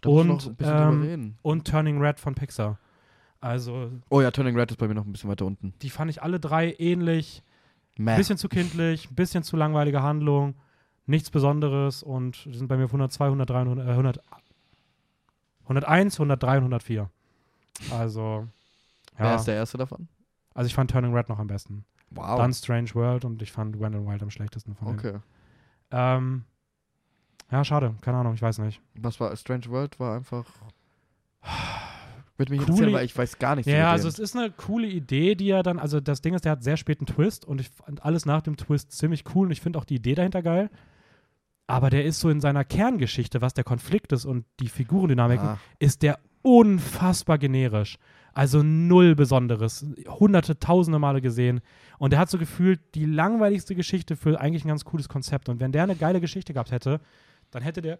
[0.00, 1.38] Da muss Und, ich noch ein bisschen ähm, drüber reden.
[1.42, 2.78] Und Turning Red von Pixar.
[3.40, 5.74] Also, Oh ja, Turning Red ist bei mir noch ein bisschen weiter unten.
[5.82, 7.42] die fand ich alle drei ähnlich.
[7.98, 8.16] Meh.
[8.16, 10.54] Bisschen zu kindlich, bisschen zu langweilige Handlung,
[11.06, 14.20] nichts Besonderes und die sind bei mir auf 102, 103, 100, äh, 100
[15.64, 17.10] 101, 103 und 104.
[17.90, 18.46] Also,
[19.16, 19.36] Wer ja.
[19.36, 20.08] ist der erste davon?
[20.54, 21.84] Also ich fand Turning Red noch am besten.
[22.10, 22.38] Wow.
[22.38, 25.18] Dann Strange World und ich fand Wendell Wild am schlechtesten von okay.
[25.90, 26.44] Ähm,
[27.50, 27.94] ja, schade.
[28.00, 28.80] Keine Ahnung, ich weiß nicht.
[28.94, 29.98] Was war Strange World?
[30.00, 30.44] War einfach.
[32.38, 34.86] Würde mich Coole- interessieren, weil ich weiß gar nichts Ja, also es ist eine coole
[34.88, 37.60] Idee, die er dann, also das Ding ist, der hat sehr spät einen Twist und
[37.62, 40.42] ich fand alles nach dem Twist ziemlich cool und ich finde auch die Idee dahinter
[40.42, 40.68] geil.
[41.66, 45.58] Aber der ist so in seiner Kerngeschichte, was der Konflikt ist und die Figurendynamiken, Ah,
[45.78, 47.98] ist der unfassbar generisch.
[48.34, 49.84] Also null Besonderes.
[50.06, 51.60] Hunderte, tausende Male gesehen.
[51.98, 55.48] Und der hat so gefühlt die langweiligste Geschichte für eigentlich ein ganz cooles Konzept.
[55.48, 57.00] Und wenn der eine geile Geschichte gehabt hätte,
[57.50, 57.98] dann hätte der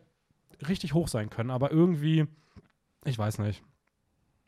[0.69, 1.51] richtig hoch sein können.
[1.51, 2.27] Aber irgendwie,
[3.05, 3.63] ich weiß nicht.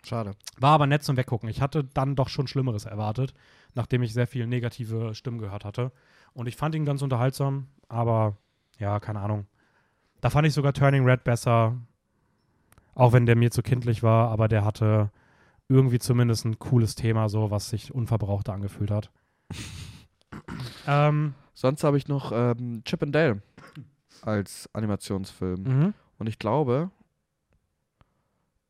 [0.05, 0.32] schade.
[0.59, 1.49] War aber nett zum Weggucken.
[1.49, 3.34] Ich hatte dann doch schon Schlimmeres erwartet,
[3.74, 5.92] nachdem ich sehr viel negative Stimmen gehört hatte.
[6.32, 8.36] Und ich fand ihn ganz unterhaltsam, aber
[8.78, 9.46] ja, keine Ahnung.
[10.20, 11.76] Da fand ich sogar Turning Red besser,
[12.94, 15.11] auch wenn der mir zu kindlich war, aber der hatte
[15.68, 19.11] irgendwie zumindest ein cooles Thema, so was sich unverbrauchter angefühlt hat.
[20.86, 23.42] ähm, Sonst habe ich noch ähm, Chip and Dale
[24.22, 25.62] als Animationsfilm.
[25.62, 25.94] mhm.
[26.18, 26.90] Und ich glaube,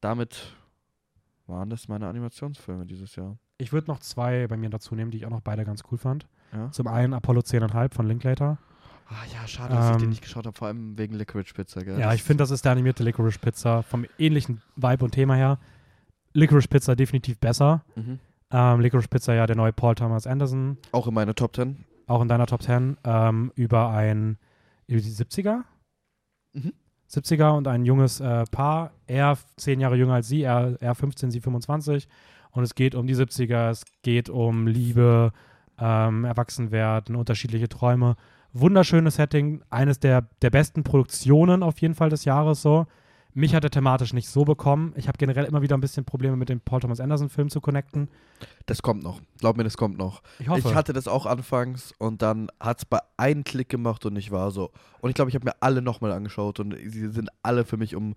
[0.00, 0.54] damit
[1.46, 3.36] waren das meine Animationsfilme dieses Jahr.
[3.56, 5.98] Ich würde noch zwei bei mir dazu nehmen, die ich auch noch beide ganz cool
[5.98, 6.26] fand.
[6.52, 8.58] Ja, Zum einen Apollo 10,5 von Linklater.
[9.08, 11.82] ah, ja schade, dass ich den Ähm, nicht geschaut habe, vor allem wegen Licorice Pizza.
[11.82, 11.98] Gell?
[11.98, 15.58] Ja, ich finde, das ist der animierte Licorice Pizza vom ähnlichen Vibe und Thema her.
[16.34, 17.82] Licorice Pizza definitiv besser.
[17.96, 18.18] Mhm.
[18.50, 21.84] Ähm, Licorice Pizza ja der neue Paul Thomas Anderson, Auch in meine Top 10.
[22.06, 24.38] auch in deiner Top 10, ähm, über ein,
[24.96, 25.64] die 70er?
[26.54, 26.72] Mhm.
[27.10, 28.92] 70er und ein junges äh, Paar.
[29.06, 32.08] Er zehn Jahre jünger als sie, er, er 15, sie 25.
[32.50, 35.32] Und es geht um die 70er, es geht um Liebe,
[35.78, 38.16] ähm, Erwachsenwerden, unterschiedliche Träume.
[38.52, 42.86] Wunderschönes Setting, eines der, der besten Produktionen auf jeden Fall des Jahres so.
[43.34, 44.92] Mich hat er thematisch nicht so bekommen.
[44.96, 47.60] Ich habe generell immer wieder ein bisschen Probleme mit dem Paul Thomas Anderson Film zu
[47.60, 48.08] connecten.
[48.66, 49.20] Das kommt noch.
[49.38, 50.22] Glaub mir, das kommt noch.
[50.38, 50.60] Ich hoffe.
[50.60, 54.30] Ich hatte das auch anfangs und dann hat es bei einem Klick gemacht und ich
[54.30, 54.72] war so.
[55.00, 57.94] Und ich glaube, ich habe mir alle nochmal angeschaut und sie sind alle für mich
[57.94, 58.14] um,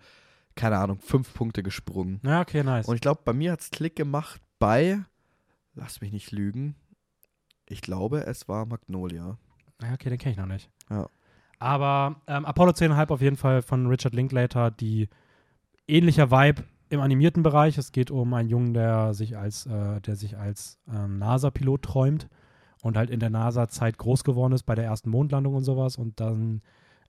[0.55, 2.19] keine Ahnung, fünf Punkte gesprungen.
[2.23, 2.87] ja, okay, nice.
[2.87, 5.03] Und ich glaube, bei mir hat es Klick gemacht bei,
[5.75, 6.75] lass mich nicht lügen,
[7.67, 9.37] ich glaube, es war Magnolia.
[9.81, 10.69] Ja, okay, den kenne ich noch nicht.
[10.89, 11.09] Ja.
[11.61, 15.09] Aber ähm, Apollo 10,5 auf jeden Fall von Richard Linklater, die
[15.87, 17.77] ähnlicher Vibe im animierten Bereich.
[17.77, 22.29] Es geht um einen Jungen, der sich als, äh, der sich als ähm, NASA-Pilot träumt
[22.81, 25.97] und halt in der NASA-Zeit groß geworden ist bei der ersten Mondlandung und sowas.
[25.97, 26.63] Und dann,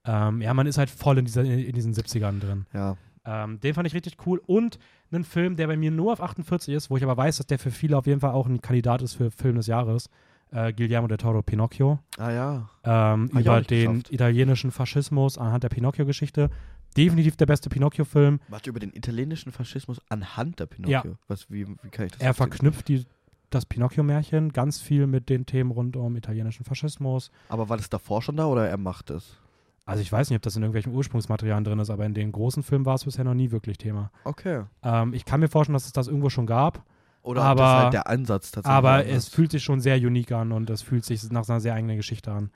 [0.05, 2.67] ähm, ja, man ist halt voll in, dieser, in diesen 70ern drin.
[2.75, 2.99] Ja.
[3.25, 4.43] Ähm, den fand ich richtig cool.
[4.45, 4.79] Und
[5.11, 7.59] einen Film, der bei mir nur auf 48 ist, wo ich aber weiß, dass der
[7.59, 10.11] für viele auf jeden Fall auch ein Kandidat ist für Film des Jahres.
[10.53, 12.69] Äh, Guillermo del Toro Pinocchio Ah ja.
[12.85, 14.13] ähm, über den geschafft.
[14.13, 16.51] italienischen Faschismus anhand der Pinocchio-Geschichte.
[16.97, 18.39] Definitiv der beste Pinocchio-Film.
[18.49, 21.17] Warte, über den italienischen Faschismus anhand der Pinocchio.
[21.27, 23.07] Was, wie, wie kann ich das Er verknüpft die,
[23.49, 27.31] das Pinocchio-Märchen ganz viel mit den Themen rund um italienischen Faschismus.
[27.49, 29.39] Aber war das davor schon da oder er macht es?
[29.87, 32.63] Also ich weiß nicht, ob das in irgendwelchen Ursprungsmaterialien drin ist, aber in den großen
[32.63, 34.11] Filmen war es bisher noch nie wirklich Thema.
[34.25, 34.65] Okay.
[34.83, 36.85] Ähm, ich kann mir vorstellen, dass es das irgendwo schon gab,
[37.23, 38.77] Oder Aber- das halt der Ansatz tatsächlich.
[38.77, 39.09] aber anders.
[39.17, 41.97] es fühlt sich schon sehr unique an und es fühlt sich nach einer sehr eigenen
[41.97, 42.51] Geschichte an.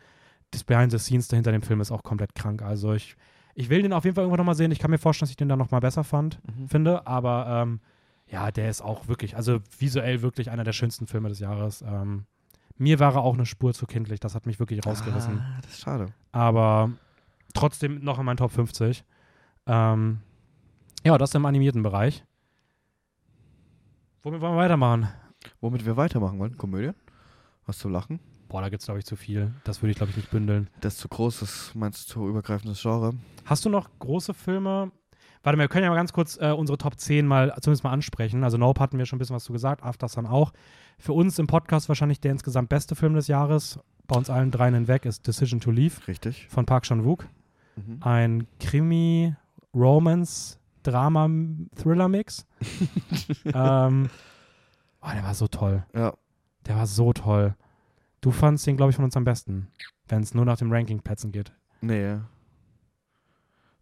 [0.50, 2.62] Das Behind the Scenes dahinter dem Film ist auch komplett krank.
[2.62, 3.16] Also ich,
[3.54, 4.70] ich will den auf jeden Fall irgendwann nochmal sehen.
[4.72, 6.40] Ich kann mir vorstellen, dass ich den dann nochmal besser fand.
[6.58, 6.68] Mhm.
[6.68, 7.80] finde, aber ähm,
[8.28, 11.82] ja, der ist auch wirklich, also visuell wirklich einer der schönsten Filme des Jahres.
[11.82, 12.24] Ähm,
[12.76, 15.38] mir war er auch eine Spur zu kindlich, das hat mich wirklich rausgerissen.
[15.38, 16.06] Ah, das ist schade.
[16.32, 16.90] Aber
[17.54, 19.04] trotzdem noch in meinen Top 50.
[19.66, 20.18] Ähm,
[21.04, 22.24] ja, das im animierten Bereich.
[24.26, 25.08] Womit wollen wir weitermachen?
[25.60, 26.56] Womit wir weitermachen wollen?
[26.56, 26.90] Komödie?
[27.64, 28.18] Was zu lachen?
[28.48, 29.52] Boah, da gibt es, glaube ich, zu viel.
[29.62, 30.68] Das würde ich, glaube ich, nicht bündeln.
[30.80, 33.14] Das ist zu groß, das meinst du zu übergreifendes Genre?
[33.44, 34.90] Hast du noch große Filme?
[35.44, 37.92] Warte mal, wir können ja mal ganz kurz äh, unsere Top 10 mal zumindest mal
[37.92, 38.42] ansprechen.
[38.42, 40.52] Also Nope hatten wir schon ein bisschen was zu gesagt, After Sun auch.
[40.98, 44.74] Für uns im Podcast wahrscheinlich der insgesamt beste Film des Jahres, bei uns allen dreien
[44.74, 46.48] hinweg, ist Decision to Leave Richtig.
[46.48, 47.28] von Park Chan-wook.
[47.76, 47.98] Mhm.
[48.00, 49.36] Ein Krimi,
[50.88, 51.29] Romance, Drama,
[51.76, 52.46] Thriller-Mix.
[53.45, 54.08] ähm,
[55.03, 55.84] oh, der war so toll.
[55.95, 56.14] Ja.
[56.67, 57.54] Der war so toll.
[58.21, 59.68] Du fandst den, glaube ich, von uns am besten,
[60.08, 61.53] wenn es nur nach dem Ranking-Plätzen geht.
[61.80, 62.17] Nee.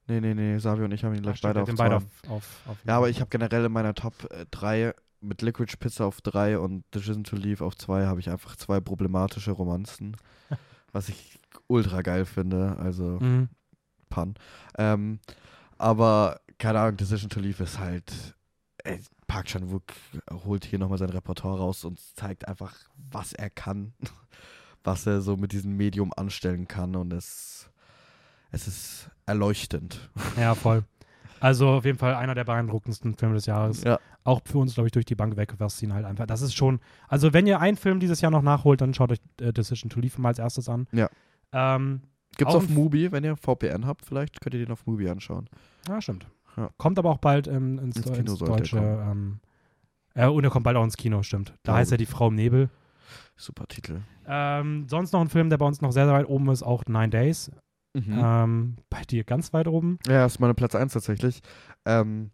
[0.06, 0.58] Nee, nee, nee.
[0.58, 3.20] Savi und ich haben ihn gleich beide auf beide auf, auf, auf Ja, aber ich
[3.20, 4.14] habe generell in meiner Top
[4.50, 8.56] 3 mit Liquid Pizza auf 3 und Decision to Leave auf 2 habe ich einfach
[8.56, 10.16] zwei problematische Romanzen,
[10.92, 12.76] was ich ultra geil finde.
[12.78, 13.48] Also Mhm.
[14.10, 14.34] Pan.
[14.76, 15.20] Ähm,
[15.78, 18.34] aber keine Ahnung, Decision to Leave ist halt.
[18.84, 19.82] Ey, Park Chan-wook
[20.44, 22.74] holt hier nochmal sein Repertoire raus und zeigt einfach,
[23.10, 23.94] was er kann,
[24.84, 27.70] was er so mit diesem Medium anstellen kann und es,
[28.50, 30.10] es ist erleuchtend.
[30.36, 30.84] Ja, voll.
[31.40, 33.84] Also auf jeden Fall einer der beeindruckendsten Filme des Jahres.
[33.84, 33.98] Ja.
[34.22, 36.26] Auch für uns, glaube ich, durch die Bank weg, was ihn halt einfach.
[36.26, 36.80] Das ist schon.
[37.08, 40.00] Also wenn ihr einen Film dieses Jahr noch nachholt, dann schaut euch äh, Decision to
[40.00, 40.86] Leave mal als erstes an.
[40.92, 41.08] Ja.
[41.52, 42.02] Ähm,
[42.36, 45.48] Gibt's auf Mubi, wenn ihr VPN habt, vielleicht könnt ihr den auf Mubi anschauen.
[45.88, 46.26] ja, stimmt.
[46.56, 46.70] Ja.
[46.76, 48.78] Kommt aber auch bald ähm, ins, Ins ins, Deutsche.
[48.78, 49.40] Ähm,
[50.14, 51.50] äh, und er kommt bald auch ins Kino, stimmt.
[51.50, 51.98] Da Glaub heißt er.
[51.98, 52.70] Die Frau im Nebel.
[53.36, 54.00] Super Titel.
[54.26, 56.84] Ähm, sonst noch ein Film, der bei uns noch sehr, sehr weit oben ist, auch
[56.86, 57.50] Nine Days.
[57.94, 58.20] Mhm.
[58.22, 59.98] Ähm, bei dir ganz weit oben.
[60.06, 61.40] Ja, ist meine Platz 1 tatsächlich.
[61.84, 62.30] Ähm,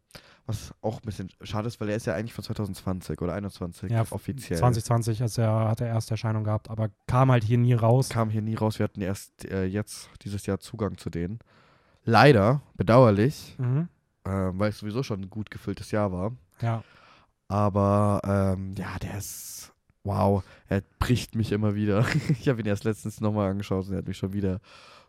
[0.47, 3.91] was auch ein bisschen schade ist, weil er ist ja eigentlich von 2020 oder 21
[3.91, 4.59] Ja, offiziell.
[4.59, 8.09] 2020 als er, hat er erste Erscheinung gehabt, aber kam halt hier nie raus.
[8.09, 8.79] Kam hier nie raus.
[8.79, 11.39] Wir hatten erst äh, jetzt dieses Jahr Zugang zu denen.
[12.05, 13.89] Leider, bedauerlich, Mhm.
[14.25, 16.33] Äh, weil es sowieso schon ein gut gefülltes Jahr war.
[16.61, 16.83] Ja.
[17.49, 19.73] Aber ähm, ja, der ist.
[20.03, 22.07] Wow, er bricht mich immer wieder.
[22.31, 24.61] ich habe ihn erst letztens nochmal angeschaut und er hat mich schon wieder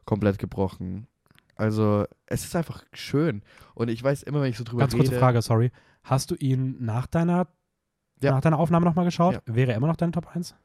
[0.05, 1.07] komplett gebrochen.
[1.55, 3.41] Also, es ist einfach schön.
[3.75, 5.03] Und ich weiß immer, wenn ich so drüber Ganz rede.
[5.05, 5.71] kurze Frage, sorry.
[6.03, 7.47] Hast du ihn nach deiner,
[8.21, 8.31] Ja.
[8.31, 9.35] nach deiner Aufnahme nochmal geschaut?
[9.35, 9.41] Ja.
[9.45, 10.55] Wäre er immer noch dein Top 1?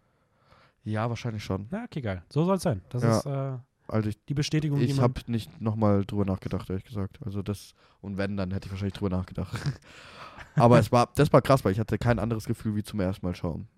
[0.84, 1.66] Ja, wahrscheinlich schon.
[1.70, 2.22] Na, okay, geil.
[2.30, 2.80] So soll es sein.
[2.88, 3.18] Das Ja.
[3.18, 7.18] ist äh, Also ich, die Bestätigung, ich habe nicht nochmal drüber nachgedacht, ehrlich gesagt.
[7.24, 9.56] Also das, und wenn, dann hätte ich wahrscheinlich drüber nachgedacht.
[10.56, 13.24] Aber es war, das war krass, weil ich hatte kein anderes Gefühl wie zum ersten
[13.26, 13.68] Mal schauen.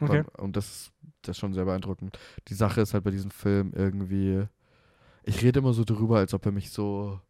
[0.00, 0.24] Okay.
[0.38, 0.90] Und das,
[1.22, 2.18] das ist schon sehr beeindruckend.
[2.48, 4.46] Die Sache ist halt bei diesem Film irgendwie,
[5.24, 7.20] ich rede immer so drüber, als ob er mich so,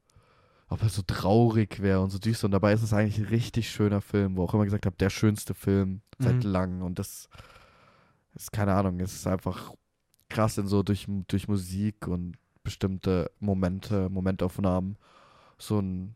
[0.68, 2.46] ob er so traurig wäre und so düster.
[2.46, 5.10] Und dabei ist es eigentlich ein richtig schöner Film, wo auch immer gesagt habe, der
[5.10, 6.50] schönste Film seit Mhm.
[6.50, 6.82] langem.
[6.82, 7.28] Und das
[8.34, 9.72] ist keine Ahnung, es ist einfach
[10.30, 14.96] krass in so durch, durch Musik und bestimmte Momente, Momentaufnahmen
[15.58, 16.14] so ein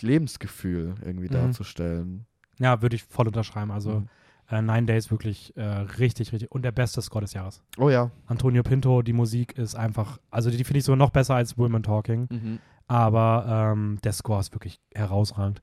[0.00, 1.32] Lebensgefühl irgendwie Mhm.
[1.32, 2.26] darzustellen.
[2.58, 3.70] Ja, würde ich voll unterschreiben.
[3.70, 4.08] Also Mhm.
[4.50, 6.50] äh, Nine Days wirklich äh, richtig, richtig.
[6.50, 7.62] Und der beste Score des Jahres.
[7.78, 8.10] Oh ja.
[8.26, 11.82] Antonio Pinto, die Musik ist einfach, also die finde ich sogar noch besser als Women
[11.82, 12.26] Talking.
[12.30, 12.58] Mhm.
[12.88, 15.62] Aber ähm, der Score ist wirklich herausragend.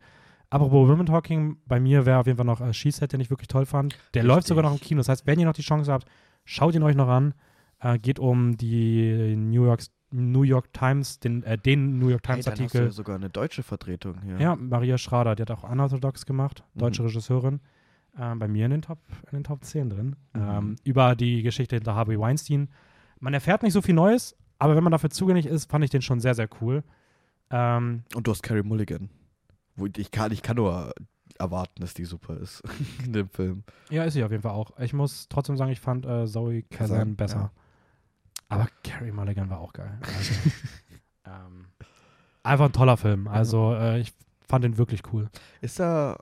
[0.49, 3.29] Apropos Women Talking, bei mir wäre auf jeden Fall noch äh, She Set, den ich
[3.29, 3.93] wirklich toll fand.
[4.13, 4.23] Der Richtig.
[4.35, 4.99] läuft sogar noch im Kino.
[4.99, 6.07] Das heißt, wenn ihr noch die Chance habt,
[6.47, 7.33] schaut ihn euch noch an.
[7.79, 12.35] Äh, geht um die New York, New York Times, den, äh, den New York Hey,
[12.35, 12.85] Times dann hast du Artikel.
[12.85, 14.39] ja sogar eine deutsche Vertretung hier.
[14.39, 17.07] Ja, Maria Schrader, die hat auch Unorthodox gemacht, deutsche Mhm.
[17.09, 17.59] Regisseurin.
[18.19, 18.97] Ähm, bei mir in den Top,
[19.31, 20.15] in den Top 10 drin.
[20.33, 20.41] Mhm.
[20.41, 22.69] Ähm, über die Geschichte hinter Harvey Weinstein.
[23.19, 26.01] Man erfährt nicht so viel Neues, aber wenn man dafür zugänglich ist, fand ich den
[26.01, 26.83] schon sehr, sehr cool.
[27.51, 29.09] Ähm, Und du hast Carrie Mulligan.
[29.97, 30.93] Ich, kann, ich kann nur
[31.39, 32.63] erwarten, dass die super ist
[33.05, 33.63] in dem Film.
[33.89, 34.77] ja, ist sie auf jeden Fall auch.
[34.79, 37.37] Ich muss trotzdem sagen, ich fand äh, Zoe Kazan besser.
[37.37, 37.51] ja.
[38.49, 39.99] Aber Carrie Mulligan war auch geil.
[40.01, 40.33] Also,
[41.25, 41.65] ähm,
[42.43, 43.27] einfach ein toller Film.
[43.27, 44.13] Also äh, ich
[44.47, 45.29] fand ihn wirklich cool.
[45.61, 46.17] Ist er,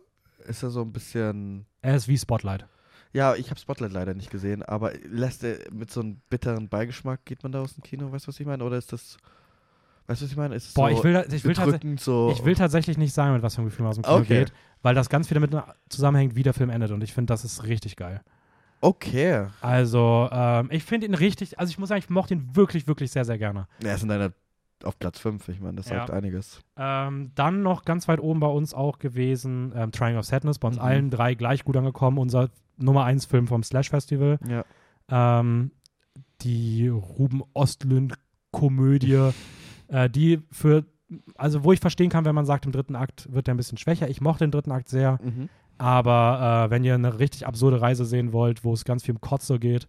[0.48, 1.66] ist er so ein bisschen.
[1.82, 2.66] Er ist wie Spotlight.
[3.14, 7.24] Ja, ich habe Spotlight leider nicht gesehen, aber lässt er mit so einem bitteren Beigeschmack,
[7.26, 8.12] geht man da aus dem Kino?
[8.12, 8.64] Weißt du, was ich meine?
[8.64, 9.18] Oder ist das.
[10.08, 10.56] Weißt du, was ich meine?
[10.56, 12.30] Ist Boah, so ich will, ich will so.
[12.32, 14.40] Ich will tatsächlich nicht sagen, mit was für einem Gefühl man aus dem Kino Okay.
[14.40, 14.54] geht,
[14.84, 15.52] weil das ganz viel damit
[15.90, 16.92] zusammenhängt, wie der Film endet.
[16.92, 18.22] Und ich finde, das ist richtig geil.
[18.82, 19.48] Okay.
[19.62, 23.10] Also, ähm, ich finde ihn richtig, also ich muss sagen, ich mochte ihn wirklich, wirklich
[23.12, 23.68] sehr, sehr gerne.
[23.84, 24.32] Er ist in deiner.
[24.84, 26.00] Auf Platz 5, ich meine, das Ja.
[26.00, 26.60] sagt einiges.
[26.78, 30.68] Ähm, dann noch ganz weit oben bei uns auch gewesen, ähm, Trying of Sadness, bei
[30.68, 30.84] uns Mhm.
[30.84, 34.38] allen drei gleich gut angekommen, unser Nummer 1 Film vom Slash Festival.
[34.48, 34.66] Ja.
[35.10, 35.72] Ähm,
[36.42, 39.08] die Ruben Ostlund-Komödie,
[39.88, 40.86] äh, die für,
[41.36, 43.78] also wo ich verstehen kann, wenn man sagt, im dritten Akt wird der ein bisschen
[43.78, 44.10] schwächer.
[44.10, 45.20] Ich mochte den dritten Akt sehr.
[45.24, 45.50] Mhm.
[45.78, 49.20] Aber äh, wenn ihr eine richtig absurde Reise sehen wollt, wo es ganz viel um
[49.22, 49.88] Kotze geht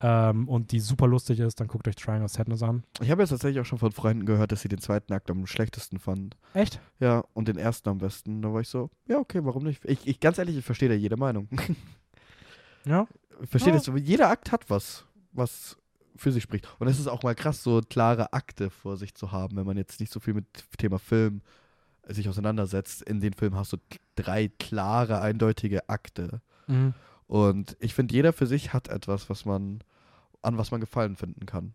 [0.00, 2.84] ähm, und die super lustig ist, dann guckt euch Trying of Sadness an.
[3.02, 5.46] Ich habe jetzt tatsächlich auch schon von Freunden gehört, dass sie den zweiten Akt am
[5.46, 6.30] schlechtesten fanden.
[6.54, 6.80] Echt?
[7.00, 8.40] Ja, und den ersten am besten.
[8.40, 9.84] Da war ich so, ja, okay, warum nicht?
[9.84, 11.48] Ich, ich ganz ehrlich, ich verstehe da jede Meinung.
[12.86, 13.06] Ja.
[13.42, 13.78] Ich verstehe Ja.
[13.78, 13.90] das.
[14.02, 15.76] Jeder Akt hat was, was
[16.16, 16.68] für sich spricht.
[16.78, 19.76] Und es ist auch mal krass, so klare Akte vor sich zu haben, wenn man
[19.76, 20.46] jetzt nicht so viel mit
[20.78, 21.42] Thema Film
[22.08, 23.02] sich auseinandersetzt.
[23.02, 23.76] In den Film hast du
[24.14, 26.40] drei klare, eindeutige Akte.
[26.66, 26.94] Mhm.
[27.26, 29.80] Und ich finde, jeder für sich hat etwas, was man,
[30.42, 31.72] an was man Gefallen finden kann.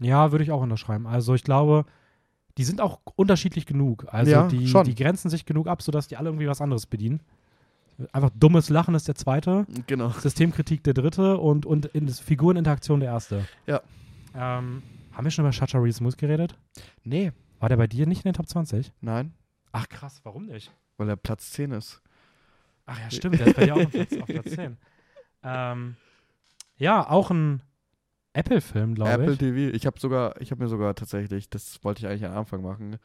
[0.00, 1.06] Ja, würde ich auch unterschreiben.
[1.06, 1.84] Also ich glaube,
[2.56, 4.06] die sind auch unterschiedlich genug.
[4.08, 7.20] Also Ja, die, die grenzen sich genug ab, sodass die alle irgendwie was anderes bedienen.
[8.12, 10.10] Einfach dummes Lachen ist der zweite, Genau.
[10.10, 13.46] Systemkritik der dritte und, und in Figureninteraktion der erste.
[13.66, 13.80] Ja.
[14.34, 16.56] Ähm, haben wir schon über Chacha Smooth geredet?
[17.02, 18.92] Nee, War der bei dir nicht in den Top 20?
[19.00, 19.32] nein,
[19.72, 20.72] Ach krass, warum nicht?
[20.96, 22.00] weil er Platz 10 ist.
[22.86, 24.76] Ach ja, stimmt, der ist bei dir auch auf Platz, auf Platz 10.
[25.42, 25.96] Ähm,
[26.76, 27.62] ja, auch ein
[28.32, 29.38] Apple-Film, glaube Apple ich.
[29.38, 29.76] TV.
[29.76, 32.96] Ich habe sogar, ich habe mir sogar tatsächlich, das wollte ich eigentlich am Anfang machen.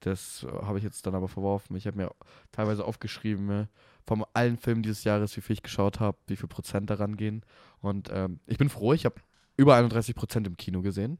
[0.00, 1.76] Das äh, habe ich jetzt dann aber verworfen.
[1.76, 2.10] Ich habe mir
[2.52, 3.66] teilweise aufgeschrieben, äh,
[4.08, 7.44] von allen Filmen dieses Jahres, wie viel ich geschaut habe, wie viel Prozent daran gehen.
[7.80, 9.16] Und ähm, ich bin froh, ich habe
[9.58, 11.18] über 31 Prozent im Kino gesehen.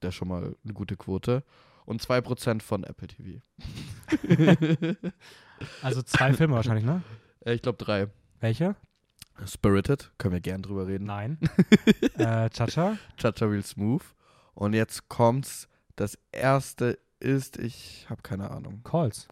[0.00, 1.44] Das ist schon mal eine gute Quote.
[1.84, 3.42] und 2% von Apple TV.
[5.80, 7.02] Also zwei Filme wahrscheinlich, ne?
[7.44, 8.08] Äh, ich glaube drei.
[8.40, 8.74] Welche?
[9.46, 11.04] Spirited, können wir gern drüber reden.
[11.04, 11.38] Nein.
[12.18, 12.96] äh, Chacha?
[13.16, 14.02] Chacha Real Smooth.
[14.54, 15.68] Und jetzt kommt's.
[15.94, 18.80] Das erste ist, ich habe keine Ahnung.
[18.82, 19.28] Calls.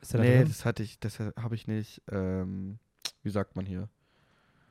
[0.00, 0.48] Ist der da Nee, drin?
[0.48, 2.02] das hatte ich, das habe ich nicht.
[2.10, 2.78] Ähm,
[3.22, 3.88] wie sagt man hier?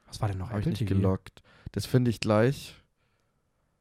[0.07, 0.95] Was war denn noch Habe ich nicht TV?
[0.95, 1.41] gelockt.
[1.72, 2.76] Das finde ich gleich.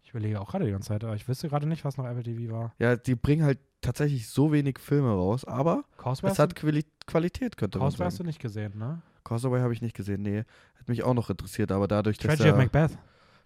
[0.03, 2.23] Ich überlege auch gerade die ganze Zeit, aber ich wüsste gerade nicht, was noch Apple
[2.23, 2.75] TV war.
[2.79, 7.57] Ja, die bringen halt tatsächlich so wenig Filme raus, aber Causeway, es hat Quali Qualität,
[7.57, 8.27] könnte man Causeway hast du sagen.
[8.29, 9.01] nicht gesehen, ne?
[9.25, 10.45] Causeway habe ich nicht gesehen, nee.
[10.79, 12.99] Hat mich auch noch interessiert, aber dadurch, dass Tragedy of Macbeth.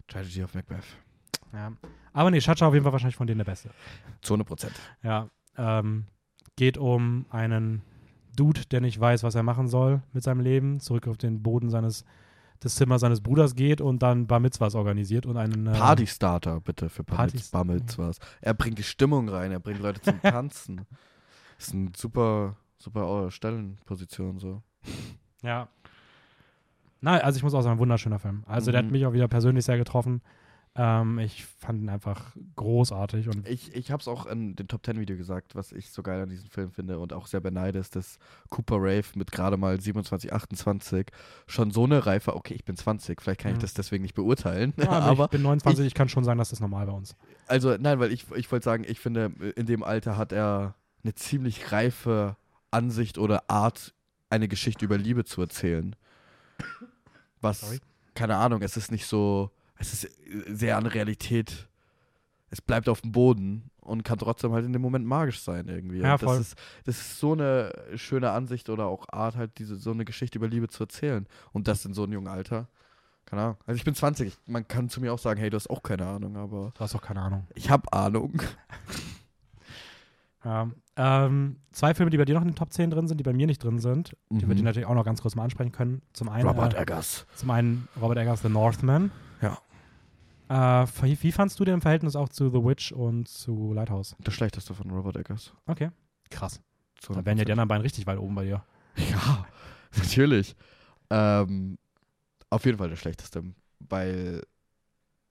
[0.07, 0.83] Tragedy of Macbeth.
[1.51, 1.71] Ja.
[2.13, 3.69] Aber nee, Chacha auf jeden Fall wahrscheinlich von denen der Beste.
[4.21, 4.73] Zu 100 Prozent.
[5.03, 5.29] Ja.
[5.57, 6.05] Ähm,
[6.55, 7.81] geht um einen
[8.35, 11.69] Dude, der nicht weiß, was er machen soll mit seinem Leben, zurück auf den Boden
[11.69, 12.03] seines
[12.63, 16.87] des Zimmers seines Bruders geht und dann Bar Mitzvahs organisiert und einen äh, Partystarter, bitte,
[16.87, 18.19] für Partys- Bammels was.
[18.39, 20.85] Er bringt die Stimmung rein, er bringt Leute zum Tanzen.
[21.57, 24.61] Das ist eine super, super Stellenposition so.
[25.41, 25.67] Ja.
[27.01, 28.43] Nein, also ich muss auch sagen, wunderschöner Film.
[28.47, 28.91] Also der hat Mhm.
[28.93, 30.21] mich auch wieder persönlich sehr getroffen.
[30.75, 34.81] Ähm, ich fand ihn einfach großartig und Ich, ich habe es auch in dem Top
[34.81, 37.77] Ten Video gesagt, was ich so geil an diesem Film finde und auch sehr beneide,
[37.77, 38.17] ist, dass
[38.49, 41.07] Cooper Rave mit gerade mal 27, 28
[41.45, 43.61] schon so eine Reife, okay, ich bin 20, vielleicht kann ich Mhm.
[43.61, 46.49] das deswegen nicht beurteilen, ja, aber, aber ich bin 29, ich, kann schon sagen, dass
[46.49, 47.15] das normal bei uns.
[47.45, 50.73] Also, nein, weil ich, ich wollte sagen, ich finde, in dem Alter hat er
[51.03, 52.35] eine ziemlich reife
[52.71, 53.93] Ansicht oder Art,
[54.31, 55.95] eine Geschichte über Liebe zu erzählen.
[57.41, 57.79] Was, Sorry.
[58.15, 60.11] keine Ahnung, es ist nicht so, es ist
[60.47, 61.67] sehr an Realität.
[62.49, 65.97] Es bleibt auf dem Boden und kann trotzdem halt in dem Moment magisch sein irgendwie.
[65.99, 66.39] Ja, Und das, voll.
[66.41, 66.55] ist,
[66.85, 70.47] das ist so eine schöne Ansicht oder auch Art, halt diese, so eine Geschichte über
[70.47, 71.25] Liebe zu erzählen.
[71.51, 72.67] Und das in so einem jungen Alter.
[73.25, 73.57] Keine Ahnung.
[73.65, 74.27] Also ich bin 20.
[74.27, 76.79] Ich, man kann zu mir auch sagen, hey, du hast auch keine Ahnung, aber Du
[76.81, 77.47] hast doch keine Ahnung.
[77.55, 78.41] ich habe Ahnung.
[80.45, 80.69] Ja.
[80.97, 83.31] Ähm, zwei Filme, die bei dir noch in den Top 10 drin sind, die bei
[83.31, 86.01] mir nicht drin sind, die wir die natürlich auch noch ganz kurz mal ansprechen können.
[86.11, 86.49] Zum einen, Mhm.
[86.49, 87.25] Robert äh, Eggers.
[87.35, 89.11] zum einen Robert Eggers The Northman.
[90.53, 94.15] Äh, wie, fandst du den im Verhältnis auch zu The Witch und zu Lighthouse?
[94.19, 95.51] Das schlechteste von Robert Eggers.
[95.65, 95.89] Okay.
[96.29, 96.61] Krass.
[96.99, 97.53] Zu Da wären ja die 100%.
[97.53, 98.63] anderen beiden richtig weit oben bei dir.
[98.95, 99.47] Ja,
[99.97, 100.55] natürlich.
[101.09, 101.79] Ähm,
[102.51, 103.43] auf jeden Fall der schlechteste,
[103.79, 104.43] weil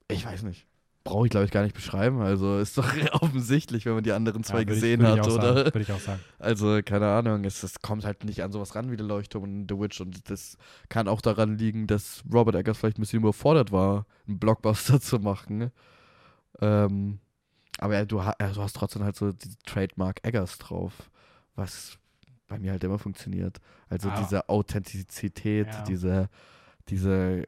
[0.09, 0.67] ich weiß nicht.
[1.05, 2.21] Brauche ich, glaube ich, gar nicht beschreiben.
[2.21, 2.87] Also ist doch
[3.21, 5.55] offensichtlich, wenn man die anderen zwei Ja, gesehen ich hat, oder?
[5.55, 6.21] Sagen, Würde ich auch sagen.
[6.39, 9.67] Also, keine Ahnung, es, es kommt halt nicht an sowas ran wie der Leuchtturm und
[9.69, 10.57] The Witch und das
[10.89, 15.19] kann auch daran liegen, dass Robert Eggers vielleicht ein bisschen überfordert war, einen Blockbuster zu
[15.19, 15.73] machen.
[16.61, 17.19] Ähm,
[17.79, 21.11] aber ja, du, ha ja, du hast trotzdem halt so die Trademark Eggers drauf,
[21.57, 21.99] was
[22.47, 23.59] bei mir halt immer funktioniert.
[23.89, 24.15] Also Ah.
[24.21, 25.83] diese Authentizität, Ja.
[25.83, 26.29] diese,
[26.89, 27.45] diese,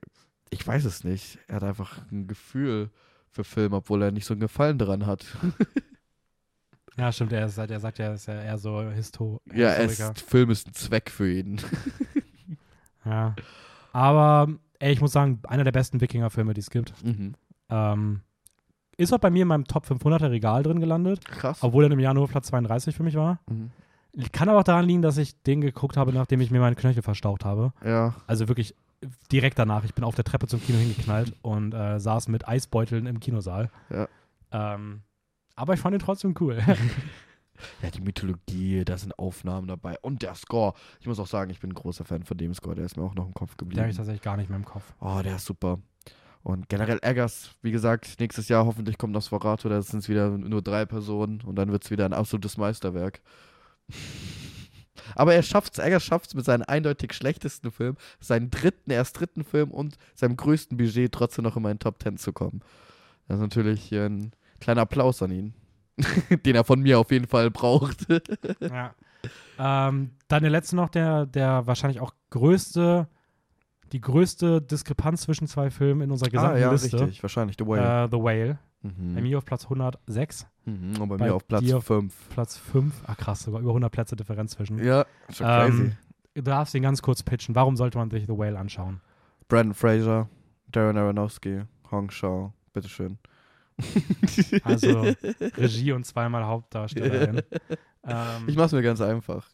[0.51, 2.91] ich weiß es nicht, er hat einfach ein Gefühl
[3.35, 5.25] für Film, obwohl er nicht so einen Gefallen daran hat.
[6.97, 7.33] Ja, stimmt.
[7.33, 10.13] Er, ist, er sagt ja, er ist ja eher so Histo Ja, er Historiker.
[10.17, 11.61] ist, Film ist ein Zweck für ihn.
[13.05, 13.35] Ja.
[13.93, 14.49] Aber,
[14.79, 16.95] ey, ich muss sagen, einer der besten Wikinger-Filme, die es gibt.
[17.05, 17.35] mhm.
[17.69, 18.21] Ähm,
[18.97, 21.59] ist auch bei mir in meinem Top 500er Regal drin gelandet, Krass.
[21.63, 23.41] obwohl er im Jahr nur Platz 32 für mich war.
[23.51, 23.73] Mhm.
[24.31, 27.03] Kann aber auch daran liegen, dass ich den geguckt habe, nachdem ich mir meine Knöchel
[27.03, 27.73] verstaucht habe.
[27.85, 28.15] Ja.
[28.29, 28.75] Also wirklich
[29.33, 29.85] direkt danach.
[29.85, 33.71] Ich bin auf der Treppe zum Kino hingeknallt und äh, saß mit Eisbeuteln im Kinosaal.
[33.91, 34.09] Ja.
[34.53, 35.03] Ähm,
[35.57, 36.63] aber ich fand ihn trotzdem cool.
[37.83, 39.97] Ja, die Mythologie, da sind Aufnahmen dabei.
[40.03, 40.75] Und der Score.
[40.99, 42.75] Ich muss auch sagen, ich bin ein großer Fan von dem Score.
[42.75, 43.91] Der ist mir auch noch im Kopf Der habe geblieben.
[43.91, 44.93] ich tatsächlich gar nicht mehr im Kopf.
[45.01, 45.79] Oh, der ist super.
[46.43, 49.69] Und generell Eggers, wie gesagt, nächstes Jahr hoffentlich kommt Nosferatu.
[49.69, 51.43] Da sind es wieder nur drei Personen.
[51.43, 53.21] Und dann wird es wieder ein absolutes Meisterwerk.
[55.15, 59.19] Aber er schafft es, Eggers schafft es mit seinem eindeutig schlechtesten Film, seinen dritten, erst
[59.19, 62.61] dritten Film und seinem größten Budget trotzdem noch in meinen Top Ten zu kommen.
[63.29, 65.55] Das ist natürlich hier ein kleiner Applaus an ihn.
[66.45, 68.07] Den er von mir auf jeden Fall braucht.
[68.61, 68.95] ja.
[69.59, 73.09] ähm, dann der letzte noch, der, der wahrscheinlich auch größte,
[73.93, 77.01] die größte Diskrepanz zwischen zwei Filmen in unserer gesamten ah, ja, Liste.
[77.01, 77.23] richtig.
[77.23, 78.07] Wahrscheinlich The Whale.
[78.07, 78.59] Äh, The Whale.
[78.83, 79.23] Bei mhm.
[79.23, 81.01] mir auf Platz 106, Mhm.
[81.01, 82.29] Und bei, bei mir auf Platz dir auf- 5.
[82.31, 82.95] Platz 5.
[83.07, 84.83] Ah, krass, sogar über 100 Plätze Differenz zwischen.
[84.83, 85.83] Ja, schon crazy.
[85.83, 85.93] Ähm,
[86.35, 87.55] du darfst ihn ganz kurz pitchen.
[87.55, 89.01] Warum sollte man sich The Whale anschauen?
[89.49, 90.29] Brandon Fraser,
[90.73, 93.19] Darren Aronofsky, Hong Shaw, bitteschön.
[94.65, 95.03] Also
[95.57, 97.43] Regie und zweimal Hauptdarstellerin.
[98.07, 99.49] ähm, Ich mach's mir ganz einfach.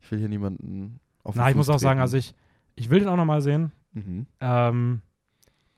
[0.00, 2.02] Ich will hier niemanden auf den na, ich Fuß muss auch sagen, treten.
[2.02, 2.34] also ich,
[2.76, 3.72] ich will den auch nochmal sehen.
[3.92, 4.26] Mhm.
[4.40, 5.02] Ähm,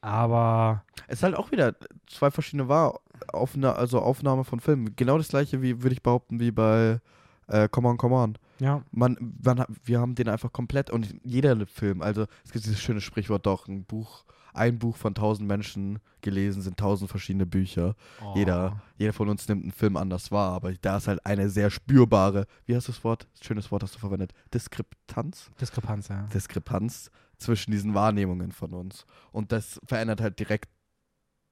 [0.00, 1.74] aber Es ist halt auch wieder
[2.06, 3.00] zwei verschiedene Wahr
[3.32, 4.94] Aufna also Aufnahme von Filmen.
[4.96, 7.00] Genau das gleiche, wie würde ich behaupten, wie bei
[7.46, 8.38] Äh, come on, come on.
[8.58, 8.82] Ja.
[8.90, 13.00] Man, man, wir haben den einfach komplett und jeder Film, also es gibt dieses schöne
[13.00, 14.24] Sprichwort doch, ein Buch,
[14.54, 17.96] ein Buch von tausend Menschen gelesen sind tausend verschiedene Bücher.
[18.22, 18.32] Oh.
[18.34, 21.70] Jeder, jeder von uns nimmt einen Film anders wahr, aber da ist halt eine sehr
[21.70, 23.26] spürbare, wie heißt das Wort?
[23.42, 24.32] Schönes Wort hast du verwendet.
[24.54, 25.50] Diskrepanz?
[25.60, 26.22] Diskrepanz, ja.
[26.32, 29.04] Diskrepanz zwischen diesen Wahrnehmungen von uns.
[29.32, 30.70] Und das verändert halt direkt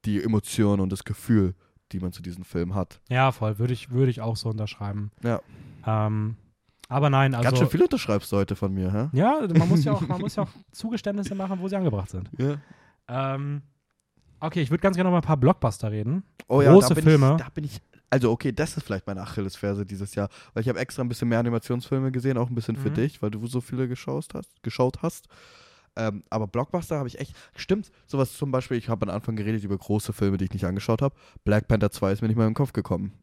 [0.05, 1.55] die Emotion und das Gefühl,
[1.93, 3.01] die man zu diesem Film hat.
[3.09, 3.59] Ja, voll.
[3.59, 5.11] Würde ich, würde ich auch so unterschreiben.
[5.23, 5.41] Ja.
[5.87, 6.37] Ähm,
[6.89, 7.45] aber nein, also.
[7.49, 9.09] Ganz schön viel unterschreibst du heute von mir, hä?
[9.17, 12.31] Ja, man muss ja auch, man muss ja auch Zugeständnisse machen, wo sie angebracht sind.
[12.39, 12.57] Ja.
[13.09, 13.63] Ähm,
[14.41, 16.23] okay, ich würde ganz gerne noch mal ein paar Blockbuster reden.
[16.49, 17.33] Oh ja, Große da bin Filme.
[17.39, 17.81] Ich, da bin ich.
[18.11, 21.29] Also okay, das ist vielleicht meine Achillesferse dieses Jahr, weil ich habe extra ein bisschen
[21.29, 22.95] mehr Animationsfilme gesehen, auch ein bisschen für Mhm.
[22.95, 24.63] dich, weil du so viele geschaut hast.
[24.63, 25.29] Geschaut hast.
[25.97, 27.35] Ähm, aber Blockbuster habe ich echt.
[27.55, 30.65] Stimmt, sowas zum Beispiel, ich habe am Anfang geredet über große Filme, die ich nicht
[30.65, 31.15] angeschaut habe.
[31.45, 33.13] Black Panther 2 ist mir nicht mal im Kopf gekommen.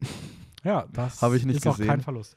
[0.62, 1.86] Ja, das Hab ich nicht ist auch gesehen.
[1.88, 2.36] kein Verlust.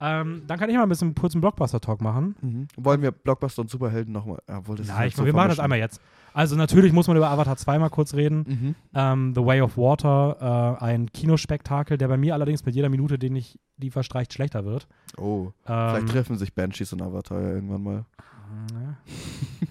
[0.00, 2.66] Ähm, dann kann ich mal ein bisschen kurzen Blockbuster-Talk machen.
[2.76, 4.38] Wollen wir Blockbuster und Superhelden nochmal?
[4.48, 6.00] Jawohl, das Nein, halt ich, so wir machen das einmal jetzt.
[6.32, 8.44] Also natürlich muss man über Avatar 2 mal kurz reden.
[8.48, 8.74] Mhm.
[8.92, 13.20] Ähm, The Way of Water, äh, ein Kinospektakel, der bei mir allerdings mit jeder Minute,
[13.20, 14.88] den ich die verstreicht, schlechter wird.
[15.16, 18.04] Oh, Ähm, vielleicht treffen sich Banshees und Avatar ja irgendwann mal.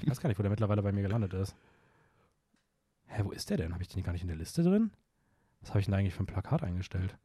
[0.01, 1.55] Ich weiß gar nicht, wo der mittlerweile bei mir gelandet ist.
[3.07, 3.73] Hä, wo ist der denn?
[3.73, 4.91] Habe ich den gar nicht in der Liste drin?
[5.61, 7.17] Was habe ich denn eigentlich für ein Plakat eingestellt?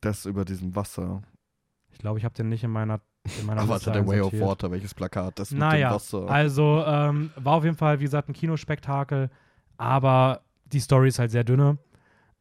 [0.00, 1.22] Das über diesem Wasser.
[1.90, 3.00] Ich glaube, ich habe den nicht in meiner,
[3.40, 4.32] in meiner Liste Avatar, der Way of.
[4.40, 5.38] Water, welches Plakat?
[5.38, 6.28] Das mit Naja, dem Wasser.
[6.28, 9.30] also ähm, war auf jeden Fall, wie gesagt, ein Kinospektakel,
[9.78, 11.78] aber die Story ist halt sehr dünne.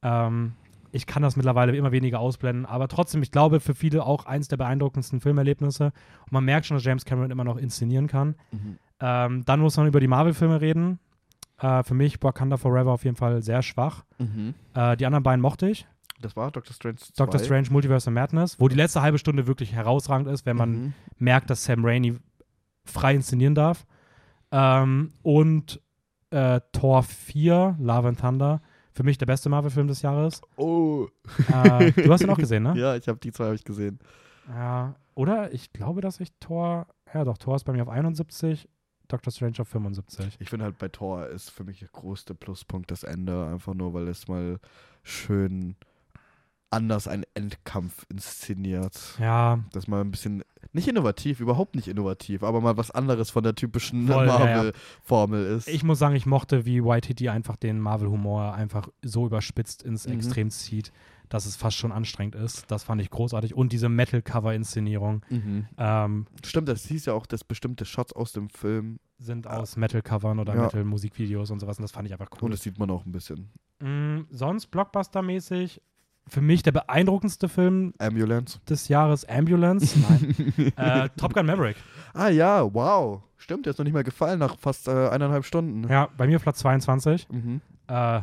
[0.02, 0.54] Ähm,
[0.96, 4.48] ich kann das mittlerweile immer weniger ausblenden, aber trotzdem, ich glaube, für viele auch eins
[4.48, 5.86] der beeindruckendsten Filmerlebnisse.
[6.24, 8.36] Und man merkt schon, dass James Cameron immer noch inszenieren kann.
[8.52, 8.78] Mhm.
[9.00, 11.00] Ähm, dann muss man über die Marvel-Filme reden.
[11.60, 14.06] Äh, für mich Wakanda Forever auf jeden Fall sehr schwach.
[14.20, 14.54] Mhm.
[14.74, 15.86] Äh, die anderen beiden mochte ich.
[16.22, 17.14] Das war Doctor Strange 2.
[17.18, 20.72] Doctor Strange Multiverse of Madness, wo die letzte halbe Stunde wirklich herausragend ist, wenn man
[20.72, 20.94] Mhm.
[21.18, 22.18] merkt, dass Sam Raimi
[22.86, 23.86] frei inszenieren darf.
[24.52, 25.82] Ähm, und
[26.30, 28.62] äh, Tor 4, Love and Thunder,
[28.96, 30.42] für mich der beste Marvel-Film des Jahres.
[30.56, 31.08] Oh.
[31.52, 32.74] Äh, du hast ihn auch gesehen, ne?
[32.78, 34.00] Ja, ich habe die zwei habe ich gesehen.
[34.48, 34.96] Ja.
[35.16, 35.54] Oder?
[35.54, 38.70] Ich glaube, dass ich Tor, ja doch, Tor ist bei mir auf 71,
[39.10, 40.38] Doctor Strange auf 75.
[40.40, 43.94] Ich finde halt bei Thor ist für mich der größte Pluspunkt das Ende, einfach nur,
[43.94, 44.60] weil es mal
[45.04, 45.76] schön
[46.70, 49.00] anders einen Endkampf inszeniert.
[49.20, 50.44] Ja, Das mal ein bisschen,
[50.74, 54.06] nicht innovativ, überhaupt nicht innovativ, aber mal was anderes von der typischen.
[54.06, 55.68] Marvel-Formel ist.
[55.68, 60.14] ich muss sagen, ich mochte, wie White einfach den Marvel-Humor einfach so überspitzt ins Mhm.
[60.14, 60.92] Extrem zieht,
[61.30, 62.70] dass es fast schon anstrengend ist.
[62.70, 63.56] Das fand ich großartig.
[63.56, 65.68] Und diese Metal-Cover-Inszenierung mhm.
[65.78, 70.40] ähm, Stimmt, das hieß ja auch, dass bestimmte Shots aus dem Film sind aus Metal-Covern
[70.40, 70.64] oder Ja.
[70.64, 71.78] Metal-Musikvideos und sowas.
[71.80, 72.46] Und das fand ich einfach cool.
[72.46, 73.50] und das sieht man auch ein bisschen.
[73.80, 75.82] Mm, sonst Blockbuster-mäßig
[76.28, 78.60] für mich der beeindruckendste Film Ambulance.
[78.70, 79.98] des Jahres Ambulance.
[80.00, 80.74] Nein.
[80.78, 81.78] äh, Top Gun Maverick.
[82.14, 83.22] Ah ja, wow.
[83.38, 85.88] Stimmt, der ist noch nicht mal gefallen nach fast äh, eineinhalb Stunden.
[85.90, 87.28] Ja, bei mir Platz 22.
[87.30, 87.62] Mhm.
[87.88, 88.22] Äh,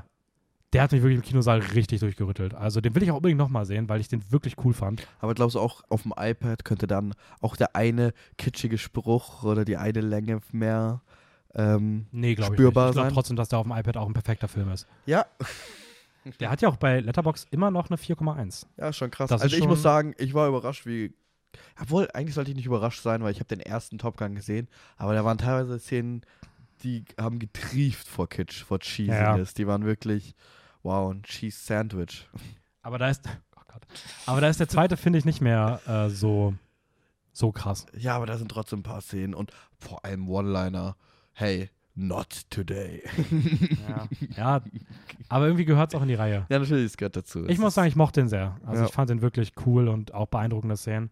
[0.73, 2.55] der hat mich wirklich im Kinosaal richtig durchgerüttelt.
[2.55, 5.07] Also den will ich auch unbedingt nochmal sehen, weil ich den wirklich cool fand.
[5.21, 9.65] Aber glaubst du auch, auf dem iPad könnte dann auch der eine kitschige Spruch oder
[9.67, 11.03] die eine Länge mehr
[11.55, 12.59] ähm, Nee, glaube ich nicht.
[12.61, 13.15] Spürbar Ich glaube sein?
[13.15, 14.87] trotzdem, dass der auf dem iPad auch ein perfekter Film ist.
[15.05, 15.27] Ja,
[16.41, 18.67] Der hat ja auch bei Letterbox immer noch eine 4,1.
[18.77, 19.29] ja, schon krass.
[19.29, 21.15] Das also ich muss sagen, ich war überrascht, wie.
[21.81, 24.69] Obwohl, eigentlich sollte ich nicht überrascht sein, weil ich habe den ersten Top Gun gesehen,
[24.97, 26.23] aber da waren teilweise Szenen,
[26.83, 29.55] die haben getrieft vor Kitsch, vor Cheesiness.
[29.55, 30.35] Die waren wirklich,
[30.83, 32.27] wow, ein Cheese Sandwich.
[32.83, 33.23] Aber da ist,
[33.57, 33.83] oh Gott.
[34.27, 36.55] Aber da ist der zweite, finde ich, nicht mehr äh, so,
[37.33, 37.87] so krass.
[37.97, 40.97] Ja, aber da sind trotzdem ein paar Szenen und vor allem One-Liner.
[41.33, 43.03] Hey, not today.
[43.89, 44.63] Ja, ja
[45.29, 46.47] aber irgendwie gehört es auch in die Reihe.
[46.49, 47.45] ja, natürlich, es gehört dazu.
[47.47, 48.57] Ich Es muss sagen, ich mochte den sehr.
[48.67, 48.89] Also Ja.
[48.89, 51.11] ich fand den wirklich cool und auch beeindruckende Szenen.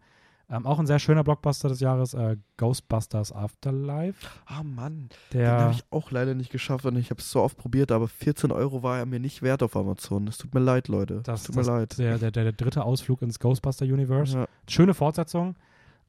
[0.49, 4.27] Ähm, auch ein sehr schöner Blockbuster des Jahres, äh, Ghostbusters Afterlife.
[4.45, 5.07] Ah, Mann.
[5.31, 7.89] Den habe Der, ich auch leider nicht geschafft und ich habe es so oft probiert,
[7.91, 10.27] aber 14 Euro war er mir nicht wert auf Amazon.
[10.27, 11.21] Es tut mir leid, Leute.
[11.23, 11.97] das, tut das, mir leid.
[11.97, 14.39] Der, der, der, der dritte Ausflug ins Ghostbuster-Universe.
[14.39, 14.45] Ja.
[14.67, 15.55] Schöne Fortsetzung,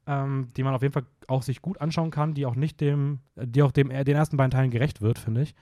[0.06, 3.20] ähm, die man auf jeden Fall auch sich gut anschauen kann, die auch nicht dem,
[3.36, 5.54] äh, die auch dem, äh, den ersten beiden Teilen gerecht wird, finde ich.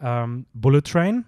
[0.00, 1.24] Ähm, Bullet Train.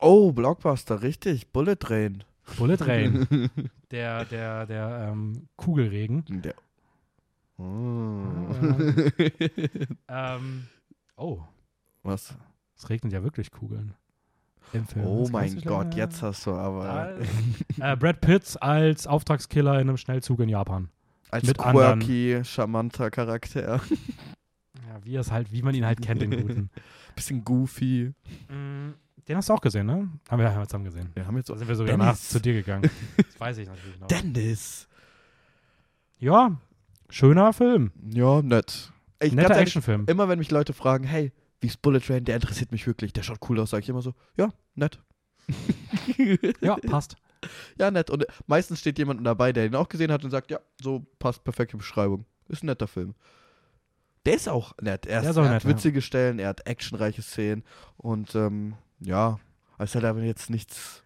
[0.00, 1.52] Oh, Blockbuster, richtig.
[1.52, 2.24] Bullet Train.
[2.56, 3.26] Bullet Train.
[3.90, 6.24] der, der, der ähm, Kugelregen.
[6.42, 6.54] Der.
[7.58, 8.22] Oh.
[10.08, 10.66] Ähm,
[11.16, 11.40] oh,
[12.02, 12.34] Was?
[12.76, 13.94] es regnet ja wirklich Kugeln.
[15.02, 17.18] Oh Das mein Gott, jetzt hast du aber.
[17.78, 20.88] äh, Brad Pitt als Auftragskiller in einem Schnellzug in Japan.
[21.30, 22.00] Als mit anderen.
[22.00, 23.80] quirky, charmanter Charakter.
[24.88, 26.70] Ja, wie es halt, wie man ihn halt kennt, den Guten.
[27.14, 28.14] Bisschen goofy.
[28.48, 28.92] Mm,
[29.28, 30.08] Den hast du auch gesehen, ne?
[30.30, 31.10] Haben wir, wir zusammen gesehen.
[31.12, 31.58] Wir haben jetzt Da so.
[31.58, 32.06] sind wir sogar Dennis.
[32.06, 32.88] nach zu dir gegangen.
[33.18, 34.06] Das weiß ich natürlich noch.
[34.08, 34.88] Dennis!
[36.18, 36.56] Ja,
[37.10, 37.92] schöner Film.
[38.10, 38.90] Ja, nett.
[39.20, 40.06] Ich, Netter Actionfilm.
[40.06, 43.22] Immer wenn mich Leute fragen, hey, wie ist Bullet Train, der interessiert mich wirklich, der
[43.24, 45.00] schaut cool aus, sage ich immer so, ja, nett.
[46.62, 47.16] Ja, passt.
[47.78, 48.10] Ja, nett.
[48.10, 51.44] Und meistens steht jemand dabei, der ihn auch gesehen hat und sagt, ja, so passt
[51.44, 52.24] perfekte Beschreibung.
[52.48, 53.14] Ist ein netter Film.
[54.26, 55.06] Der ist auch nett.
[55.06, 57.64] Er, ist, ist auch er nett, hat witzige Stellen, er hat actionreiche Szenen
[57.96, 59.38] und ähm, ja,
[59.78, 61.02] es ist halt aber jetzt nichts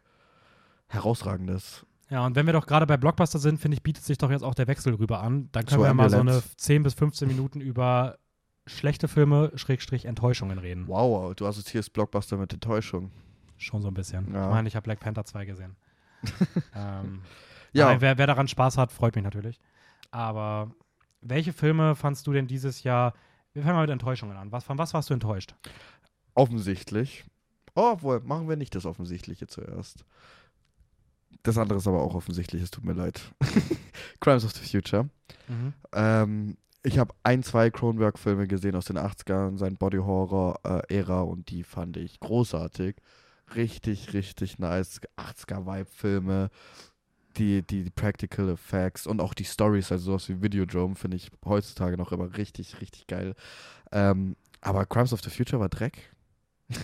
[0.88, 1.84] herausragendes.
[2.10, 4.42] Ja, und wenn wir doch gerade bei Blockbuster sind, finde ich, bietet sich doch jetzt
[4.42, 5.48] auch der Wechsel rüber an.
[5.52, 6.56] Dann können Zur wir mal so eine Ambulance.
[6.56, 8.18] 10 bis 15 Minuten über
[8.66, 10.88] schlechte Filme, Schrägstrich Enttäuschungen reden.
[10.88, 13.10] Wow, du assoziierst Blockbuster mit Enttäuschung.
[13.56, 14.32] Schon so ein bisschen.
[14.32, 14.46] Ja.
[14.46, 15.76] Ich meine, ich habe Black Panther 2 gesehen.
[16.74, 17.22] ähm,
[17.72, 17.92] Ja.
[17.92, 18.00] ja.
[18.00, 19.60] wer, wer daran Spaß hat, freut mich natürlich.
[20.10, 20.70] Aber
[21.20, 23.14] welche Filme fandst du denn dieses Jahr?
[23.54, 24.52] Wir fangen mal mit Enttäuschungen an.
[24.52, 25.54] Was, von was warst du enttäuscht?
[26.34, 27.24] Offensichtlich.
[27.74, 30.04] Oh, obwohl, machen wir nicht das Offensichtliche zuerst.
[31.42, 33.20] Das andere ist aber auch offensichtlich, es tut mir leid.
[34.20, 35.08] Crimes of the Future.
[35.48, 35.72] Mhm.
[35.92, 41.96] Ähm, ich habe ein, zwei Cronenberg-Filme gesehen aus den 80ern, sein Body-Horror-Ära und die fand
[41.96, 42.96] ich großartig.
[43.54, 45.00] Richtig, richtig nice.
[45.16, 46.50] 80er-Vibe-Filme,
[47.36, 51.30] die, die, die Practical Effects und auch die Stories, also sowas wie Videodrome, finde ich
[51.44, 53.34] heutzutage noch immer richtig, richtig geil.
[53.90, 56.14] Ähm, aber Crimes of the Future war Dreck.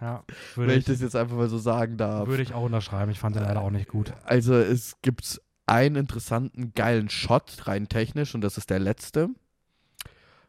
[0.00, 0.24] Ja,
[0.54, 2.28] Wenn würde ich ich, das jetzt einfach mal so sagen darf.
[2.28, 3.10] würde ich auch unterschreiben.
[3.10, 4.12] Ich fand den leider auch nicht gut.
[4.24, 9.30] Also es gibt einen interessanten, geilen Shot, rein technisch, und das ist der letzte.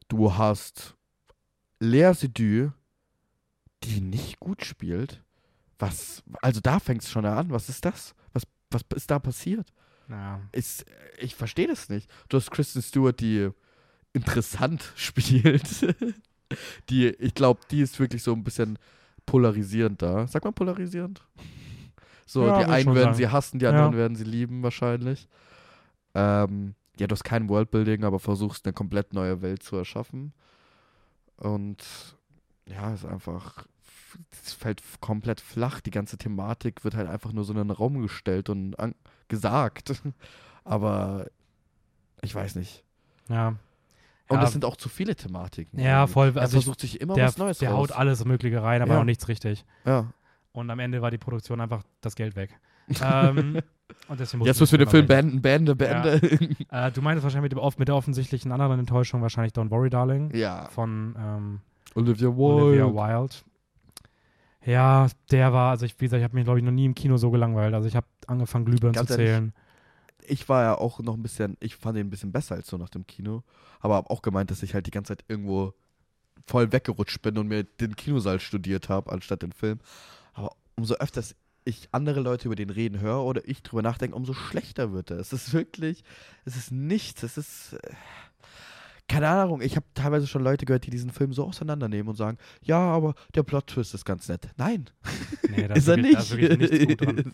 [0.09, 0.95] Du hast
[1.79, 2.71] Lea Seydoux,
[3.83, 5.23] die nicht gut spielt.
[5.79, 7.49] Was, also da fängt es schon an.
[7.51, 8.15] Was ist das?
[8.33, 9.71] Was, was ist da passiert?
[10.09, 10.39] Ja.
[10.51, 10.85] Ist,
[11.19, 12.09] ich verstehe das nicht.
[12.29, 13.49] Du hast Kristen Stewart, die
[14.13, 15.95] interessant spielt.
[16.89, 18.79] die, ich glaube, die ist wirklich so ein bisschen
[19.25, 20.25] polarisierend da.
[20.27, 21.21] Sagt man polarisierend?
[22.25, 23.15] So, Ja, die einen werden sagen.
[23.17, 23.97] sie hassen, die anderen Ja.
[23.99, 25.27] werden sie lieben wahrscheinlich.
[26.15, 30.33] Ähm, ja, du hast kein Worldbuilding, aber versuchst eine komplett neue Welt zu erschaffen.
[31.37, 31.83] Und
[32.67, 33.65] ja, ist einfach,
[34.43, 35.79] es fällt komplett flach.
[35.81, 38.75] Die ganze Thematik wird halt einfach nur so in den Raum gestellt und
[39.27, 40.01] gesagt.
[40.63, 41.27] Aber
[42.21, 42.83] ich weiß nicht.
[43.29, 43.55] Ja.
[44.29, 45.79] Und Ja, es sind auch zu viele Thematiken.
[45.79, 46.13] Ja, irgendwie.
[46.13, 46.31] voll.
[46.35, 47.89] Er Also ich- versucht sich immer der, was Neues der raus.
[47.89, 48.99] haut alles Mögliche rein, aber Ja.
[48.99, 49.65] auch nichts richtig.
[49.85, 50.11] Ja.
[50.51, 52.59] Und am Ende war die Produktion einfach das Geld weg.
[53.01, 53.61] ähm,
[54.09, 55.41] und deswegen Jetzt müssen wir den Film abbrechen.
[55.41, 56.65] beenden, beende, beende.
[56.69, 60.33] Äh, du meinst wahrscheinlich mit, dem, mit der offensichtlichen anderen Enttäuschung wahrscheinlich Don't Worry Darling
[60.35, 60.65] Ja.
[60.69, 61.61] von ähm,
[61.97, 62.95] Olivia Olivia Wilde.
[62.95, 63.35] Wilde.
[64.65, 66.95] Ja, der war, also ich, wie gesagt, ich habe mich, glaube ich, noch nie im
[66.95, 67.73] Kino so gelangweilt.
[67.73, 69.53] Also ich habe angefangen, Glühbirnen Ganz zu ehrlich, zählen.
[70.27, 72.77] Ich war ja auch noch ein bisschen, ich fand ihn ein bisschen besser als so
[72.77, 73.43] nach dem Kino.
[73.79, 75.73] Aber habe auch gemeint, dass ich halt die ganze Zeit irgendwo
[76.45, 79.79] voll weggerutscht bin und mir den Kinosaal studiert habe, anstatt den Film.
[80.33, 81.35] Aber umso öfters
[81.67, 85.17] ich andere Leute über den reden höre oder ich drüber nachdenke, umso schlechter wird er.
[85.17, 86.03] Es ist wirklich,
[86.45, 87.77] es ist nichts, es ist.
[89.07, 92.37] Keine Ahnung, ich habe teilweise schon Leute gehört, die diesen Film so auseinandernehmen und sagen,
[92.61, 94.49] ja, aber der Plot-Twist ist ganz nett.
[94.57, 94.89] Nein,
[95.49, 96.37] Nee, da ist er nicht.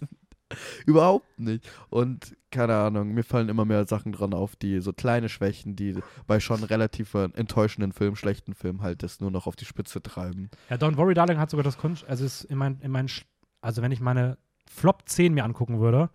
[0.86, 1.68] Überhaupt nicht.
[1.90, 5.98] Und keine Ahnung, mir fallen immer mehr Sachen dran auf, die so kleine Schwächen, die
[6.28, 10.50] bei schon relativ enttäuschenden Film, schlechten Film halt das nur noch auf die Spitze treiben.
[10.70, 13.10] Ja, Don't Worry Darling hat sogar das Kunst, also ist in mein, in mein,
[13.62, 14.38] also wenn ich meine
[14.74, 16.10] Flop 10 mir angucken würde,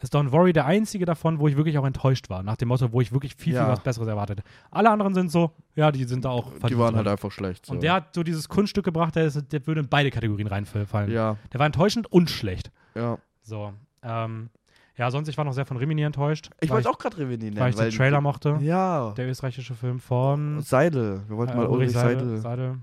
[0.00, 2.42] ist Don't Worry der einzige davon, wo ich wirklich auch enttäuscht war.
[2.42, 3.64] Nach dem Motto, wo ich wirklich viel, Ja.
[3.64, 4.40] viel was Besseres erwartet.
[4.70, 7.66] Alle anderen sind so, ja, die sind da auch Die waren halt einfach schlecht.
[7.66, 7.72] So.
[7.72, 11.10] Und der hat so dieses Kunststück gebracht, der, ist, der würde in beide Kategorien reinfallen.
[11.10, 12.70] Ja, Der war enttäuschend und schlecht.
[12.94, 13.18] ja.
[13.42, 13.72] So.
[14.02, 14.50] Ähm,
[14.96, 16.50] ja, sonst, ich war noch sehr von Rimini enttäuscht.
[16.60, 17.56] Ich wollte auch gerade Reveni nennen.
[17.58, 18.58] weil ich den Trailer mochte.
[18.60, 19.12] Ja.
[19.16, 21.22] Der österreichische Film von Seidel.
[21.26, 22.36] Wir wollten äh, mal Ulrich Seidel.
[22.36, 22.78] Seidel.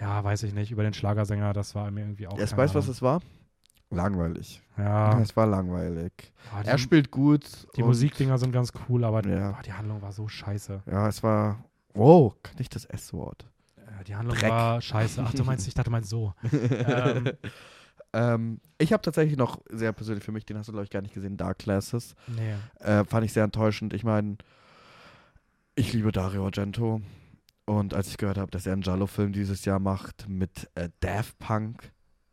[0.00, 0.70] Ja, weiß ich nicht.
[0.70, 2.38] Über den Schlagersänger, das war mir irgendwie auch.
[2.38, 3.20] Erst keine weißt du, was es war?
[3.92, 4.62] Langweilig.
[4.78, 6.12] Ja, Es war langweilig.
[6.52, 7.44] Ah, die, Er spielt gut.
[7.76, 9.50] die Musikdinger sind ganz cool, aber Ja.
[9.58, 10.82] ah, die Handlung war so scheiße.
[10.90, 11.64] Ja, es war.
[11.94, 13.46] Wow, nicht das S-Wort.
[13.76, 14.50] Äh, die Handlung Dreck.
[14.50, 15.22] war scheiße.
[15.24, 16.32] Ach, du meinst, ich dachte, du meinst so.
[16.52, 17.30] ähm,
[18.14, 21.00] Ähm, ich habe tatsächlich noch sehr persönlich für mich, den hast du glaube ich gar
[21.00, 22.14] nicht gesehen, Dark Classes.
[22.26, 22.54] nee.
[22.86, 23.94] Äh, fand ich sehr enttäuschend.
[23.94, 24.36] Ich meine,
[25.74, 27.00] ich liebe Dario Argento.
[27.64, 31.38] Und als ich gehört habe, dass er einen Giallo-Film dieses Jahr macht mit äh, Daft
[31.38, 31.90] Punk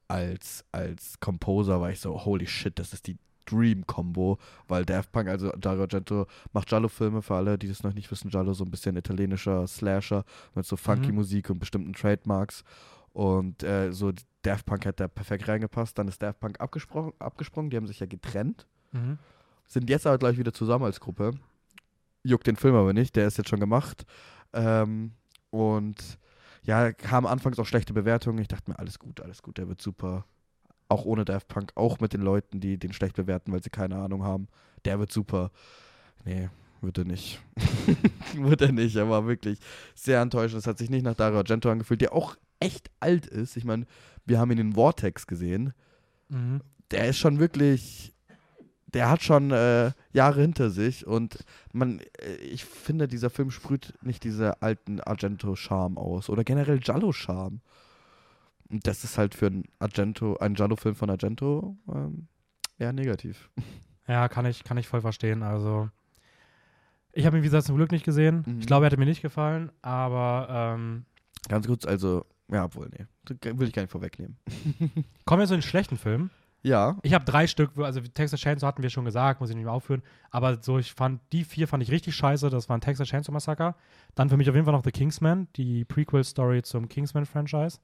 [0.09, 4.37] als, als Composer, war ich so, holy shit, das ist die Dream-Combo.
[4.67, 8.29] Weil Daft Punk, also Dario Argento, macht Giallo-Filme für alle, die das noch nicht wissen.
[8.29, 10.23] Giallo so ein bisschen italienischer Slasher
[10.55, 11.15] mit so funky Mhm.
[11.15, 12.63] Musik und bestimmten Trademarks.
[13.13, 14.11] Und äh, so
[14.41, 15.97] Daft Punk hat da perfekt reingepasst.
[15.97, 17.69] Dann ist Daft Punk abgesprungen, abgesprungen.
[17.69, 19.19] die haben sich ja getrennt Mhm.
[19.67, 21.31] sind jetzt aber gleich wieder zusammen als Gruppe.
[22.23, 24.03] Juckt den Film aber nicht, der ist jetzt schon gemacht.
[24.53, 25.11] Ähm,
[25.51, 25.95] und
[26.63, 28.39] ja, kamen anfangs auch schlechte Bewertungen.
[28.39, 30.25] Ich dachte mir, alles gut, alles gut, der wird super.
[30.87, 33.97] Auch ohne Daft Punk, auch mit den Leuten, die den schlecht bewerten, weil sie keine
[33.97, 34.47] Ahnung haben.
[34.85, 35.51] Der wird super.
[36.25, 36.49] Nee,
[36.81, 37.41] wird er nicht.
[38.35, 39.59] wird er nicht, er war wirklich
[39.93, 40.59] sehr enttäuschend.
[40.59, 43.55] Es hat sich nicht nach Dario Argento angefühlt, der auch echt alt ist.
[43.55, 43.85] Ich meine,
[44.25, 45.73] wir haben ihn in Vortex gesehen.
[46.29, 46.61] Mhm.
[46.91, 48.13] Der ist schon wirklich,
[48.93, 51.43] der hat schon äh, Jahre hinter sich und
[51.73, 57.61] man, äh, ich finde, dieser Film sprüht nicht diese alten Argento-Charme aus oder generell Giallo-Charme.
[58.69, 62.27] Und das ist halt für ein Argento, einen Giallo-Film von Argento ähm,
[62.77, 63.49] eher negativ.
[64.07, 65.43] Ja, kann ich, kann ich voll verstehen.
[65.43, 65.87] Also,
[67.11, 68.43] ich habe ihn, wie gesagt, zum Glück nicht gesehen.
[68.43, 68.59] Mhm.
[68.59, 71.05] Ich glaube, er hätte mir nicht gefallen, aber ähm,
[71.47, 73.05] Ganz kurz, also, ja, obwohl, nee,
[73.55, 74.35] will ich gar nicht vorwegnehmen.
[75.25, 76.31] kommen wir zu den schlechten Filmen.
[76.61, 79.63] Ja, Ich habe drei Stück, also Texas Chainsaw hatten wir schon gesagt, muss ich nicht
[79.65, 80.01] mehr aufführen.
[80.29, 82.49] Aber so, ich fand, die vier fand ich richtig scheiße.
[82.49, 83.75] Das waren Texas Chainsaw Massacre.
[84.15, 87.79] Dann für mich auf jeden Fall noch The Kingsman, die Prequel-Story zum Kingsman-Franchise.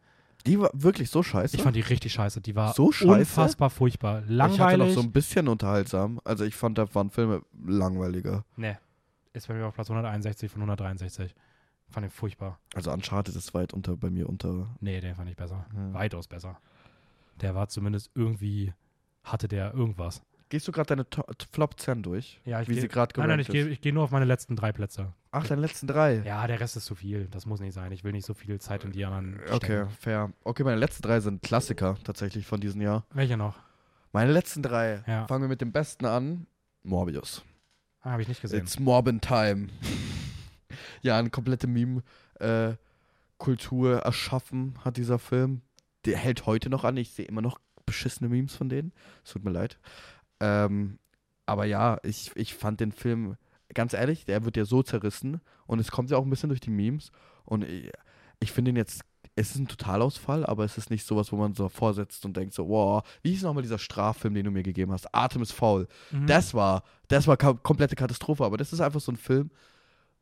[0.45, 1.55] die war wirklich so scheiße.
[1.55, 2.41] Ich fand die richtig scheiße.
[2.41, 3.11] Die war So scheiße?
[3.19, 4.17] unfassbar furchtbar.
[4.19, 4.87] Ich hatte Langweilig.
[4.87, 6.19] noch so ein bisschen unterhaltsam.
[6.25, 8.43] Also ich fand, da waren Filme langweiliger.
[8.57, 8.75] nee.
[9.33, 11.35] Ist bei mir auf Platz 161 von 163.
[11.89, 12.57] Fand ich furchtbar.
[12.73, 14.69] Also Uncharted ist weit unter bei mir unter.
[14.79, 15.65] Nee, den fand ich besser.
[15.75, 15.93] Ja.
[15.93, 16.57] Weitaus besser.
[17.41, 18.73] Der war zumindest irgendwie,
[19.23, 20.21] hatte der irgendwas.
[20.49, 22.39] Gehst du gerade deine To- Flop 10 durch?
[22.45, 24.55] Ja, ich Wie geh- sie gerade Nein, nein, ich gehe geh nur auf meine letzten
[24.55, 25.11] drei Plätze.
[25.31, 26.21] Ach, deine letzten drei.
[26.23, 27.27] Ja, der Rest ist zu viel.
[27.31, 27.91] Das muss nicht sein.
[27.91, 29.53] Ich will nicht so viel Zeit in die anderen stecken.
[29.55, 30.31] Okay, fair.
[30.43, 33.05] Okay, meine letzten drei sind Klassiker tatsächlich von diesem Jahr.
[33.11, 33.57] Welche noch?
[34.13, 35.03] Meine letzten drei.
[35.07, 35.25] Ja.
[35.27, 36.45] Fangen wir mit dem besten an.
[36.83, 37.43] Morbius.
[38.01, 38.61] Ah, Habe ich nicht gesehen.
[38.61, 39.67] It's Morbin Time.
[41.01, 42.77] ja, eine komplette Meme-Kultur
[43.99, 45.61] erschaffen hat dieser Film.
[46.05, 46.97] Der hält heute noch an.
[46.97, 48.93] Ich sehe immer noch beschissene Memes von denen.
[49.23, 49.79] Es tut mir leid.
[50.39, 50.99] Ähm,
[51.45, 53.37] aber ja, ich, ich fand den Film,
[53.73, 55.41] ganz ehrlich, der wird ja so zerrissen.
[55.67, 57.11] Und es kommt ja auch ein bisschen durch die Memes.
[57.43, 57.91] Und ich,
[58.39, 59.03] ich finde ihn jetzt,
[59.35, 62.53] es ist ein Totalausfall, aber es ist nicht sowas, wo man so vorsetzt und denkt
[62.53, 65.13] so, wow, wie hieß nochmal dieser Straffilm, den du mir gegeben hast?
[65.13, 65.87] Atem ist faul.
[66.11, 66.27] Mhm.
[66.27, 69.51] Das war, das war komplette Katastrophe, aber das ist einfach so ein Film,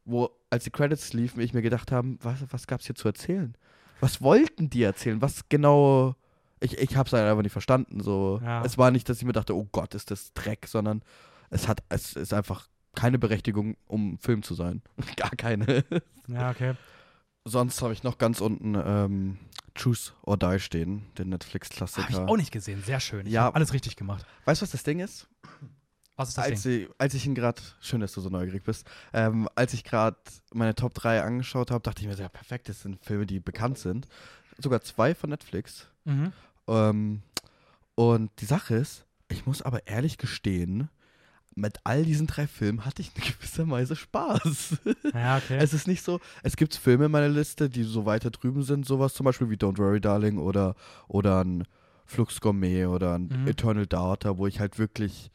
[0.05, 3.07] wo, als die Credits liefen, ich mir gedacht habe, was, was gab es hier zu
[3.07, 3.55] erzählen?
[4.03, 5.21] Was wollten die erzählen?
[5.21, 6.15] Was genau.
[6.59, 8.01] Ich, ich habe es halt einfach nicht verstanden.
[8.01, 8.41] So.
[8.43, 8.63] Ja.
[8.65, 11.03] Es war nicht, dass ich mir dachte, oh Gott, ist das Dreck, sondern
[11.49, 14.81] es hat, es ist einfach keine Berechtigung, um Film zu sein.
[15.15, 15.85] Gar keine.
[16.27, 16.73] Ja, okay.
[17.45, 19.37] Sonst habe ich noch ganz unten ähm,
[19.77, 22.03] Choose or Die stehen, den Netflix-Klassiker.
[22.03, 22.83] Habe ich auch nicht gesehen.
[22.85, 23.25] Sehr schön.
[23.25, 23.49] Ich Ja.
[23.51, 24.25] alles richtig gemacht.
[24.45, 25.27] Weißt du, was das Ding ist?
[26.15, 26.81] Was ist das als, Ding?
[26.83, 30.17] ich, als ich ihn gerade, schön, dass du so neugierig bist, ähm, als ich gerade
[30.53, 33.39] meine Top 3 angeschaut habe, dachte ich mir, so, ja, perfekt, das sind Filme, die
[33.39, 34.07] bekannt sind.
[34.59, 35.87] Sogar zwei von Netflix.
[36.05, 36.31] Mhm.
[36.67, 37.21] Ähm,
[37.95, 40.89] und die Sache ist, ich muss aber ehrlich gestehen,
[41.55, 44.77] mit all diesen drei Filmen hatte ich in gewisser Weise Spaß.
[45.13, 45.57] Ja, okay.
[45.59, 48.85] Es ist nicht so, es gibt Filme in meiner Liste, die so weiter drüben sind,
[48.87, 50.75] sowas zum Beispiel wie Don't Worry Darling oder,
[51.07, 51.65] oder ein
[52.05, 53.47] Flux Gourmet oder ein Mhm.
[53.47, 55.29] Eternal Daughter, wo ich halt wirklich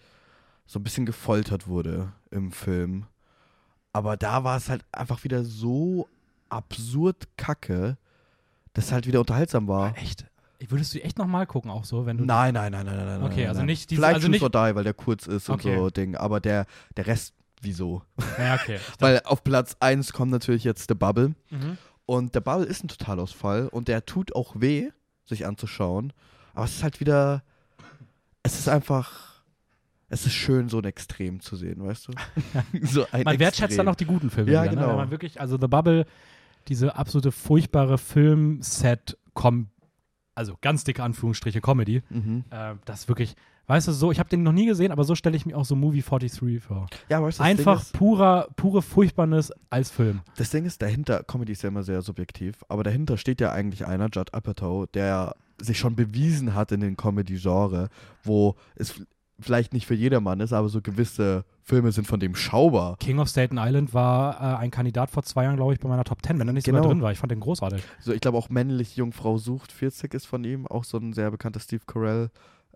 [0.68, 3.06] so ein bisschen gefoltert wurde im Film.
[3.92, 6.06] Aber da war es halt einfach wieder so
[6.50, 7.96] absurd kacke,
[8.74, 9.96] dass es halt wieder unterhaltsam war.
[9.98, 10.26] echt?
[10.68, 12.24] Würdest du echt nochmal gucken, auch so, wenn du.
[12.24, 13.22] Nein, nein, nein, nein, nein.
[13.22, 13.66] Okay, nein, also nein.
[13.66, 15.70] nicht diese- Vielleicht also nicht- Die, weil der kurz ist Okay.
[15.72, 16.16] und so Ding.
[16.16, 16.66] Aber der,
[16.96, 17.32] der Rest,
[17.62, 18.02] wieso?
[18.38, 18.78] Ja, okay.
[18.98, 21.34] Weil auf Platz 1 kommt natürlich jetzt The Bubble.
[21.50, 21.78] Mhm.
[22.06, 24.90] Und der Bubble ist ein Totalausfall und der tut auch weh,
[25.26, 26.12] sich anzuschauen.
[26.54, 27.42] Aber es ist halt wieder.
[28.42, 29.37] Es ist einfach.
[30.10, 32.12] Es ist schön, so ein Extrem zu sehen, weißt du?
[32.86, 33.88] so Man wertschätzt dann Extrem.
[33.88, 34.50] auch die guten Filme.
[34.50, 34.76] Ja, wieder, Ne?
[34.78, 34.88] genau.
[34.90, 36.06] Wenn man wirklich, also The Bubble,
[36.68, 39.68] diese absolute furchtbare Filmset, kom
[40.34, 42.44] also ganz dicke Anführungsstriche Comedy, Mhm.
[42.50, 43.34] äh, das ist wirklich,
[43.66, 45.64] weißt du, so, ich habe den noch nie gesehen, aber so stelle ich mir auch
[45.64, 46.86] so Movie 43 vor.
[47.08, 50.20] Ja, weißt du, das Einfach ist, purer, pure Furchtbarnis als Film.
[50.36, 53.84] das Ding ist, dahinter, Comedy ist ja immer sehr subjektiv, aber dahinter steht ja eigentlich
[53.84, 57.88] einer, Judd Apatow, der sich schon bewiesen hat in den Comedy-Genre,
[58.22, 59.02] wo es
[59.40, 62.96] vielleicht nicht für jedermann ist, aber so gewisse Filme sind von dem schaubar.
[62.98, 66.04] King of Staten Island war äh, ein Kandidat vor zwei Jahren, glaube ich, bei meiner
[66.04, 66.92] Top 10, wenn er nicht sogar Genau.
[66.92, 67.12] drin war.
[67.12, 67.82] Ich fand den großartig.
[68.00, 71.30] So, ich glaube auch männlich Jungfrau sucht 40 ist von ihm, auch so ein sehr
[71.30, 72.30] bekannter Steve Carell.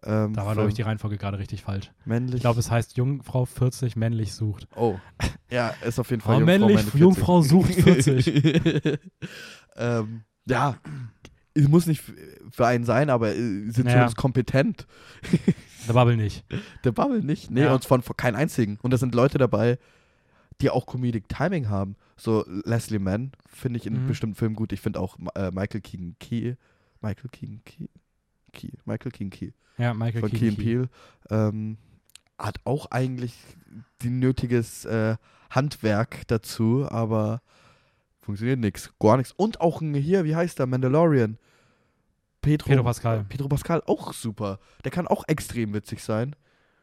[0.04, 1.90] Ähm, Da war, glaube ich, die Reihenfolge gerade richtig falsch.
[2.04, 2.36] männlich.
[2.36, 4.66] Ich glaube, es heißt Jungfrau 40, männlich sucht.
[4.76, 4.96] Oh,
[5.50, 7.00] ja, ist auf jeden Fall Oh, Jungfrau, männlich, 40.
[7.00, 8.98] Jungfrau sucht 40.
[9.76, 10.76] ähm, ja,
[11.54, 12.02] es muss nicht
[12.50, 13.92] für einen sein, aber äh, sind Ja.
[13.92, 14.86] zumindest kompetent.
[15.86, 16.44] The Bubble nicht.
[16.84, 17.50] Der Bubble nicht.
[17.50, 17.74] Nee, Ja.
[17.74, 18.78] und von, von keinen einzigen.
[18.82, 19.78] Und da sind Leute dabei,
[20.60, 21.96] die auch Comedic Timing haben.
[22.16, 24.06] So Leslie Mann finde ich in Mhm.
[24.06, 24.72] bestimmten Filmen gut.
[24.72, 26.54] Ich finde auch äh, Michael Keegan Key.
[27.00, 27.88] Michael Keegan Key.
[28.52, 28.70] Key.
[28.84, 29.50] Michael Keegan Key.
[29.78, 30.64] Ja, Michael von Key Keegan and Key.
[30.64, 30.88] Peele.
[31.30, 31.78] Ähm,
[32.38, 33.34] hat auch eigentlich
[34.02, 35.16] die nötiges äh,
[35.50, 37.42] Handwerk dazu, aber
[38.22, 38.92] funktioniert nichts.
[38.98, 39.32] Gar nichts.
[39.32, 40.66] Und auch ein, hier, wie heißt der?
[40.66, 41.38] Mandalorian.
[42.40, 43.24] Pedro, Pedro Pascal.
[43.28, 44.58] Pedro Pascal, auch super.
[44.84, 46.34] Der kann auch extrem witzig sein.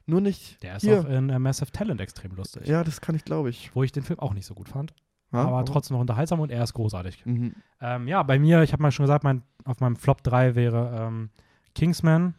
[0.05, 1.01] Nur nicht Der ist hier.
[1.01, 2.67] auch in äh, Massive Talent extrem lustig.
[2.67, 3.75] Ja, das kann ich, glaube ich.
[3.75, 4.93] Wo ich den Film auch nicht so gut fand.
[5.31, 7.23] Ja, aber trotzdem noch unterhaltsam und er ist großartig.
[7.25, 7.53] Mhm.
[7.81, 11.07] Ähm, ja, bei mir, ich habe mal schon gesagt, mein, auf meinem Flop 3 wäre
[11.07, 11.29] ähm,
[11.75, 12.33] Kingsman.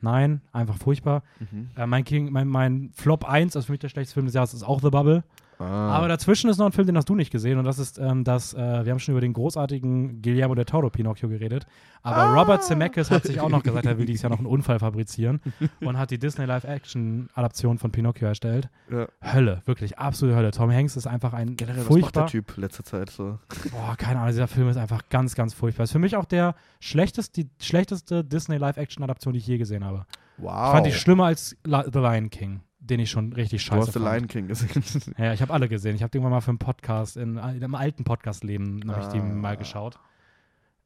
[0.00, 1.22] Nein, einfach furchtbar.
[1.38, 1.70] Mhm.
[1.76, 4.54] Äh, mein, King, mein, mein Flop 1, also für mich der schlechteste Film des Jahres,
[4.54, 5.22] ist auch The Bubble.
[5.58, 5.90] Ah.
[5.90, 7.58] Aber dazwischen ist noch ein Film, den hast du nicht gesehen.
[7.58, 10.90] Und das ist ähm, das, äh, wir haben schon über den großartigen Guillermo del Toro
[10.90, 11.66] Pinocchio geredet.
[12.02, 12.34] Aber Ah.
[12.40, 15.40] Robert Zemeckis hat sich auch noch gesagt, er will dieses Jahr noch einen Unfall fabrizieren
[15.80, 18.68] und hat die Disney Live-Action-Adaption von Pinocchio erstellt.
[18.90, 19.06] ja.
[19.22, 20.50] Hölle, wirklich absolute Hölle.
[20.50, 22.22] Tom Hanks ist einfach ein Generell, was macht furchtbar.
[22.24, 23.38] der Typ letzter Zeit so?
[23.70, 25.84] Boah, keine Ahnung, dieser Film ist einfach ganz, ganz furchtbar.
[25.84, 30.06] Ist für mich auch der schlechteste, die schlechteste Disney Live-Action-Adaption, die ich je gesehen habe.
[30.38, 30.66] Wow.
[30.66, 33.86] Ich fand die schlimmer als La The Lion King, den ich schon richtig Du scheiße
[33.88, 33.98] hast The.
[33.98, 34.82] Lion King gesehen.
[35.18, 35.94] Ja, ich habe alle gesehen.
[35.96, 39.18] Ich habe irgendwann mal für einen Podcast, in, in einem alten Podcast-Leben, habe ich die
[39.18, 39.22] Ah.
[39.22, 39.98] mal geschaut.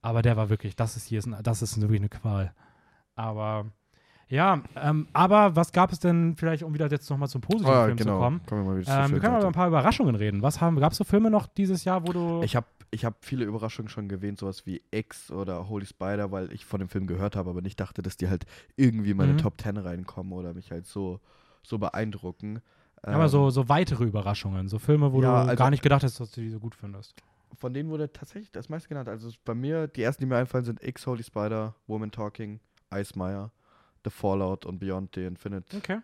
[0.03, 2.55] Aber der war wirklich, das ist hier, ist ein, das ist wirklich eine Qual.
[3.15, 3.67] Aber
[4.29, 7.85] ja, ähm, aber was gab es denn vielleicht, um wieder jetzt nochmal zum positiven Ah,
[7.87, 8.17] Film genau.
[8.17, 8.41] zu kommen?
[8.47, 10.43] Kommen wir mal wieder Ähm, wir schönen können mal über ein paar Überraschungen reden.
[10.43, 12.41] Was haben, gab es so Filme noch dieses Jahr, wo du.
[12.45, 16.53] Ich habe ich hab viele Überraschungen schon gewähnt, sowas wie X oder Holy Spider, weil
[16.53, 18.47] ich von dem Film gehört habe, aber nicht dachte, dass die halt
[18.77, 19.39] irgendwie in meine Mhm.
[19.39, 21.21] Top 10 reinkommen oder mich halt so,
[21.63, 22.61] so beeindrucken.
[23.03, 26.03] aber Ähm, so, so weitere Überraschungen, so Filme, wo Ja, du also- gar nicht gedacht
[26.03, 27.15] hast, dass du die so gut findest.
[27.57, 29.09] Von denen wurde tatsächlich das meiste genannt.
[29.09, 32.61] Also bei mir, die ersten, die mir einfallen, sind X, Holy Spider, Woman Talking,
[32.95, 33.51] Ice Meyer,
[34.05, 35.99] The Fallout und Beyond the Infinite Okay.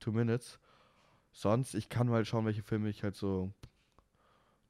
[0.00, 0.58] Two Minutes.
[1.32, 3.52] Sonst, ich kann mal schauen, welche Filme ich halt so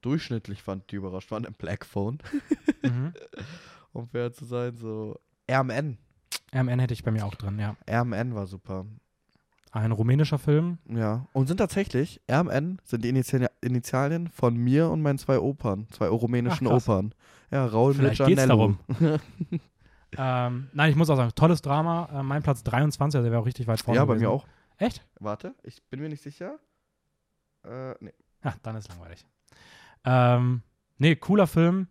[0.02, 1.43] durchschnittlich fand, die überrascht waren.
[1.59, 2.19] Black Phone,
[2.82, 3.12] mhm.
[3.93, 4.77] um fair zu sein.
[4.77, 5.19] So
[5.51, 5.98] RMN.
[6.52, 7.77] MN hätte ich bei mir auch drin, ja.
[7.90, 8.86] RMN war super.
[9.73, 10.78] Ein rumänischer Film.
[10.89, 11.27] Ja.
[11.32, 16.09] Und sind tatsächlich, RMN sind die Initial Initialien von mir und meinen zwei Opern, zwei
[16.09, 16.73] rumänischen Ach.
[16.73, 17.15] Opern.
[17.51, 18.77] Ja, Raul Vielleicht mit geht's Gianello.
[20.16, 22.09] Ähm, nein, ich muss auch sagen, tolles Drama.
[22.12, 23.99] Äh, mein Platz 23, also der wäre auch richtig weit vorne.
[23.99, 24.28] Ja, bei gewesen.
[24.28, 24.47] mir auch.
[24.78, 25.05] Echt?
[25.20, 26.59] Warte, ich bin mir nicht sicher.
[27.65, 28.15] Äh, nee.
[28.43, 29.27] Ja, dann ist langweilig.
[30.05, 30.62] Ähm,
[30.99, 31.89] nee, cooler Film.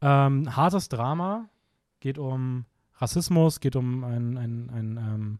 [0.00, 1.48] Ähm, hartes Drama.
[2.00, 2.64] Geht um
[2.94, 5.38] Rassismus, geht um einen, einen, einen, ähm,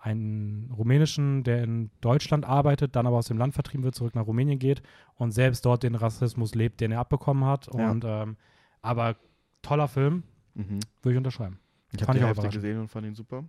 [0.00, 4.26] einen rumänischen, der in Deutschland arbeitet, dann aber aus dem Land vertrieben wird, zurück nach
[4.26, 4.82] Rumänien geht
[5.16, 7.68] und selbst dort den Rassismus lebt, den er abbekommen hat.
[7.74, 7.90] Ja.
[7.90, 8.36] Und ähm,
[8.82, 9.16] aber
[9.62, 10.22] toller Film,
[10.54, 10.80] Mhm.
[11.02, 11.58] würde ich unterschreiben.
[11.92, 13.44] Ich habe die ich auch Hälfte gesehen und fand ihn super.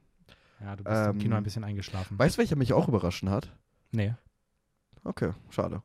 [0.60, 2.20] Ja, du bist im Ähm, Kino ein bisschen eingeschlafen.
[2.20, 3.52] Weißt du, welcher mich auch überraschen hat?
[3.92, 4.14] nee.
[5.04, 5.82] Okay, schade.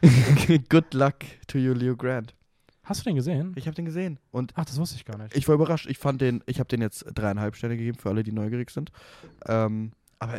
[0.68, 1.16] Good luck
[1.48, 2.34] to you, Leo Grant.
[2.84, 3.52] Hast du den gesehen?
[3.56, 5.36] Ich habe den gesehen und Ach, das wusste ich gar nicht.
[5.36, 5.86] ich war überrascht.
[5.86, 8.92] Ich fand den, ich habe den jetzt dreieinhalb Sterne gegeben für alle, die neugierig sind.
[9.46, 10.38] Ähm, aber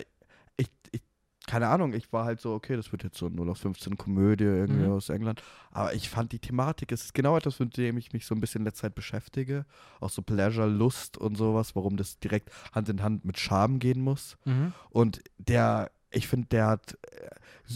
[0.57, 1.01] ich, ich,
[1.47, 4.45] keine Ahnung, ich war halt so, okay, das wird jetzt so 0 auf 15 Komödie
[4.45, 4.91] irgendwie Mhm.
[4.93, 5.43] aus England.
[5.71, 8.39] Aber ich fand die Thematik, es ist genau etwas, mit dem ich mich so ein
[8.41, 9.65] bisschen in letzter Zeit beschäftige.
[9.99, 14.01] Auch so Pleasure, Lust und sowas, warum das direkt Hand in Hand mit Scham gehen
[14.01, 14.37] muss.
[14.45, 14.73] Mhm.
[14.89, 17.27] Und der, ich finde, der hat, äh,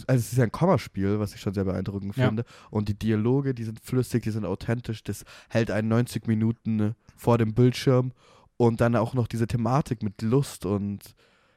[0.06, 2.26] also es ist ja ein Kommaspiel, was ich schon sehr beeindruckend Ja.
[2.26, 2.44] finde.
[2.70, 5.02] Und die Dialoge, die sind flüssig, die sind authentisch.
[5.04, 8.12] Das hält einen 90 Minuten äh, vor dem Bildschirm.
[8.56, 11.00] Und dann auch noch diese Thematik mit Lust und,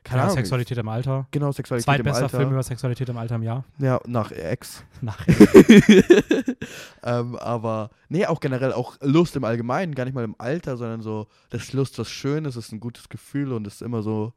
[0.05, 0.38] keine Ja, Ahnung.
[0.38, 1.27] Sexualität im Alter.
[1.31, 2.38] Genau, Sexualität im Zweitbester Alter.
[2.38, 3.65] Film über Sexualität im Alter im Jahr.
[3.77, 4.84] Ja, nach Ex.
[5.01, 5.26] Nach.
[7.03, 11.01] ähm, aber, nee, auch generell, auch Lust im Allgemeinen, gar nicht mal im Alter, sondern
[11.01, 14.34] so, das Lust, was schön ist, ist ein gutes Gefühl und ist immer so,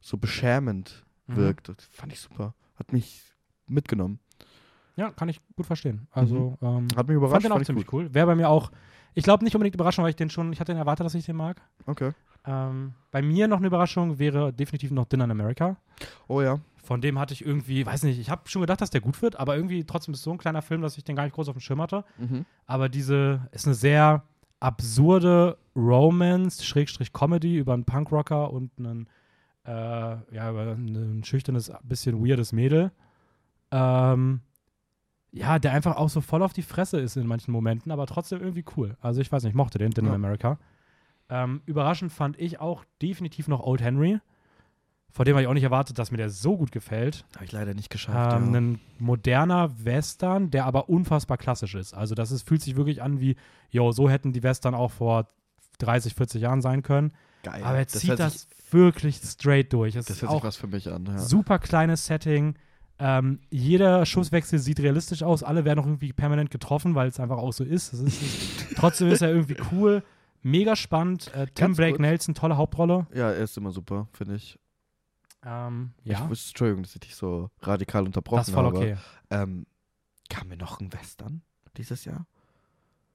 [0.00, 1.36] so beschämend Mhm.
[1.36, 1.68] wirkt.
[1.68, 2.54] Das fand ich super.
[2.76, 3.22] Hat mich
[3.66, 4.18] mitgenommen.
[4.96, 6.08] Ja, kann ich gut verstehen.
[6.10, 7.44] Also, ähm, Hat mich fand überrascht.
[7.44, 8.00] den auch fand ich ziemlich gut.
[8.06, 8.14] cool.
[8.14, 8.72] Wäre bei mir auch,
[9.14, 11.24] ich glaube nicht unbedingt Überraschung, weil ich den schon, ich hatte den erwartet, dass ich
[11.24, 11.60] den mag.
[11.86, 12.12] Okay.
[12.44, 15.76] Ähm, bei mir noch eine Überraschung wäre definitiv noch Dinner in America.
[16.26, 16.58] Oh ja.
[16.82, 19.38] Von dem hatte ich irgendwie, weiß nicht, ich habe schon gedacht, dass der gut wird,
[19.38, 21.48] aber irgendwie trotzdem ist es so ein kleiner Film, dass ich den gar nicht groß
[21.48, 22.04] auf dem Schirm hatte.
[22.16, 22.46] Mhm.
[22.66, 24.22] Aber diese ist eine sehr
[24.60, 29.08] absurde Romance, Schrägstrich Comedy über einen Punkrocker und einen,
[29.68, 32.90] äh, ja, ein schüchternes, bisschen weirdes Mädel.
[33.70, 34.40] Ähm,
[35.30, 38.40] ja, der einfach auch so voll auf die Fresse ist in manchen Momenten, aber trotzdem
[38.40, 38.96] irgendwie cool.
[39.00, 40.16] Also ich weiß nicht, ich mochte den, Dinner in Ja.
[40.16, 40.58] America.
[41.28, 44.20] Ähm, überraschend fand ich auch definitiv noch Old Henry.
[45.10, 47.26] Vor dem habe ich auch nicht erwartet, dass mir der so gut gefällt.
[47.34, 48.36] Habe ich leider nicht geschafft.
[48.36, 48.60] Ähm, ja.
[48.60, 51.92] Ein moderner Western, der aber unfassbar klassisch ist.
[51.92, 53.36] Also das ist, fühlt sich wirklich an wie,
[53.70, 55.28] yo, so hätten die Western auch vor
[55.78, 57.12] 30, 40 Jahren sein können.
[57.42, 57.62] Geil.
[57.62, 59.94] aber er das zieht das Sich, wirklich straight durch.
[59.96, 61.06] Es das ist hört sich auch was für mich an.
[61.06, 61.18] Ja.
[61.18, 62.54] super kleines Setting.
[63.00, 65.42] Ähm, jeder Schusswechsel sieht realistisch aus.
[65.44, 67.92] Alle werden auch irgendwie permanent getroffen, weil es einfach auch so ist.
[67.92, 68.20] Ist
[68.76, 70.02] trotzdem ist er irgendwie cool.
[70.42, 71.32] Mega spannend.
[71.34, 72.00] Äh, Tim Ganz Blake kurz.
[72.00, 73.06] Nelson, tolle Hauptrolle.
[73.14, 74.58] ja, er ist immer super, finde ich.
[75.44, 78.76] Ähm, Ich ja, wusste, Entschuldigung, dass ich dich so radikal unterbrochen das ist voll habe.
[78.78, 78.96] okay.
[79.30, 79.66] Ähm,
[80.28, 81.42] kam mir noch ein Western
[81.76, 82.26] dieses Jahr?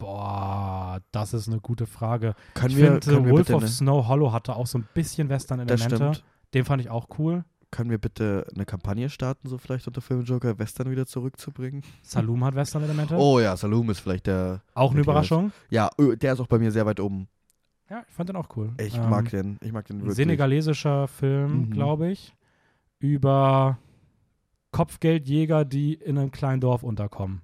[0.04, 2.36] Boah, das ist eine gute Frage.
[2.54, 6.12] Können ich wir, finde, Wolf of ne- Snow Hollow hatte auch so ein bisschen Western-Elemente.
[6.54, 7.44] Den fand ich auch cool.
[7.72, 11.82] können wir bitte eine Kampagne starten, so vielleicht unter Filmjoker Western wieder zurückzubringen?
[12.04, 13.16] Saloon hat Western-Elemente.
[13.16, 14.62] Oh ja, Saloon ist vielleicht der.
[14.76, 15.52] auch eine der Überraschung.
[15.72, 17.28] Ja, der ist auch bei mir sehr weit oben.
[17.90, 18.74] Ja, ich fand den auch cool.
[18.80, 19.58] Ich Ähm, mag den.
[19.62, 20.16] Ich mag den wirklich.
[20.18, 21.70] senegalesischer Film, Mhm.
[21.72, 22.36] glaube ich,
[23.00, 23.80] über
[24.72, 27.42] Kopfgeldjäger, die in einem kleinen Dorf unterkommen.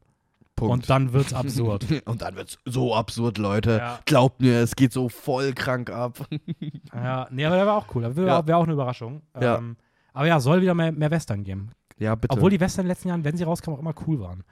[0.60, 0.74] Punkt.
[0.74, 1.86] Und dann wird's absurd.
[2.06, 3.78] Und dann wird's so absurd, Leute.
[3.78, 4.00] ja.
[4.06, 6.20] Glaubt mir, es geht so voll krank ab.
[6.94, 8.04] ja, nee, aber der war auch cool.
[8.16, 8.48] Wäre Ja.
[8.48, 9.22] wär auch eine Überraschung.
[9.40, 9.58] Ja.
[9.58, 9.78] Ähm,
[10.14, 11.72] aber ja, soll wieder mehr, mehr Western geben.
[11.98, 12.34] ja, bitte.
[12.34, 14.44] Obwohl die Western in den letzten Jahren, wenn sie rauskamen, auch immer cool waren.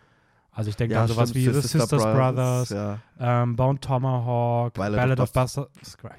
[0.52, 2.98] Also ich denke ja, an sowas stimmt, wie The Sisters Brothers, Ja.
[3.20, 5.68] ähm, Bound Tomahawk, Ballad Ballad, of Buster.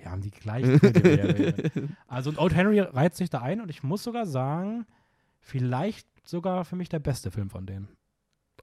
[0.05, 0.79] Ja, haben die gleichen.
[2.07, 4.87] Also und Old Henry reiht sich da ein und ich muss sogar sagen,
[5.41, 7.89] vielleicht sogar für mich der beste Film von denen.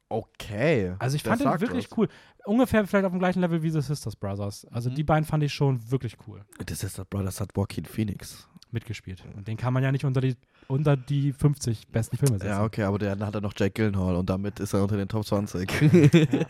[0.09, 0.93] Okay.
[0.99, 1.97] Also ich fand den wirklich was.
[1.97, 2.07] cool.
[2.45, 4.65] Ungefähr vielleicht auf dem gleichen Level wie The Sisters Brothers.
[4.71, 4.95] Also Mhm.
[4.95, 8.47] die beiden fand ich schon wirklich cool The Sisters Brothers hat Joaquin Phoenix.
[8.71, 9.23] mitgespielt.
[9.37, 10.35] Und den kann man ja nicht unter die,
[10.67, 12.49] unter die 50 besten Filme setzen.
[12.49, 15.07] Ja, okay, aber der hat er noch Jake Gyllenhaal und damit ist er unter den
[15.07, 15.69] Top 20.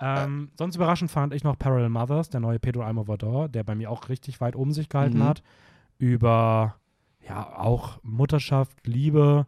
[0.00, 3.90] Ähm, sonst überraschend fand ich noch Parallel Mothers, der neue Pedro Almodovar, der bei mir
[3.90, 5.24] auch richtig weit oben sich gehalten Mhm.
[5.24, 5.42] hat.
[5.96, 6.74] Über,
[7.26, 9.46] ja, auch Mutterschaft, Liebe,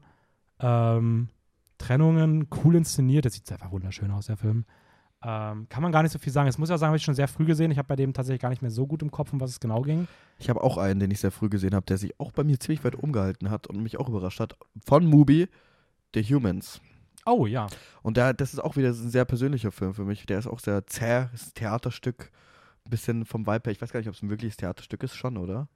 [0.60, 1.28] ähm,
[1.78, 3.24] Trennungen, cool inszeniert.
[3.24, 4.64] Das sieht einfach wunderschön aus, der Film.
[5.22, 6.48] Ähm, kann man gar nicht so viel sagen.
[6.48, 7.70] Es muss ja sagen, habe ich schon sehr früh gesehen.
[7.70, 9.60] Ich habe bei dem tatsächlich gar nicht mehr so gut im Kopf, um was es
[9.60, 10.06] genau ging.
[10.38, 12.60] Ich habe auch einen, den ich sehr früh gesehen habe, der sich auch bei mir
[12.60, 14.56] ziemlich weit umgehalten hat und mich auch überrascht hat.
[14.86, 15.48] Von Mubi,
[16.14, 16.80] The Humans.
[17.24, 17.66] Oh ja.
[18.02, 20.26] Und der, das ist auch wieder ein sehr persönlicher Film für mich.
[20.26, 22.30] Der ist auch sehr zäh, ist ein Theaterstück.
[22.84, 23.72] Ein bisschen vom Vibe her.
[23.72, 25.68] Ich weiß gar nicht, ob es ein wirkliches Theaterstück ist, schon, oder?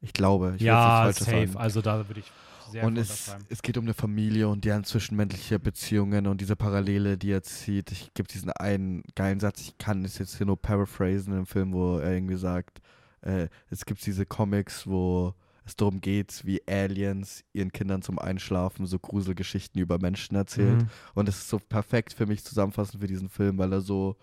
[0.00, 0.54] Ich glaube.
[0.56, 1.48] Ich ja, safe.
[1.48, 1.56] Sagen.
[1.56, 2.30] Also da würde ich
[2.70, 7.18] sehr und es, es geht um eine Familie und deren zwischenmenschliche Beziehungen und diese Parallele,
[7.18, 7.92] die er zieht.
[7.92, 11.72] Ich gebe diesen einen geilen Satz, ich kann es jetzt hier nur paraphrasen im Film,
[11.72, 12.80] wo er irgendwie sagt,
[13.22, 15.34] äh, es gibt diese Comics, wo
[15.64, 20.78] es darum geht, wie Aliens ihren Kindern zum Einschlafen so Gruselgeschichten über Menschen erzählen.
[20.78, 20.88] Mhm.
[21.14, 24.16] Und es ist so perfekt für mich zusammenfassend für diesen Film, weil er so,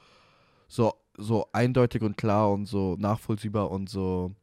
[0.68, 4.36] so, so eindeutig und klar und so nachvollziehbar und so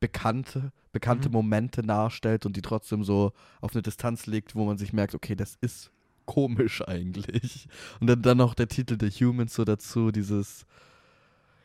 [0.00, 1.34] bekannte, bekannte Mhm.
[1.34, 5.36] Momente nachstellt und die trotzdem so auf eine Distanz legt, wo man sich merkt, okay,
[5.36, 5.90] das ist
[6.24, 7.68] komisch eigentlich.
[8.00, 10.64] Und dann, dann noch der Titel The Humans so dazu, dieses,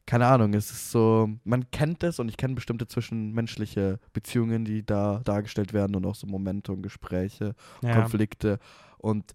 [0.06, 4.86] keine Ahnung, es ist so, man kennt es und ich kenne bestimmte zwischenmenschliche Beziehungen, die
[4.86, 7.94] da dargestellt werden und auch so Momente und Gespräche Ja.
[8.02, 8.60] Konflikte
[9.00, 9.34] und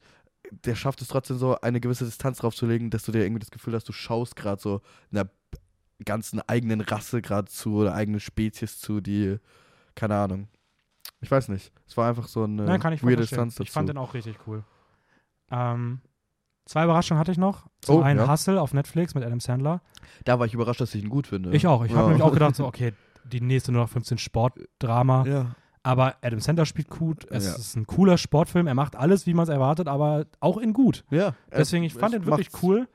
[0.64, 3.40] der schafft es trotzdem so eine gewisse Distanz drauf zu legen, dass du dir irgendwie
[3.40, 4.81] das Gefühl hast, du schaust gerade so
[5.12, 5.28] einer
[6.05, 9.36] ganzen eigenen Rasse gerade zu oder eigenen Spezies zu, die
[9.94, 10.48] keine Ahnung.
[11.20, 11.72] Ich weiß nicht.
[11.86, 13.36] Es war einfach so eine Nein, kann ich voll weirde verstehen.
[13.48, 13.62] Distanz dazu.
[13.64, 14.64] Ich fand den auch richtig cool.
[15.51, 16.01] Ähm,
[16.66, 17.66] zwei Überraschungen hatte ich noch.
[17.82, 18.28] Zum Oh, einen ja.
[18.31, 19.81] Hustle auf Netflix mit Adam Sandler.
[20.24, 21.51] da war ich überrascht, dass ich ihn gut finde.
[21.55, 21.85] Ich auch.
[21.85, 22.06] Ich habe Ja.
[22.09, 22.93] nämlich auch gedacht, so, okay,
[23.24, 25.27] die nächste nur noch 15 Sportdrama.
[25.27, 25.55] Ja.
[25.82, 27.27] Aber Adam Sandler spielt gut.
[27.31, 27.55] Es Ja.
[27.56, 28.66] ist ein cooler Sportfilm.
[28.66, 31.05] Er macht alles, wie man es erwartet, aber auch in gut.
[31.10, 31.35] ja.
[31.52, 32.86] Deswegen, ich fand den wirklich cool.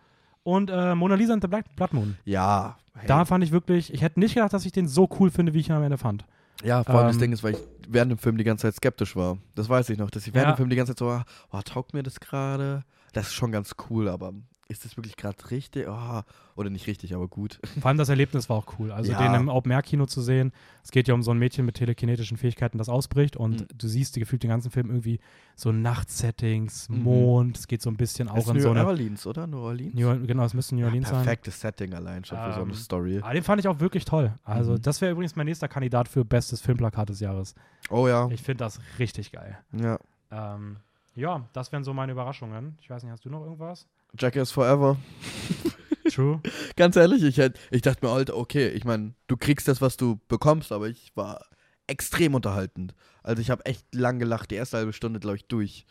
[0.46, 2.18] Und äh, Mona Lisa and the Black Blood Moon.
[2.24, 2.78] Ja.
[2.94, 3.08] Hey.
[3.08, 5.60] Da fand ich wirklich, ich hätte nicht gedacht, dass ich den so cool finde, wie
[5.60, 6.24] ich ihn am Ende fand.
[6.64, 7.60] Ja, vor allem das Ähm, Ding ist, weil ich
[7.90, 9.38] während dem Film die ganze Zeit skeptisch war.
[9.56, 10.54] Das weiß ich noch, dass ich während Ja.
[10.54, 12.84] dem Film die ganze Zeit so, ah, oh, taugt mir das gerade?
[13.14, 14.34] Das ist schon ganz cool, aber
[14.68, 15.88] ist das wirklich gerade richtig?
[15.88, 16.22] Oh,
[16.56, 17.60] oder nicht richtig, aber gut.
[17.82, 18.92] Vor allem das Erlebnis war auch cool.
[18.92, 19.20] Also Ja.
[19.20, 20.52] den im Open-Air-Kino zu sehen.
[20.84, 23.68] Es geht ja um so ein Mädchen mit telekinetischen Fähigkeiten, das ausbricht und Mhm.
[23.78, 25.20] du siehst gefühlt den ganzen Film irgendwie
[25.56, 27.04] so Nachtsettings, Mhm.
[27.04, 27.58] Mond.
[27.58, 28.86] Es geht so ein bisschen auch ist in New so eine.
[28.86, 29.48] Orleans, oder?
[29.48, 29.94] New Orleans?
[29.94, 31.24] New, genau, es müsste New Orleans sein.
[31.24, 33.20] Perfektes Setting allein schon für so eine Ähm, Story.
[33.24, 34.34] Ah, den fand ich auch wirklich toll.
[34.44, 34.82] Also, Mhm.
[34.82, 37.56] das wäre übrigens mein nächster Kandidat für bestes Filmplakat des Jahres.
[37.90, 38.28] Oh ja.
[38.32, 39.58] Ich finde das richtig geil.
[39.74, 40.00] ja.
[40.32, 40.78] Ähm,
[41.16, 42.78] ja, das wären so meine Überraschungen.
[42.82, 43.88] Ich weiß nicht, hast du noch irgendwas?
[44.18, 44.98] Jackass Forever.
[46.12, 46.42] True.
[46.76, 49.98] Ganz ehrlich, ich, hätt, ich dachte mir, Alter, okay, ich meine, du kriegst das, was
[49.98, 51.46] du bekommst, aber ich war
[51.88, 52.94] extrem unterhaltend.
[53.24, 55.86] Also ich habe echt lang gelacht, die erste halbe Stunde, glaube ich, durch.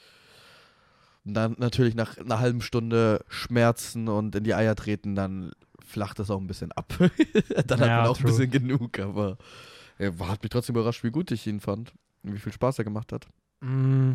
[1.25, 5.53] Und dann natürlich nach einer halben Stunde Schmerzen und in die Eier treten, dann
[5.85, 6.93] flacht das auch ein bisschen ab.
[7.67, 8.27] dann hat Ja, man auch true.
[8.31, 9.37] ein bisschen genug, aber
[9.99, 11.93] er war- hat mich trotzdem überrascht, wie gut ich ihn fand.
[12.23, 13.27] Und wie viel Spaß er gemacht hat.
[13.61, 14.13] Mm,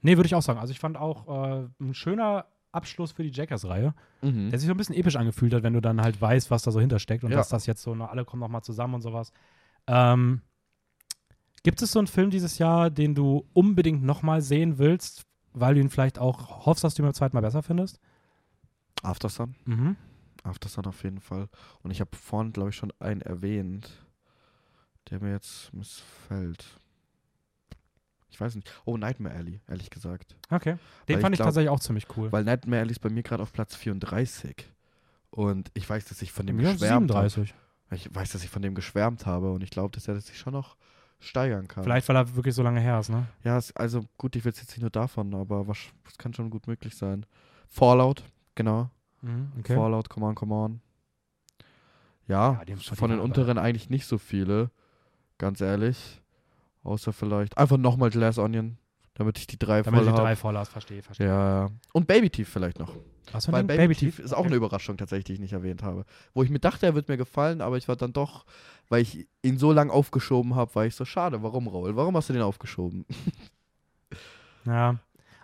[0.00, 0.58] nee, würde ich auch sagen.
[0.58, 4.50] Also, ich fand auch äh, ein schöner Abschluss für die Jackass-Reihe, Mhm.
[4.50, 6.70] der sich so ein bisschen episch angefühlt hat, wenn du dann halt weißt, was da
[6.70, 7.36] so hintersteckt und Ja.
[7.36, 9.32] dass das jetzt so, noch, alle kommen nochmal zusammen und sowas.
[9.86, 10.40] Ähm,
[11.62, 15.80] gibt es so einen Film dieses Jahr, den du unbedingt nochmal sehen willst, weil du
[15.80, 18.00] ihn vielleicht auch hoffst, dass du ihn beim zweiten Mal besser findest?
[19.02, 19.54] Aftersun.
[19.64, 19.96] Mhm.
[20.44, 21.48] Aftersun auf jeden Fall.
[21.82, 23.90] Und ich habe vorhin, glaube ich, schon einen erwähnt,
[25.10, 26.64] der mir jetzt missfällt.
[28.32, 28.70] Ich weiß nicht.
[28.84, 30.34] Oh, Nightmare Alley, ehrlich gesagt.
[30.50, 30.76] Okay.
[31.08, 32.32] Den Weil fand ich glaub- tatsächlich auch ziemlich cool.
[32.32, 34.68] Weil Nightmare Alley ist bei mir gerade auf Platz 34.
[35.30, 37.28] Und ich weiß, dass ich von dem Ja, geschwärmt habe.
[37.28, 37.54] 37.
[37.90, 40.54] Ich weiß, dass ich von dem geschwärmt habe und ich glaube, dass er sich schon
[40.54, 40.76] noch
[41.20, 41.84] steigern kann.
[41.84, 43.26] Vielleicht, weil er wirklich so lange her ist, ne?
[43.44, 46.50] Ja, es, also gut, ich will jetzt nicht nur davon, aber was, was kann schon
[46.50, 47.26] gut möglich sein.
[47.68, 48.90] Fallout, genau.
[49.20, 49.76] Mhm, okay.
[49.76, 50.80] Fallout, come on, come on.
[52.28, 54.70] Ja, Ja, von den unteren eigentlich nicht so viele,
[55.38, 56.21] ganz ehrlich.
[56.84, 58.76] Außer vielleicht einfach nochmal Glass Onion,
[59.14, 60.36] damit ich die drei Damit voll du die drei habe.
[60.36, 61.26] voll hast, verstehe, verstehe.
[61.28, 61.68] Ja.
[61.92, 62.94] Und Baby Teeth vielleicht noch.
[63.30, 63.76] Was für Weil ein Ding?
[63.76, 64.48] Baby, Teeth ist auch Okay.
[64.48, 66.04] eine Überraschung tatsächlich, die ich nicht erwähnt habe.
[66.34, 68.44] Wo ich mir dachte, er wird mir gefallen, aber ich war dann doch,
[68.88, 71.42] weil ich ihn so lang aufgeschoben habe, war ich so schade.
[71.42, 71.94] Warum, Raul?
[71.96, 73.06] Warum hast du den aufgeschoben?
[74.64, 74.96] Ja.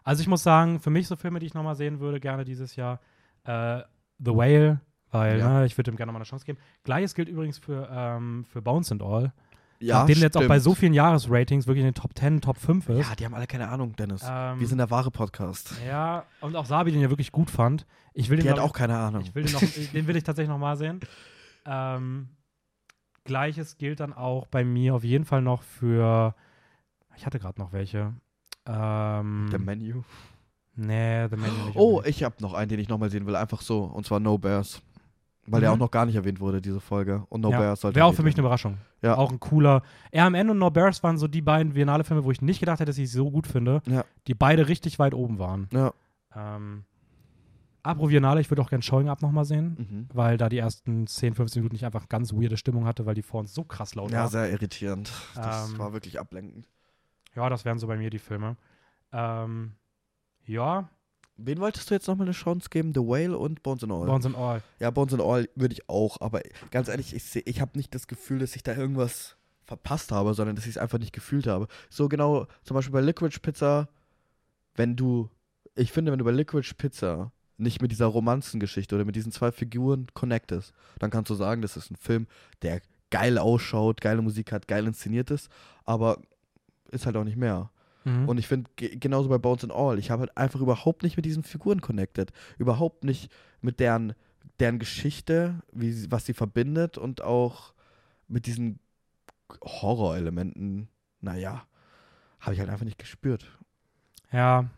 [0.04, 2.76] Also ich muss sagen, für mich so Filme, die ich nochmal sehen würde, gerne dieses
[2.76, 3.00] Jahr,
[3.44, 3.80] äh,
[4.18, 5.60] The Whale, weil Ja.
[5.60, 6.58] ne, ich würde ihm gerne nochmal eine Chance geben.
[6.84, 9.32] Gleiches gilt übrigens für, ähm, für Bones and All.
[9.80, 12.88] Ja, nachdem jetzt auch bei so vielen Jahresratings wirklich in den Top 10, Top 5
[12.88, 13.08] ist.
[13.08, 14.22] Ja, die haben alle keine Ahnung, Dennis.
[14.28, 15.72] ähm, Wir sind der wahre Podcast.
[15.86, 17.86] ja, und auch Sabi den ja wirklich gut fand.
[18.12, 19.22] Ich will den Die hat noch- auch keine Ahnung.
[19.22, 19.60] Ich will den, noch,
[19.92, 20.98] den will ich tatsächlich nochmal sehen.
[21.64, 22.28] Ähm,
[23.24, 26.34] Gleiches gilt dann auch bei mir auf jeden Fall noch für.
[27.16, 28.14] Ich hatte gerade noch welche.
[28.66, 30.02] Ähm, Der Menu.
[30.74, 31.76] nee, The Menu nicht.
[31.76, 33.36] Oh, ich habe noch einen, den ich nochmal sehen will.
[33.36, 33.82] Einfach so.
[33.84, 34.80] Und zwar No Bears.
[35.50, 35.74] Weil der Mhm.
[35.74, 37.24] auch noch gar nicht erwähnt wurde, diese Folge.
[37.28, 37.58] Und No ja.
[37.58, 38.40] Bears sollte Wäre auch für mich eine.
[38.40, 38.78] Überraschung.
[39.02, 39.16] Ja.
[39.16, 39.82] Auch ein cooler.
[40.14, 42.98] RMN und No Bears waren so die beiden Biennale-Filme, wo ich nicht gedacht hätte, dass
[42.98, 43.80] ich sie so gut finde.
[43.86, 44.04] Ja.
[44.26, 45.68] Die beide richtig weit oben waren.
[45.72, 45.92] Ja.
[46.36, 46.84] Ähm,
[47.82, 49.76] Apro Biennale, ich würde auch gerne Showing Up nochmal sehen.
[49.78, 50.08] Mhm.
[50.12, 53.22] Weil da die ersten 10, 15 Minuten nicht einfach ganz weirde Stimmung hatte, weil die
[53.22, 54.28] vor uns so krass laut Ja, war.
[54.28, 55.10] sehr irritierend.
[55.34, 56.68] Das Ähm, war wirklich ablenkend.
[57.34, 58.56] Ja, das wären so bei mir die Filme.
[59.12, 59.72] Ähm,
[60.44, 60.88] ja,
[61.40, 62.92] Wen wolltest du jetzt nochmal eine Chance geben?
[62.94, 64.06] The Whale und Bones and All?
[64.06, 64.60] Bones and All.
[64.80, 67.94] Ja, Bones and All würde ich auch, aber ganz ehrlich, ich, seh- ich habe nicht
[67.94, 71.46] das Gefühl, dass ich da irgendwas verpasst habe, sondern dass ich es einfach nicht gefühlt
[71.46, 71.68] habe.
[71.90, 73.88] So genau, zum Beispiel bei Liquid Pizza,
[74.74, 75.30] wenn du,
[75.76, 79.52] ich finde, wenn du bei Liquid Pizza nicht mit dieser Romanzengeschichte oder mit diesen zwei
[79.52, 82.26] Figuren connectest, dann kannst du sagen, das ist ein Film,
[82.62, 85.48] der geil ausschaut, geile Musik hat, geil inszeniert ist,
[85.84, 86.18] aber
[86.90, 87.70] ist halt auch nicht mehr.
[88.04, 88.28] Mhm.
[88.28, 91.16] Und ich finde, ge genauso bei Bones and All, ich habe halt einfach überhaupt nicht
[91.16, 92.32] mit diesen Figuren connected.
[92.58, 93.30] Überhaupt nicht
[93.60, 94.14] mit deren,
[94.60, 97.72] deren Geschichte, wie, was sie verbindet und auch
[98.28, 98.78] mit diesen
[99.64, 100.88] Horrorelementen,
[101.20, 101.64] naja,
[102.40, 103.46] habe ich halt einfach nicht gespürt.
[104.32, 104.68] ja,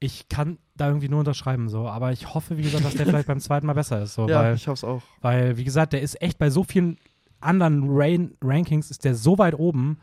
[0.00, 1.88] ich kann da irgendwie nur unterschreiben, so.
[1.88, 4.28] Aber ich hoffe, wie gesagt, dass der vielleicht beim zweiten Mal besser ist, so.
[4.28, 5.02] weil, ich hoffe es auch.
[5.22, 6.98] weil, wie gesagt, der ist echt bei so vielen
[7.40, 9.98] anderen Rain Rankings, ist der so weit oben.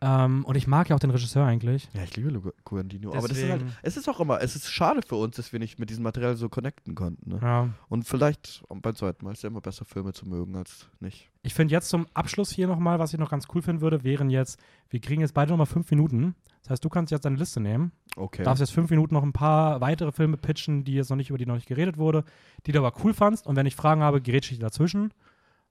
[0.00, 1.88] Ähm, und ich mag ja auch den Regisseur eigentlich.
[1.92, 3.12] Ja, ich liebe Lu- Guandino.
[3.12, 5.58] Aber das ist halt, es ist auch immer, es ist schade für uns, dass wir
[5.58, 7.30] nicht mit diesem Material so connecten konnten.
[7.30, 7.40] Ne?
[7.42, 7.68] Ja.
[7.88, 11.30] Und vielleicht beim zweiten Mal ist ja immer besser, Filme zu mögen als nicht.
[11.42, 14.30] Ich finde jetzt zum Abschluss hier nochmal, was ich noch ganz cool finden würde, wären
[14.30, 16.36] jetzt, wir kriegen jetzt beide nochmal fünf Minuten.
[16.62, 17.90] Das heißt, du kannst jetzt deine Liste nehmen.
[18.14, 18.44] Okay.
[18.44, 21.38] Darfst jetzt fünf Minuten noch ein paar weitere Filme pitchen, die jetzt noch nicht, über
[21.38, 22.24] die noch nicht geredet wurde,
[22.66, 23.46] die du aber cool fandst.
[23.48, 25.12] Und wenn ich Fragen habe, grätsche ich dazwischen.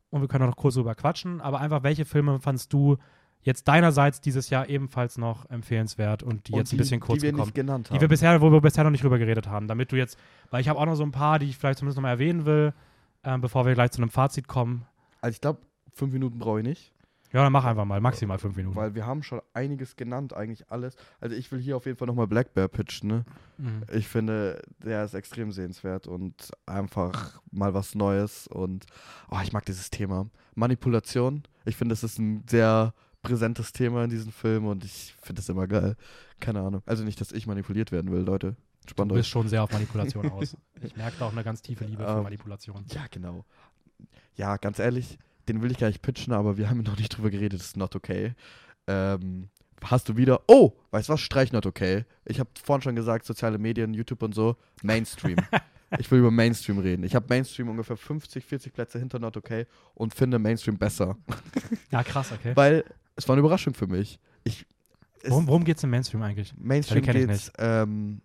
[0.09, 1.39] Und wir können auch noch kurz drüber quatschen.
[1.39, 2.97] Aber einfach, welche Filme fandst du
[3.41, 7.23] jetzt deinerseits dieses Jahr ebenfalls noch empfehlenswert und die Und jetzt ein bisschen kurz die
[7.23, 7.47] wir gekommen?
[7.47, 7.95] nicht genannt haben.
[7.95, 10.18] Die wir bisher, wo wir bisher noch nicht drüber geredet haben, damit du jetzt,
[10.51, 12.45] weil ich habe auch noch so ein paar, die ich vielleicht zumindest noch mal erwähnen
[12.45, 12.73] will,
[13.23, 14.85] ähm, bevor wir gleich zu einem Fazit kommen.
[15.22, 15.59] also ich glaube,
[15.93, 16.93] fünf Minuten brauche ich nicht.
[17.34, 18.77] Ja, dann mach einfach mal, maximal fünf Minuten.
[18.77, 20.95] Weil wir haben schon einiges genannt, eigentlich alles.
[21.19, 23.26] Also ich will hier auf jeden Fall nochmal Black Bear pitchen, ne?
[23.57, 23.84] Mhm.
[23.91, 28.85] Ich finde, der ist extrem sehenswert und einfach mal was Neues und
[29.30, 30.27] oh, ich mag dieses Thema.
[30.55, 31.43] Manipulation.
[31.65, 32.93] Ich finde, das ist ein sehr
[33.27, 35.95] präsentes Thema in diesem Film und ich finde das immer geil.
[36.39, 36.81] Keine Ahnung.
[36.85, 38.55] Also nicht, dass ich manipuliert werden will, Leute.
[38.85, 39.27] Du Spannt bist euch.
[39.27, 40.55] schon sehr auf Manipulation aus.
[40.81, 42.85] Ich merke da auch eine ganz tiefe Liebe für Ähm, Manipulation.
[42.89, 43.45] Ja, genau.
[44.35, 45.17] Ja, ganz ehrlich,
[45.49, 47.77] den will ich gar nicht pitchen, aber wir haben noch nicht drüber geredet, das ist
[47.77, 48.33] not okay.
[48.87, 49.49] Ähm,
[49.83, 52.05] hast du wieder, oh, weißt du was, streich not okay.
[52.25, 55.37] Ich habe vorhin schon gesagt, soziale Medien, YouTube und so, Mainstream.
[55.99, 57.03] ich will über Mainstream reden.
[57.03, 61.17] Ich habe Mainstream ungefähr 50, 40 Plätze hinter not okay und finde Mainstream besser.
[61.91, 62.55] Ja, krass, okay.
[62.55, 62.85] Weil
[63.18, 64.19] es war eine Überraschung für mich.
[64.45, 64.65] Ich,
[65.22, 66.53] es- Worum, worum geht es im Mainstream eigentlich?
[66.57, 68.22] Mainstream geht ähm,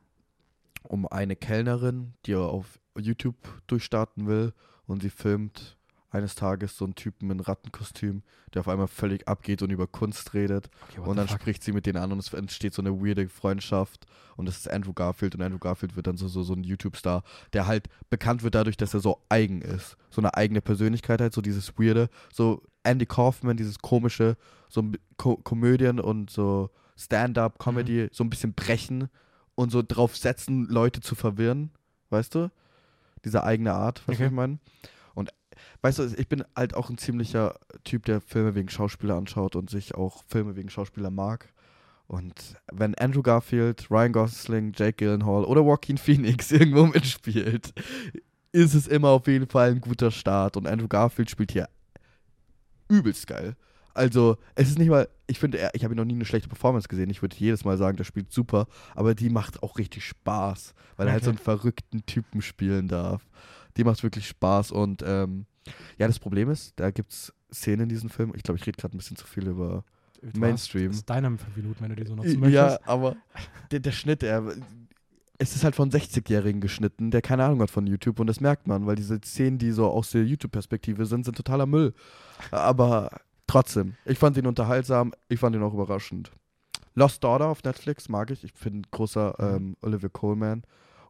[0.84, 3.36] um eine Kellnerin, die auf YouTube
[3.66, 4.52] durchstarten will
[4.86, 5.76] und sie filmt
[6.10, 10.34] eines Tages so einen Typen in Rattenkostüm, der auf einmal völlig abgeht und über Kunst
[10.34, 10.68] redet.
[10.90, 14.04] Okay, und dann spricht sie mit denen an und es entsteht so eine weirde Freundschaft.
[14.36, 15.34] Und das ist Andrew Garfield.
[15.34, 17.22] Und Andrew Garfield wird dann so, so, so ein YouTube-Star,
[17.54, 19.96] der halt bekannt wird dadurch, dass er so eigen ist.
[20.10, 22.10] So eine eigene Persönlichkeit hat, so dieses Weirde.
[22.30, 24.36] So Andy Kaufman, dieses komische,
[24.68, 24.84] so
[25.16, 29.08] Ko Komödien und so Stand-up-Comedy, so ein bisschen brechen
[29.54, 31.70] und so drauf setzen, Leute zu verwirren.
[32.10, 32.50] Weißt du?
[33.24, 34.26] Diese eigene Art, was Okay.
[34.26, 34.58] ich meine.
[35.14, 35.30] Und
[35.82, 37.54] weißt du, ich bin halt auch ein ziemlicher
[37.84, 41.52] Typ, der Filme wegen Schauspieler anschaut und sich auch Filme wegen Schauspieler mag.
[42.08, 47.72] Und wenn Andrew Garfield, Ryan Gosling, Jake Gyllenhaal oder Joaquin Phoenix irgendwo mitspielt,
[48.50, 50.56] ist es immer auf jeden Fall ein guter Start.
[50.56, 51.68] Und Andrew Garfield spielt hier
[52.92, 53.56] übelst geil.
[53.94, 57.10] Also, es ist nicht mal, ich finde, ich habe noch nie eine schlechte Performance gesehen.
[57.10, 61.06] Ich würde jedes Mal sagen, der spielt super, aber die macht auch richtig Spaß, weil
[61.06, 63.28] er halt so einen verrückten Typen spielen darf.
[63.76, 65.46] Die macht wirklich Spaß und ähm,
[65.98, 68.32] ja, das Problem ist, da gibt es Szenen in diesem Film.
[68.34, 69.84] Ich glaube, ich rede gerade ein bisschen zu viel über
[70.22, 70.88] Du Mainstream.
[70.88, 72.54] Das ist deine Minuten, wenn du die so nutzen möchtest.
[72.54, 73.16] Ja, aber
[73.70, 74.54] der, der Schnitt, er,
[75.42, 78.68] es ist halt von 60-Jährigen geschnitten, der keine Ahnung hat von YouTube und das merkt
[78.68, 81.94] man, weil diese Szenen, die so aus der YouTube-Perspektive sind, sind totaler Müll.
[82.52, 83.10] Aber
[83.48, 86.30] trotzdem, ich fand ihn unterhaltsam, ich fand ihn auch überraschend.
[86.94, 89.56] Lost Daughter auf Netflix mag ich, ich bin großer Mhm.
[89.56, 90.62] ähm, Olivia Coleman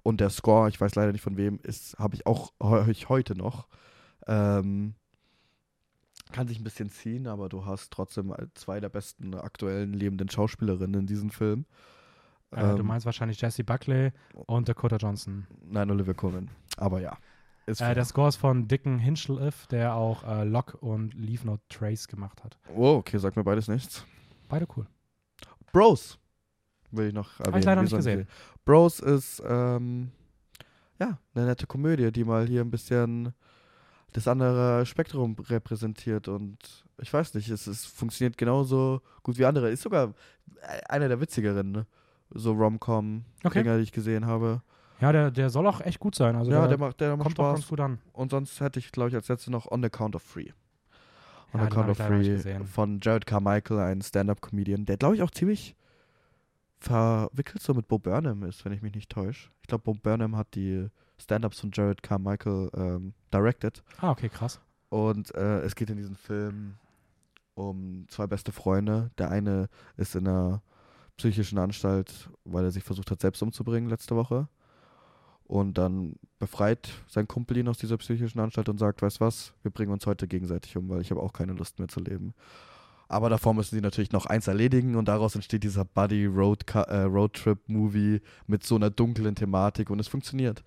[0.02, 2.52] und der Score, ich weiß leider nicht von wem, ist, habe ich auch
[2.88, 3.68] ich heute noch.
[4.26, 4.94] Ähm,
[6.32, 11.02] kann sich ein bisschen ziehen, aber du hast trotzdem zwei der besten aktuellen lebenden Schauspielerinnen
[11.02, 11.66] in diesem Film.
[12.52, 14.12] Äh, du Ähm, meinst wahrscheinlich Jesse Buckley
[14.46, 15.46] und Dakota Johnson.
[15.64, 16.50] Nein, Olivia Colman.
[16.76, 17.16] Aber ja.
[17.66, 22.08] Äh, der Score ist von Dickon Hinchliff, der auch äh, Lock und Leave No Trace
[22.08, 22.58] gemacht hat.
[22.74, 24.04] oh, okay, sagt mir beides nichts.
[24.48, 24.86] Beide cool.
[25.72, 26.18] Bros.
[26.90, 27.58] Will ich noch erwähnen.
[27.58, 28.26] ich leider nicht gesehen.
[28.64, 30.10] Bros ist, ähm,
[31.00, 33.32] ja, eine nette Komödie, die mal hier ein bisschen
[34.12, 36.58] das andere Spektrum repräsentiert und
[37.00, 39.70] ich weiß nicht, es, es funktioniert genauso gut wie andere.
[39.70, 40.12] Ist sogar
[40.88, 41.86] einer der witzigeren, ne?
[42.34, 43.62] So Rom-Com-Dinger, Okay.
[43.76, 44.62] die ich gesehen habe.
[45.00, 46.36] Ja, der, der soll auch echt gut sein.
[46.36, 47.68] Also ja, der, der macht, der macht kommt auch ganz Spaß.
[47.70, 47.98] gut an.
[48.12, 50.50] Und sonst hätte ich, glaube ich, als letztes noch On the Count of Free.
[51.52, 52.64] On Ja, the Count of Free gesehen.
[52.66, 55.74] von Jared Carmichael, ein Stand-Up-Comedian, der, glaube ich, auch ziemlich
[56.78, 59.50] verwickelt so mit Bo Burnham ist, wenn ich mich nicht täusche.
[59.60, 60.88] Ich glaube, Bo Burnham hat die
[61.18, 63.82] Stand-Ups von Jared Carmichael ähm, directed.
[64.00, 64.60] Ah, okay, krass.
[64.88, 66.74] Und äh, es geht in diesem Film
[67.54, 69.10] um zwei beste Freunde.
[69.18, 70.62] Der eine ist in einer
[71.16, 74.48] psychischen Anstalt, weil er sich versucht hat, selbst umzubringen letzte Woche.
[75.44, 79.70] Und dann befreit sein Kumpel ihn aus dieser psychischen Anstalt und sagt, weißt was, wir
[79.70, 82.32] bringen uns heute gegenseitig um, weil ich habe auch keine Lust mehr zu leben.
[83.08, 87.02] Aber davor müssen sie natürlich noch eins erledigen und daraus entsteht dieser Buddy Road äh,
[87.02, 90.64] Roadtrip-Movie mit so einer dunklen Thematik und es funktioniert.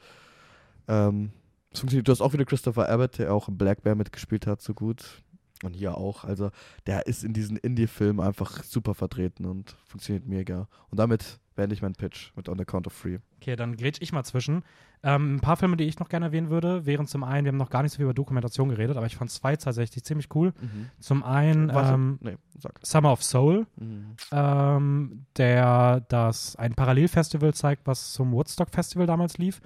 [0.87, 1.31] Ähm,
[1.71, 2.07] es funktioniert.
[2.07, 5.23] Du hast auch wieder Christopher Abbott, der auch Black Bear mitgespielt hat, so gut.
[5.63, 6.25] Und hier auch.
[6.25, 6.51] Also,
[6.85, 10.67] der ist in diesen Indie-Filmen einfach super vertreten und funktioniert mega.
[10.89, 13.19] Und damit beende ich meinen Pitch mit On the Count of Free.
[13.41, 14.63] Okay, dann grätsch ich mal zwischen.
[15.01, 17.57] Ähm, ein paar Filme, die ich noch gerne erwähnen würde, wären zum einen, wir haben
[17.57, 20.51] noch gar nicht so viel über Dokumentation geredet, aber ich fand zwei tatsächlich ziemlich cool.
[20.99, 22.35] Zum einen ähm, nee.
[22.81, 24.15] Summer of Soul, Mhm.
[24.31, 29.61] ähm, der das ein Parallelfestival zeigt, was zum Woodstock Festival damals lief,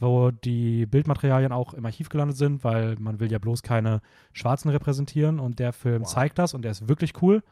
[0.00, 4.00] wo die Bildmaterialien auch im Archiv gelandet sind, weil man will ja bloß keine
[4.32, 6.08] Schwarzen repräsentieren und der Film Wow.
[6.08, 7.42] zeigt das und der ist wirklich cool.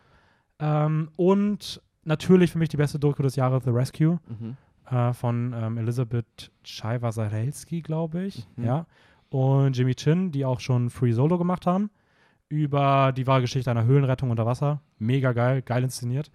[0.58, 4.56] Ähm, und natürlich für mich die beste Doku des Jahres The Rescue Mhm.
[4.90, 8.46] äh, von ähm, Elisabeth Chaiwa-Sarelski, glaube ich.
[8.56, 8.64] Mhm.
[8.64, 8.86] Ja.
[9.30, 11.90] Und Jimmy Chin, die auch schon Free Solo gemacht haben.
[12.48, 14.82] Über die wahre Geschichte einer Höhlenrettung unter Wasser.
[14.98, 16.30] Mega geil, geil inszeniert.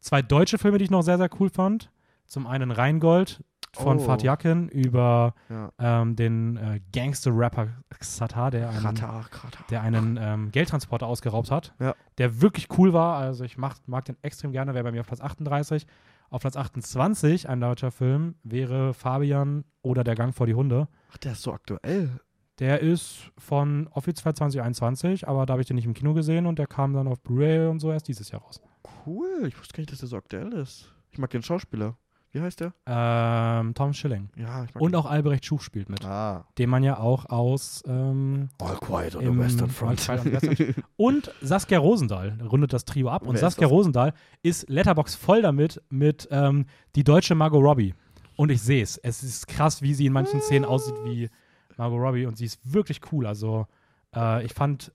[0.00, 1.90] Zwei deutsche Filme, die ich noch sehr, sehr cool fand.
[2.26, 3.42] Zum einen Rheingold
[3.72, 4.00] von Oh.
[4.00, 5.70] Fatih Akin über Ja.
[5.78, 7.68] ähm, den äh, Gangster-Rapper
[7.98, 9.64] Xatar, der einen, Kratar, Kratar.
[9.70, 11.94] der einen ähm, Geldtransporter ausgeraubt hat, Ja.
[12.18, 13.16] der wirklich cool war.
[13.18, 15.86] Also ich mach, mag den extrem gerne, wäre bei mir auf Platz 38.
[16.30, 20.86] Auf Platz 28, ein deutscher Film, wäre Fabian oder Der Gang vor die Hunde.
[21.10, 22.20] Ach, der ist so aktuell.
[22.58, 26.58] Der ist von offiziell 2021, aber da habe ich den nicht im Kino gesehen und
[26.58, 28.60] der kam dann auf Blu-ray und so erst dieses Jahr raus.
[29.06, 29.44] Cool.
[29.46, 30.92] Ich wusste gar nicht, dass der so aktuell ist.
[31.10, 31.96] Ich mag den Schauspieler.
[32.32, 32.72] Wie heißt der?
[32.86, 34.28] Ähm, Tom Schilling.
[34.36, 35.00] Ja, ich mag Und den.
[35.00, 36.44] auch Albrecht Schuch spielt mit, Ah.
[36.58, 40.08] den man ja auch aus ähm, All Quiet on the Western Front.
[40.10, 43.22] On the Western Und Saskia Rosendahl rundet das Trio ab.
[43.22, 43.72] Und Wer ist Saskia das?
[43.72, 47.94] Rosendahl ist Letterbox voll damit, mit ähm, die deutsche Margot Robbie.
[48.36, 48.98] Und ich sehe es.
[48.98, 51.30] Es ist krass, wie sie in manchen Szenen aussieht wie
[51.78, 52.26] Margot Robbie.
[52.26, 53.26] Und sie ist wirklich cool.
[53.26, 53.66] Also,
[54.14, 54.92] äh, ich fand.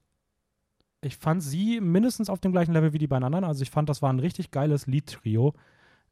[1.01, 3.43] Ich fand sie mindestens auf dem gleichen Level wie die beiden anderen.
[3.43, 5.53] Also ich fand, das war ein richtig geiles Lied-Trio.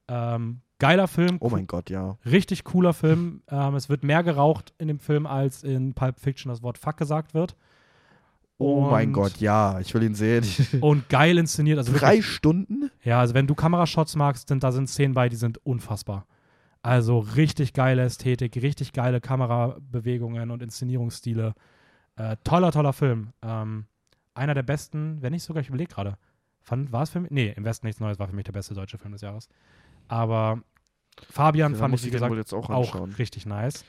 [0.09, 2.17] Ähm, geiler Film, Oh mein Gott, ja.
[2.25, 3.43] richtig cooler Film.
[3.49, 6.97] Ähm, es wird mehr geraucht in dem Film, als in Pulp Fiction das Wort Fuck
[6.97, 7.55] gesagt wird.
[8.57, 9.79] Oh mein Und- Gott, ja.
[9.79, 10.43] Ich will ihn sehen.
[10.81, 11.77] und geil inszeniert.
[11.77, 12.91] Also Drei wirklich, Stunden?
[13.03, 16.25] ja, also wenn du Kamerashots magst, sind da sind Szenen bei, die sind unfassbar.
[16.83, 21.53] Also richtig geile Ästhetik, richtig geile Kamerabewegungen und Inszenierungsstile.
[22.15, 23.33] Äh, toller, toller Film.
[23.43, 23.85] Ähm,
[24.33, 26.17] einer der besten, wenn nicht sogar, ich überlege gerade.
[26.59, 27.31] Fand, war es für mich?
[27.31, 29.47] Nee, im Westen nichts Neues war für mich der beste deutsche Film des Jahres.
[30.07, 30.61] Aber
[31.29, 33.85] Fabian fand ich, wie gesagt, jetzt auch auch richtig nice.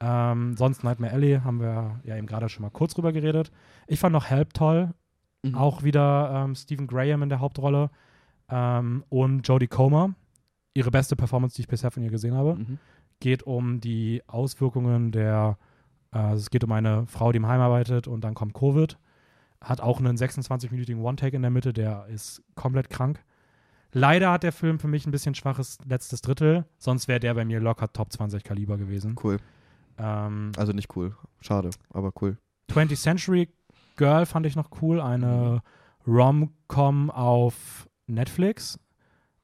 [0.00, 3.50] Ähm, sonst Nightmare Alley haben wir ja eben gerade schon mal kurz drüber geredet.
[3.88, 4.94] Ich fand noch Help toll,
[5.44, 5.54] Mhm.
[5.54, 7.90] auch wieder ähm, Stephen Graham in der Hauptrolle
[8.50, 10.14] ähm, und Jodie Comer.
[10.74, 12.56] Ihre beste Performance, die ich bisher von ihr gesehen habe.
[12.56, 12.78] Mhm.
[13.20, 15.56] Geht um die Auswirkungen der,
[16.12, 18.98] äh, es geht um eine Frau, die im Heim arbeitet und dann kommt Covid.
[19.60, 23.24] Hat auch einen 26-minütigen One-Take in der Mitte, der ist komplett krank.
[23.92, 27.44] Leider hat der Film für mich ein bisschen schwaches letztes Drittel, sonst wäre der bei
[27.44, 29.16] mir locker Top 20 Kaliber gewesen.
[29.22, 29.38] Cool.
[29.98, 31.16] Ähm, Also nicht cool.
[31.40, 32.36] Schade, aber cool.
[32.70, 33.48] 20th Century
[33.96, 35.62] Girl fand ich noch cool, eine
[36.06, 38.78] Rom-Com auf Netflix.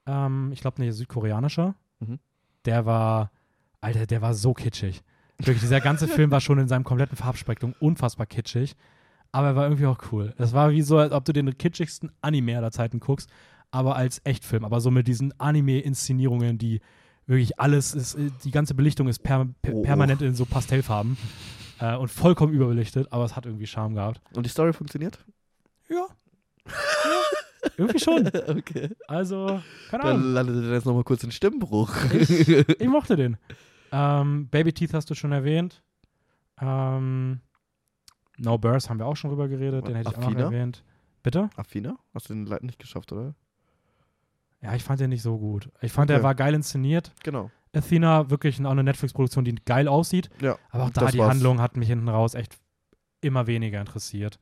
[0.07, 1.75] Ähm, ich glaube, eine südkoreanische.
[2.01, 2.19] Mhm.
[2.67, 3.31] Der war,
[3.81, 5.03] Alter, der war so kitschig.
[5.39, 8.77] Wirklich, dieser ganze Film war schon in seinem kompletten Farbspektrum unfassbar kitschig.
[9.33, 10.33] Aber er war irgendwie auch cool.
[10.39, 13.29] Es war wie so, als ob du den kitschigsten Anime aller Zeiten guckst,
[13.75, 14.65] aber als Echtfilm.
[14.65, 16.81] Aber so mit diesen Anime-Inszenierungen, die
[17.27, 19.83] wirklich alles ist, die ganze Belichtung ist per, per, Oh.
[19.83, 21.17] permanent in so Pastellfarben
[21.81, 24.21] äh, und vollkommen überbelichtet, aber es hat irgendwie Charme gehabt.
[24.37, 25.19] Und die Story funktioniert?
[25.89, 26.07] Ja.
[26.67, 28.27] ja irgendwie schon.
[28.49, 28.91] okay.
[29.09, 29.61] Also,
[29.91, 30.23] keine Ahnung.
[30.23, 31.91] Dann landet er jetzt nochmal kurz in Stimmbruch.
[32.13, 33.39] Ich, ich mochte den.
[33.91, 35.83] Ähm, Baby Teeth hast du schon erwähnt.
[36.61, 37.41] Ähm,
[38.37, 39.89] no Burst haben wir auch schon drüber geredet.
[39.89, 40.45] Den hätte ich auch noch Affina?
[40.45, 40.85] erwähnt.
[41.25, 41.51] Bitte?
[41.57, 41.97] Affina?
[42.13, 43.35] Hast du den leider nicht geschafft, oder?
[44.65, 45.71] Ja, ich fand den nicht so gut.
[45.83, 46.17] Ich fand, Okay.
[46.19, 47.13] der war geil inszeniert.
[47.23, 47.51] Genau.
[47.75, 50.31] Athena, wirklich auch eine Netflix-Produktion, die geil aussieht.
[50.41, 50.57] Ja.
[50.71, 51.31] Aber auch da, die war's.
[51.31, 52.57] Handlung hat mich hinten raus echt
[53.21, 54.39] immer weniger interessiert.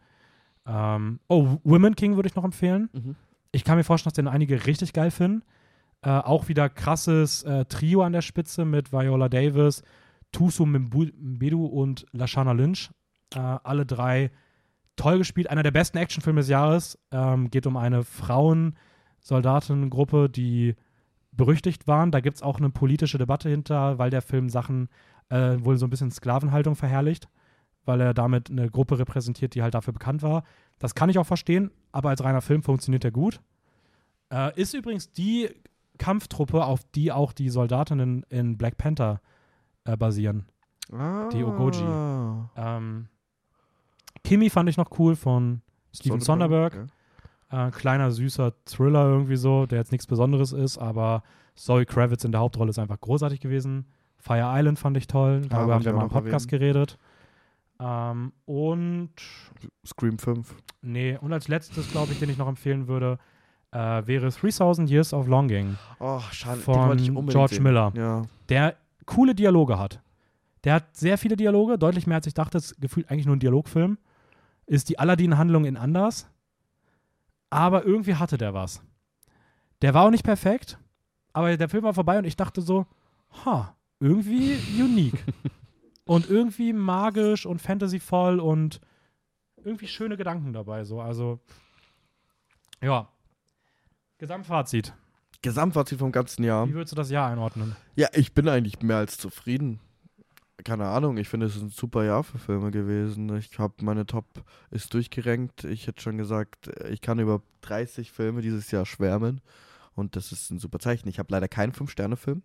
[0.66, 2.88] Ähm, oh, Women King würde ich noch empfehlen.
[2.92, 3.16] Mhm.
[3.50, 5.42] Ich kann mir vorstellen, dass den einige richtig geil finden.
[6.02, 9.82] Äh, auch wieder krasses äh, Trio an der Spitze mit Viola Davis,
[10.30, 12.90] Tusu Mbedu und Lashana Lynch.
[13.34, 14.30] Äh, alle drei
[14.96, 15.48] toll gespielt.
[15.50, 16.98] Einer der besten Actionfilme des Jahres.
[17.10, 18.04] Ähm, geht um eine
[19.22, 20.74] Frauen-Soldatengruppe, die
[21.32, 22.10] berüchtigt waren.
[22.10, 24.88] Da gibt es auch eine politische Debatte hinter, weil der Film Sachen
[25.28, 27.28] äh, wohl so ein bisschen Sklavenhaltung verherrlicht,
[27.84, 30.44] weil er damit eine Gruppe repräsentiert, die halt dafür bekannt war.
[30.78, 33.40] Das kann ich auch verstehen, aber als reiner Film funktioniert er gut.
[34.30, 35.48] Äh, ist übrigens die
[35.98, 39.20] Kampftruppe, auf die auch die Soldatinnen in Black Panther
[39.84, 40.46] äh, basieren.
[40.92, 41.28] Ah.
[41.32, 41.84] Die Ogoji.
[42.56, 43.08] Ähm,
[44.24, 45.62] Kimi fand ich noch cool von
[45.94, 46.86] Steven Sonderberg.
[47.52, 51.22] Äh, kleiner, süßer Thriller irgendwie so, der jetzt nichts Besonderes ist, aber
[51.54, 53.86] Zoe Kravitz in der Hauptrolle ist einfach großartig gewesen.
[54.18, 56.98] Fire Island fand ich toll, darüber wollte haben wir mal im Podcast geredet.
[57.80, 59.10] Ähm, und
[59.86, 60.54] Scream 5.
[60.82, 63.18] nee, und als letztes, glaube ich, den ich noch empfehlen würde,
[63.72, 66.60] äh, wäre 3000 Years of Longing Oh, schade.
[66.60, 66.96] von
[67.26, 67.62] George sehen.
[67.64, 68.22] Miller, Ja.
[68.48, 68.76] der
[69.06, 70.00] coole Dialoge hat.
[70.64, 73.40] Der hat sehr viele Dialoge, deutlich mehr als ich dachte, ist gefühlt eigentlich nur ein
[73.40, 73.98] Dialogfilm.
[74.66, 76.30] Ist die Aladdin-Handlung in anders,
[77.52, 78.82] aber irgendwie hatte der was.
[79.82, 80.78] Der war auch nicht perfekt,
[81.34, 82.86] aber der Film war vorbei und ich dachte so,
[83.44, 85.22] ha, irgendwie unique.
[86.06, 88.80] und irgendwie magisch und fantasyvoll und
[89.64, 90.84] irgendwie schöne Gedanken dabei.
[90.84, 91.00] So.
[91.00, 91.40] Also,
[92.80, 93.08] ja.
[94.16, 94.94] Gesamtfazit.
[95.42, 96.66] Gesamtfazit vom ganzen Jahr.
[96.68, 97.76] Wie würdest du das Jahr einordnen?
[97.96, 99.78] Ja, ich bin eigentlich mehr als zufrieden.
[100.64, 103.34] Keine Ahnung, ich finde, es ist ein super Jahr für Filme gewesen.
[103.36, 104.26] Ich habe meine Top
[104.70, 105.64] ist durchgerankt.
[105.64, 109.40] Ich hätte schon gesagt, ich kann über 30 Filme dieses Jahr schwärmen.
[109.94, 111.08] Und das ist ein super Zeichen.
[111.08, 112.42] Ich habe leider keinen 5-Sterne-Film.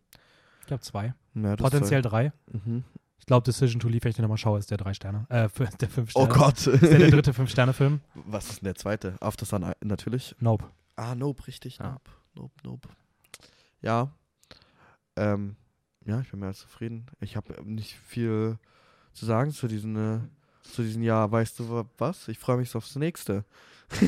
[0.62, 1.14] Ich glaube zwei.
[1.36, 2.26] Ja, Potenziell drei.
[2.28, 2.62] Ist toll.
[2.66, 2.84] mhm.
[3.20, 5.26] Ich glaube, Decision to Leave, wenn ich den nochmal schaue, ist der drei Sterne.
[5.30, 5.50] Äh,
[5.82, 6.34] der fünf Oh Sterne.
[6.40, 6.68] Gott.
[6.68, 8.00] Ist der, der dritte Fünf-Sterne-Film?
[8.26, 9.16] Was ist denn der zweite?
[9.22, 10.36] After Sun äh, natürlich.
[10.40, 10.66] Nope.
[10.96, 11.78] Ah, Nope, richtig.
[11.80, 11.92] Ja.
[11.94, 12.90] Nope, Nope, Nope.
[13.82, 14.12] Ja.
[15.16, 15.56] Ähm,
[16.08, 17.06] ja, ich bin mehr als zufrieden.
[17.20, 18.58] Ich habe nicht viel
[19.14, 20.20] zu sagen zu diesem, äh,
[20.64, 21.32] zu diesem Jahr.
[21.32, 22.28] Weißt du wa- was?
[22.28, 23.44] Ich freue mich aufs nächste.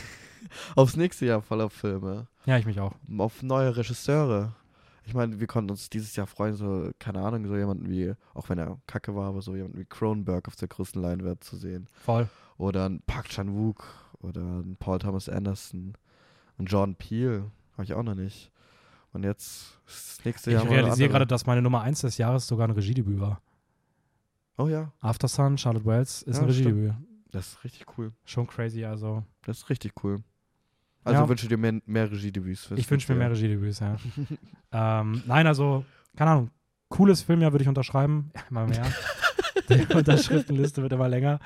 [0.76, 2.28] aufs nächste Jahr voller Filme.
[2.46, 2.94] Ja, ich mich auch.
[3.18, 4.54] Auf neue Regisseure.
[5.06, 8.48] Ich meine, wir konnten uns dieses Jahr freuen, so, keine Ahnung, so jemanden wie, auch
[8.50, 11.88] wenn er kacke war, aber so jemanden wie Cronenberg auf der größten Leinwand zu sehen.
[12.06, 12.30] Voll.
[12.58, 13.84] Oder ein Park Chan-wook
[14.22, 15.94] oder ein Paul Thomas Anderson
[16.58, 17.50] und Jordan Peele.
[17.74, 18.52] Habe ich auch noch nicht.
[19.12, 22.48] Und jetzt ist das nächste Jahr Ich realisiere gerade, dass meine Nummer eins des Jahres
[22.48, 23.42] sogar ein Regiedebüt war.
[24.58, 26.94] Oh ja, After Sun, Charlotte Wells ist Ja, ein Regiedebüt.
[27.32, 28.12] das ist richtig cool.
[28.26, 29.24] Schon crazy, also.
[29.46, 30.22] Das ist richtig cool.
[31.04, 31.30] Also Ja.
[31.30, 32.72] wünsche dir mehr, mehr Regiedebüts.
[32.76, 33.96] Ich wünsche mir mehr Regiedebüts, ja.
[34.72, 36.52] ähm, nein, also, keine Ahnung.
[36.90, 38.32] Cooles Filmjahr würde ich unterschreiben.
[38.50, 38.86] Immer mehr.
[39.70, 41.40] Die Unterschriftenliste wird immer länger.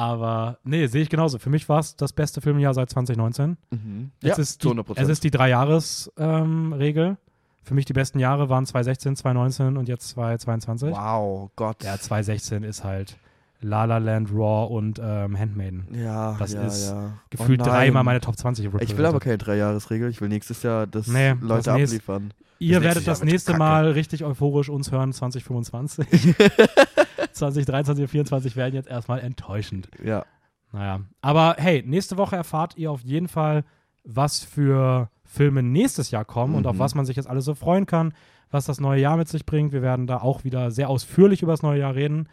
[0.00, 1.38] Aber nee, sehe ich genauso.
[1.38, 3.44] Für mich war es das beste Filmjahr seit 2019.
[3.70, 3.78] Jahr.
[3.78, 4.10] Mhm.
[4.22, 4.92] Es, Ja, ist die, 100%.
[4.96, 7.18] es ist die Drei-Jahres-Regel.
[7.62, 10.90] Für mich die besten Jahre waren 2016, 2019 und jetzt 2022.
[10.92, 11.84] wow, Gott.
[11.84, 13.18] Ja, 2016 ist halt
[13.60, 15.86] La La Land, Raw und ähm, Handmaiden.
[15.92, 17.12] ja, Das ja, ist ja.
[17.28, 20.08] Gefühlt oh dreimal meine Top 20 Ich will aber keine Dreijahresregel.
[20.08, 22.32] Ich will nächstes Jahr das Nee, Leute das abliefern.
[22.58, 23.58] Ihr werdet das nächste Kacke.
[23.58, 26.34] Mal richtig euphorisch uns hören, 2025.
[27.32, 29.88] 2023 und 2024 werden jetzt erstmal enttäuschend.
[30.02, 30.24] Ja.
[30.72, 33.64] Naja, aber hey, nächste Woche erfahrt ihr auf jeden Fall,
[34.04, 36.78] was für Filme nächstes Jahr kommen und auf Mhm.
[36.80, 38.14] was man sich jetzt alles so freuen kann,
[38.50, 39.72] was das neue Jahr mit sich bringt.
[39.72, 42.28] Wir werden da auch wieder sehr ausführlich über das neue Jahr reden.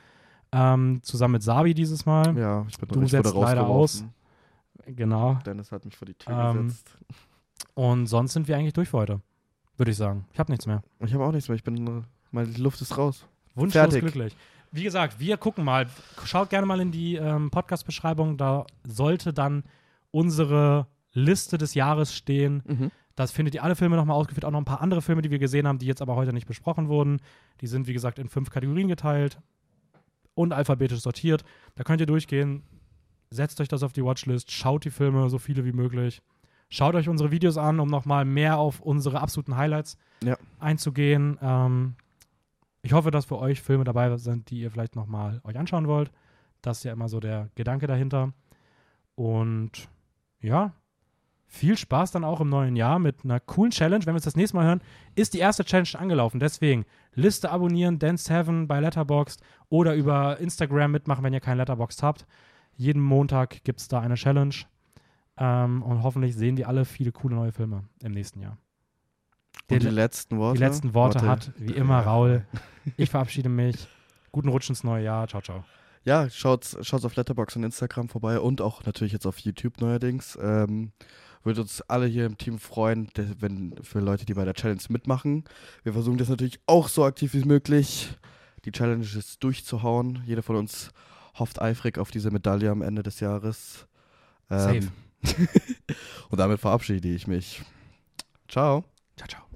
[0.51, 2.37] Ähm, zusammen mit Sabi dieses Mal.
[2.37, 4.13] Ja, ich bin Du ich setzt leider rausgeworfen.
[4.85, 5.35] Genau.
[5.45, 6.97] Dennis hat mich vor die Tür Ähm, gesetzt.
[7.73, 9.21] Und sonst sind wir eigentlich durch für heute.
[9.77, 10.25] Würde ich sagen.
[10.31, 10.81] Ich habe nichts mehr.
[10.99, 11.55] Ich habe auch nichts mehr.
[11.55, 13.25] Ich bin, meine Luft ist raus.
[13.55, 14.01] Wunschlos Fertig.
[14.01, 14.35] glücklich.
[14.71, 15.87] Wie gesagt, wir gucken mal.
[16.25, 18.37] Schaut gerne mal in die ähm, Podcast-Beschreibung.
[18.37, 19.63] Da sollte dann
[20.11, 22.63] unsere Liste des Jahres stehen.
[22.65, 22.91] Mhm.
[23.15, 24.45] Das findet ihr alle Filme nochmal ausgeführt.
[24.45, 26.47] Auch noch ein paar andere Filme, die wir gesehen haben, die jetzt aber heute nicht
[26.47, 27.19] besprochen wurden.
[27.61, 29.39] Die sind, wie gesagt, in fünf Kategorien geteilt
[30.35, 31.43] und alphabetisch sortiert.
[31.75, 32.61] Da könnt ihr durchgehen.
[33.31, 34.51] Setzt euch das auf die Watchlist.
[34.51, 36.21] Schaut die Filme, so viele wie möglich.
[36.69, 40.37] Schaut euch unsere Videos an, um nochmal mehr auf unsere absoluten Highlights Ja.
[40.59, 41.37] einzugehen.
[41.41, 41.95] Ähm,
[42.87, 46.09] ich hoffe, dass für euch Filme dabei sind, die ihr vielleicht nochmal euch anschauen wollt.
[46.61, 48.31] Das ist ja immer so der Gedanke dahinter.
[49.13, 49.89] Und
[50.39, 50.71] ja,
[51.47, 54.05] viel Spaß dann auch im neuen Jahr mit einer coolen Challenge.
[54.05, 54.81] Wenn wir uns das nächste Mal hören,
[55.15, 56.39] ist die erste Challenge angelaufen.
[56.39, 62.25] Deswegen Liste abonnieren, Dance7 bei Letterboxd oder über Instagram mitmachen, wenn ihr kein Letterboxd habt.
[62.77, 64.55] Jeden Montag gibt es da eine Challenge.
[65.35, 68.57] Ähm, und hoffentlich sehen wir alle viele coole neue Filme im nächsten Jahr.
[69.69, 70.57] Und die Der- letzten Worte?
[70.59, 72.45] Die letzten Worte hat, wie immer, Raul.
[72.95, 73.87] Ich verabschiede mich.
[74.31, 75.27] Guten Rutsch ins neue Jahr.
[75.27, 75.63] Ciao, ciao.
[76.05, 80.37] Ja, schaut, schaut auf Letterboxd und Instagram vorbei und auch natürlich jetzt auf YouTube neuerdings.
[80.41, 80.91] Ähm,
[81.43, 83.09] würde uns alle hier im Team freuen,
[83.39, 85.43] wenn für Leute, die bei der Challenge mitmachen.
[85.83, 88.09] Wir versuchen das natürlich auch so aktiv wie möglich,
[88.65, 90.23] die Challenges durchzuhauen.
[90.25, 90.91] Jeder von uns
[91.39, 93.85] hofft eifrig auf diese Medaille am Ende des Jahres.
[94.49, 94.91] Ähm,
[96.29, 97.61] und damit verabschiede ich mich.
[98.47, 98.83] Ciao.
[99.17, 99.46] Ciao, ciao.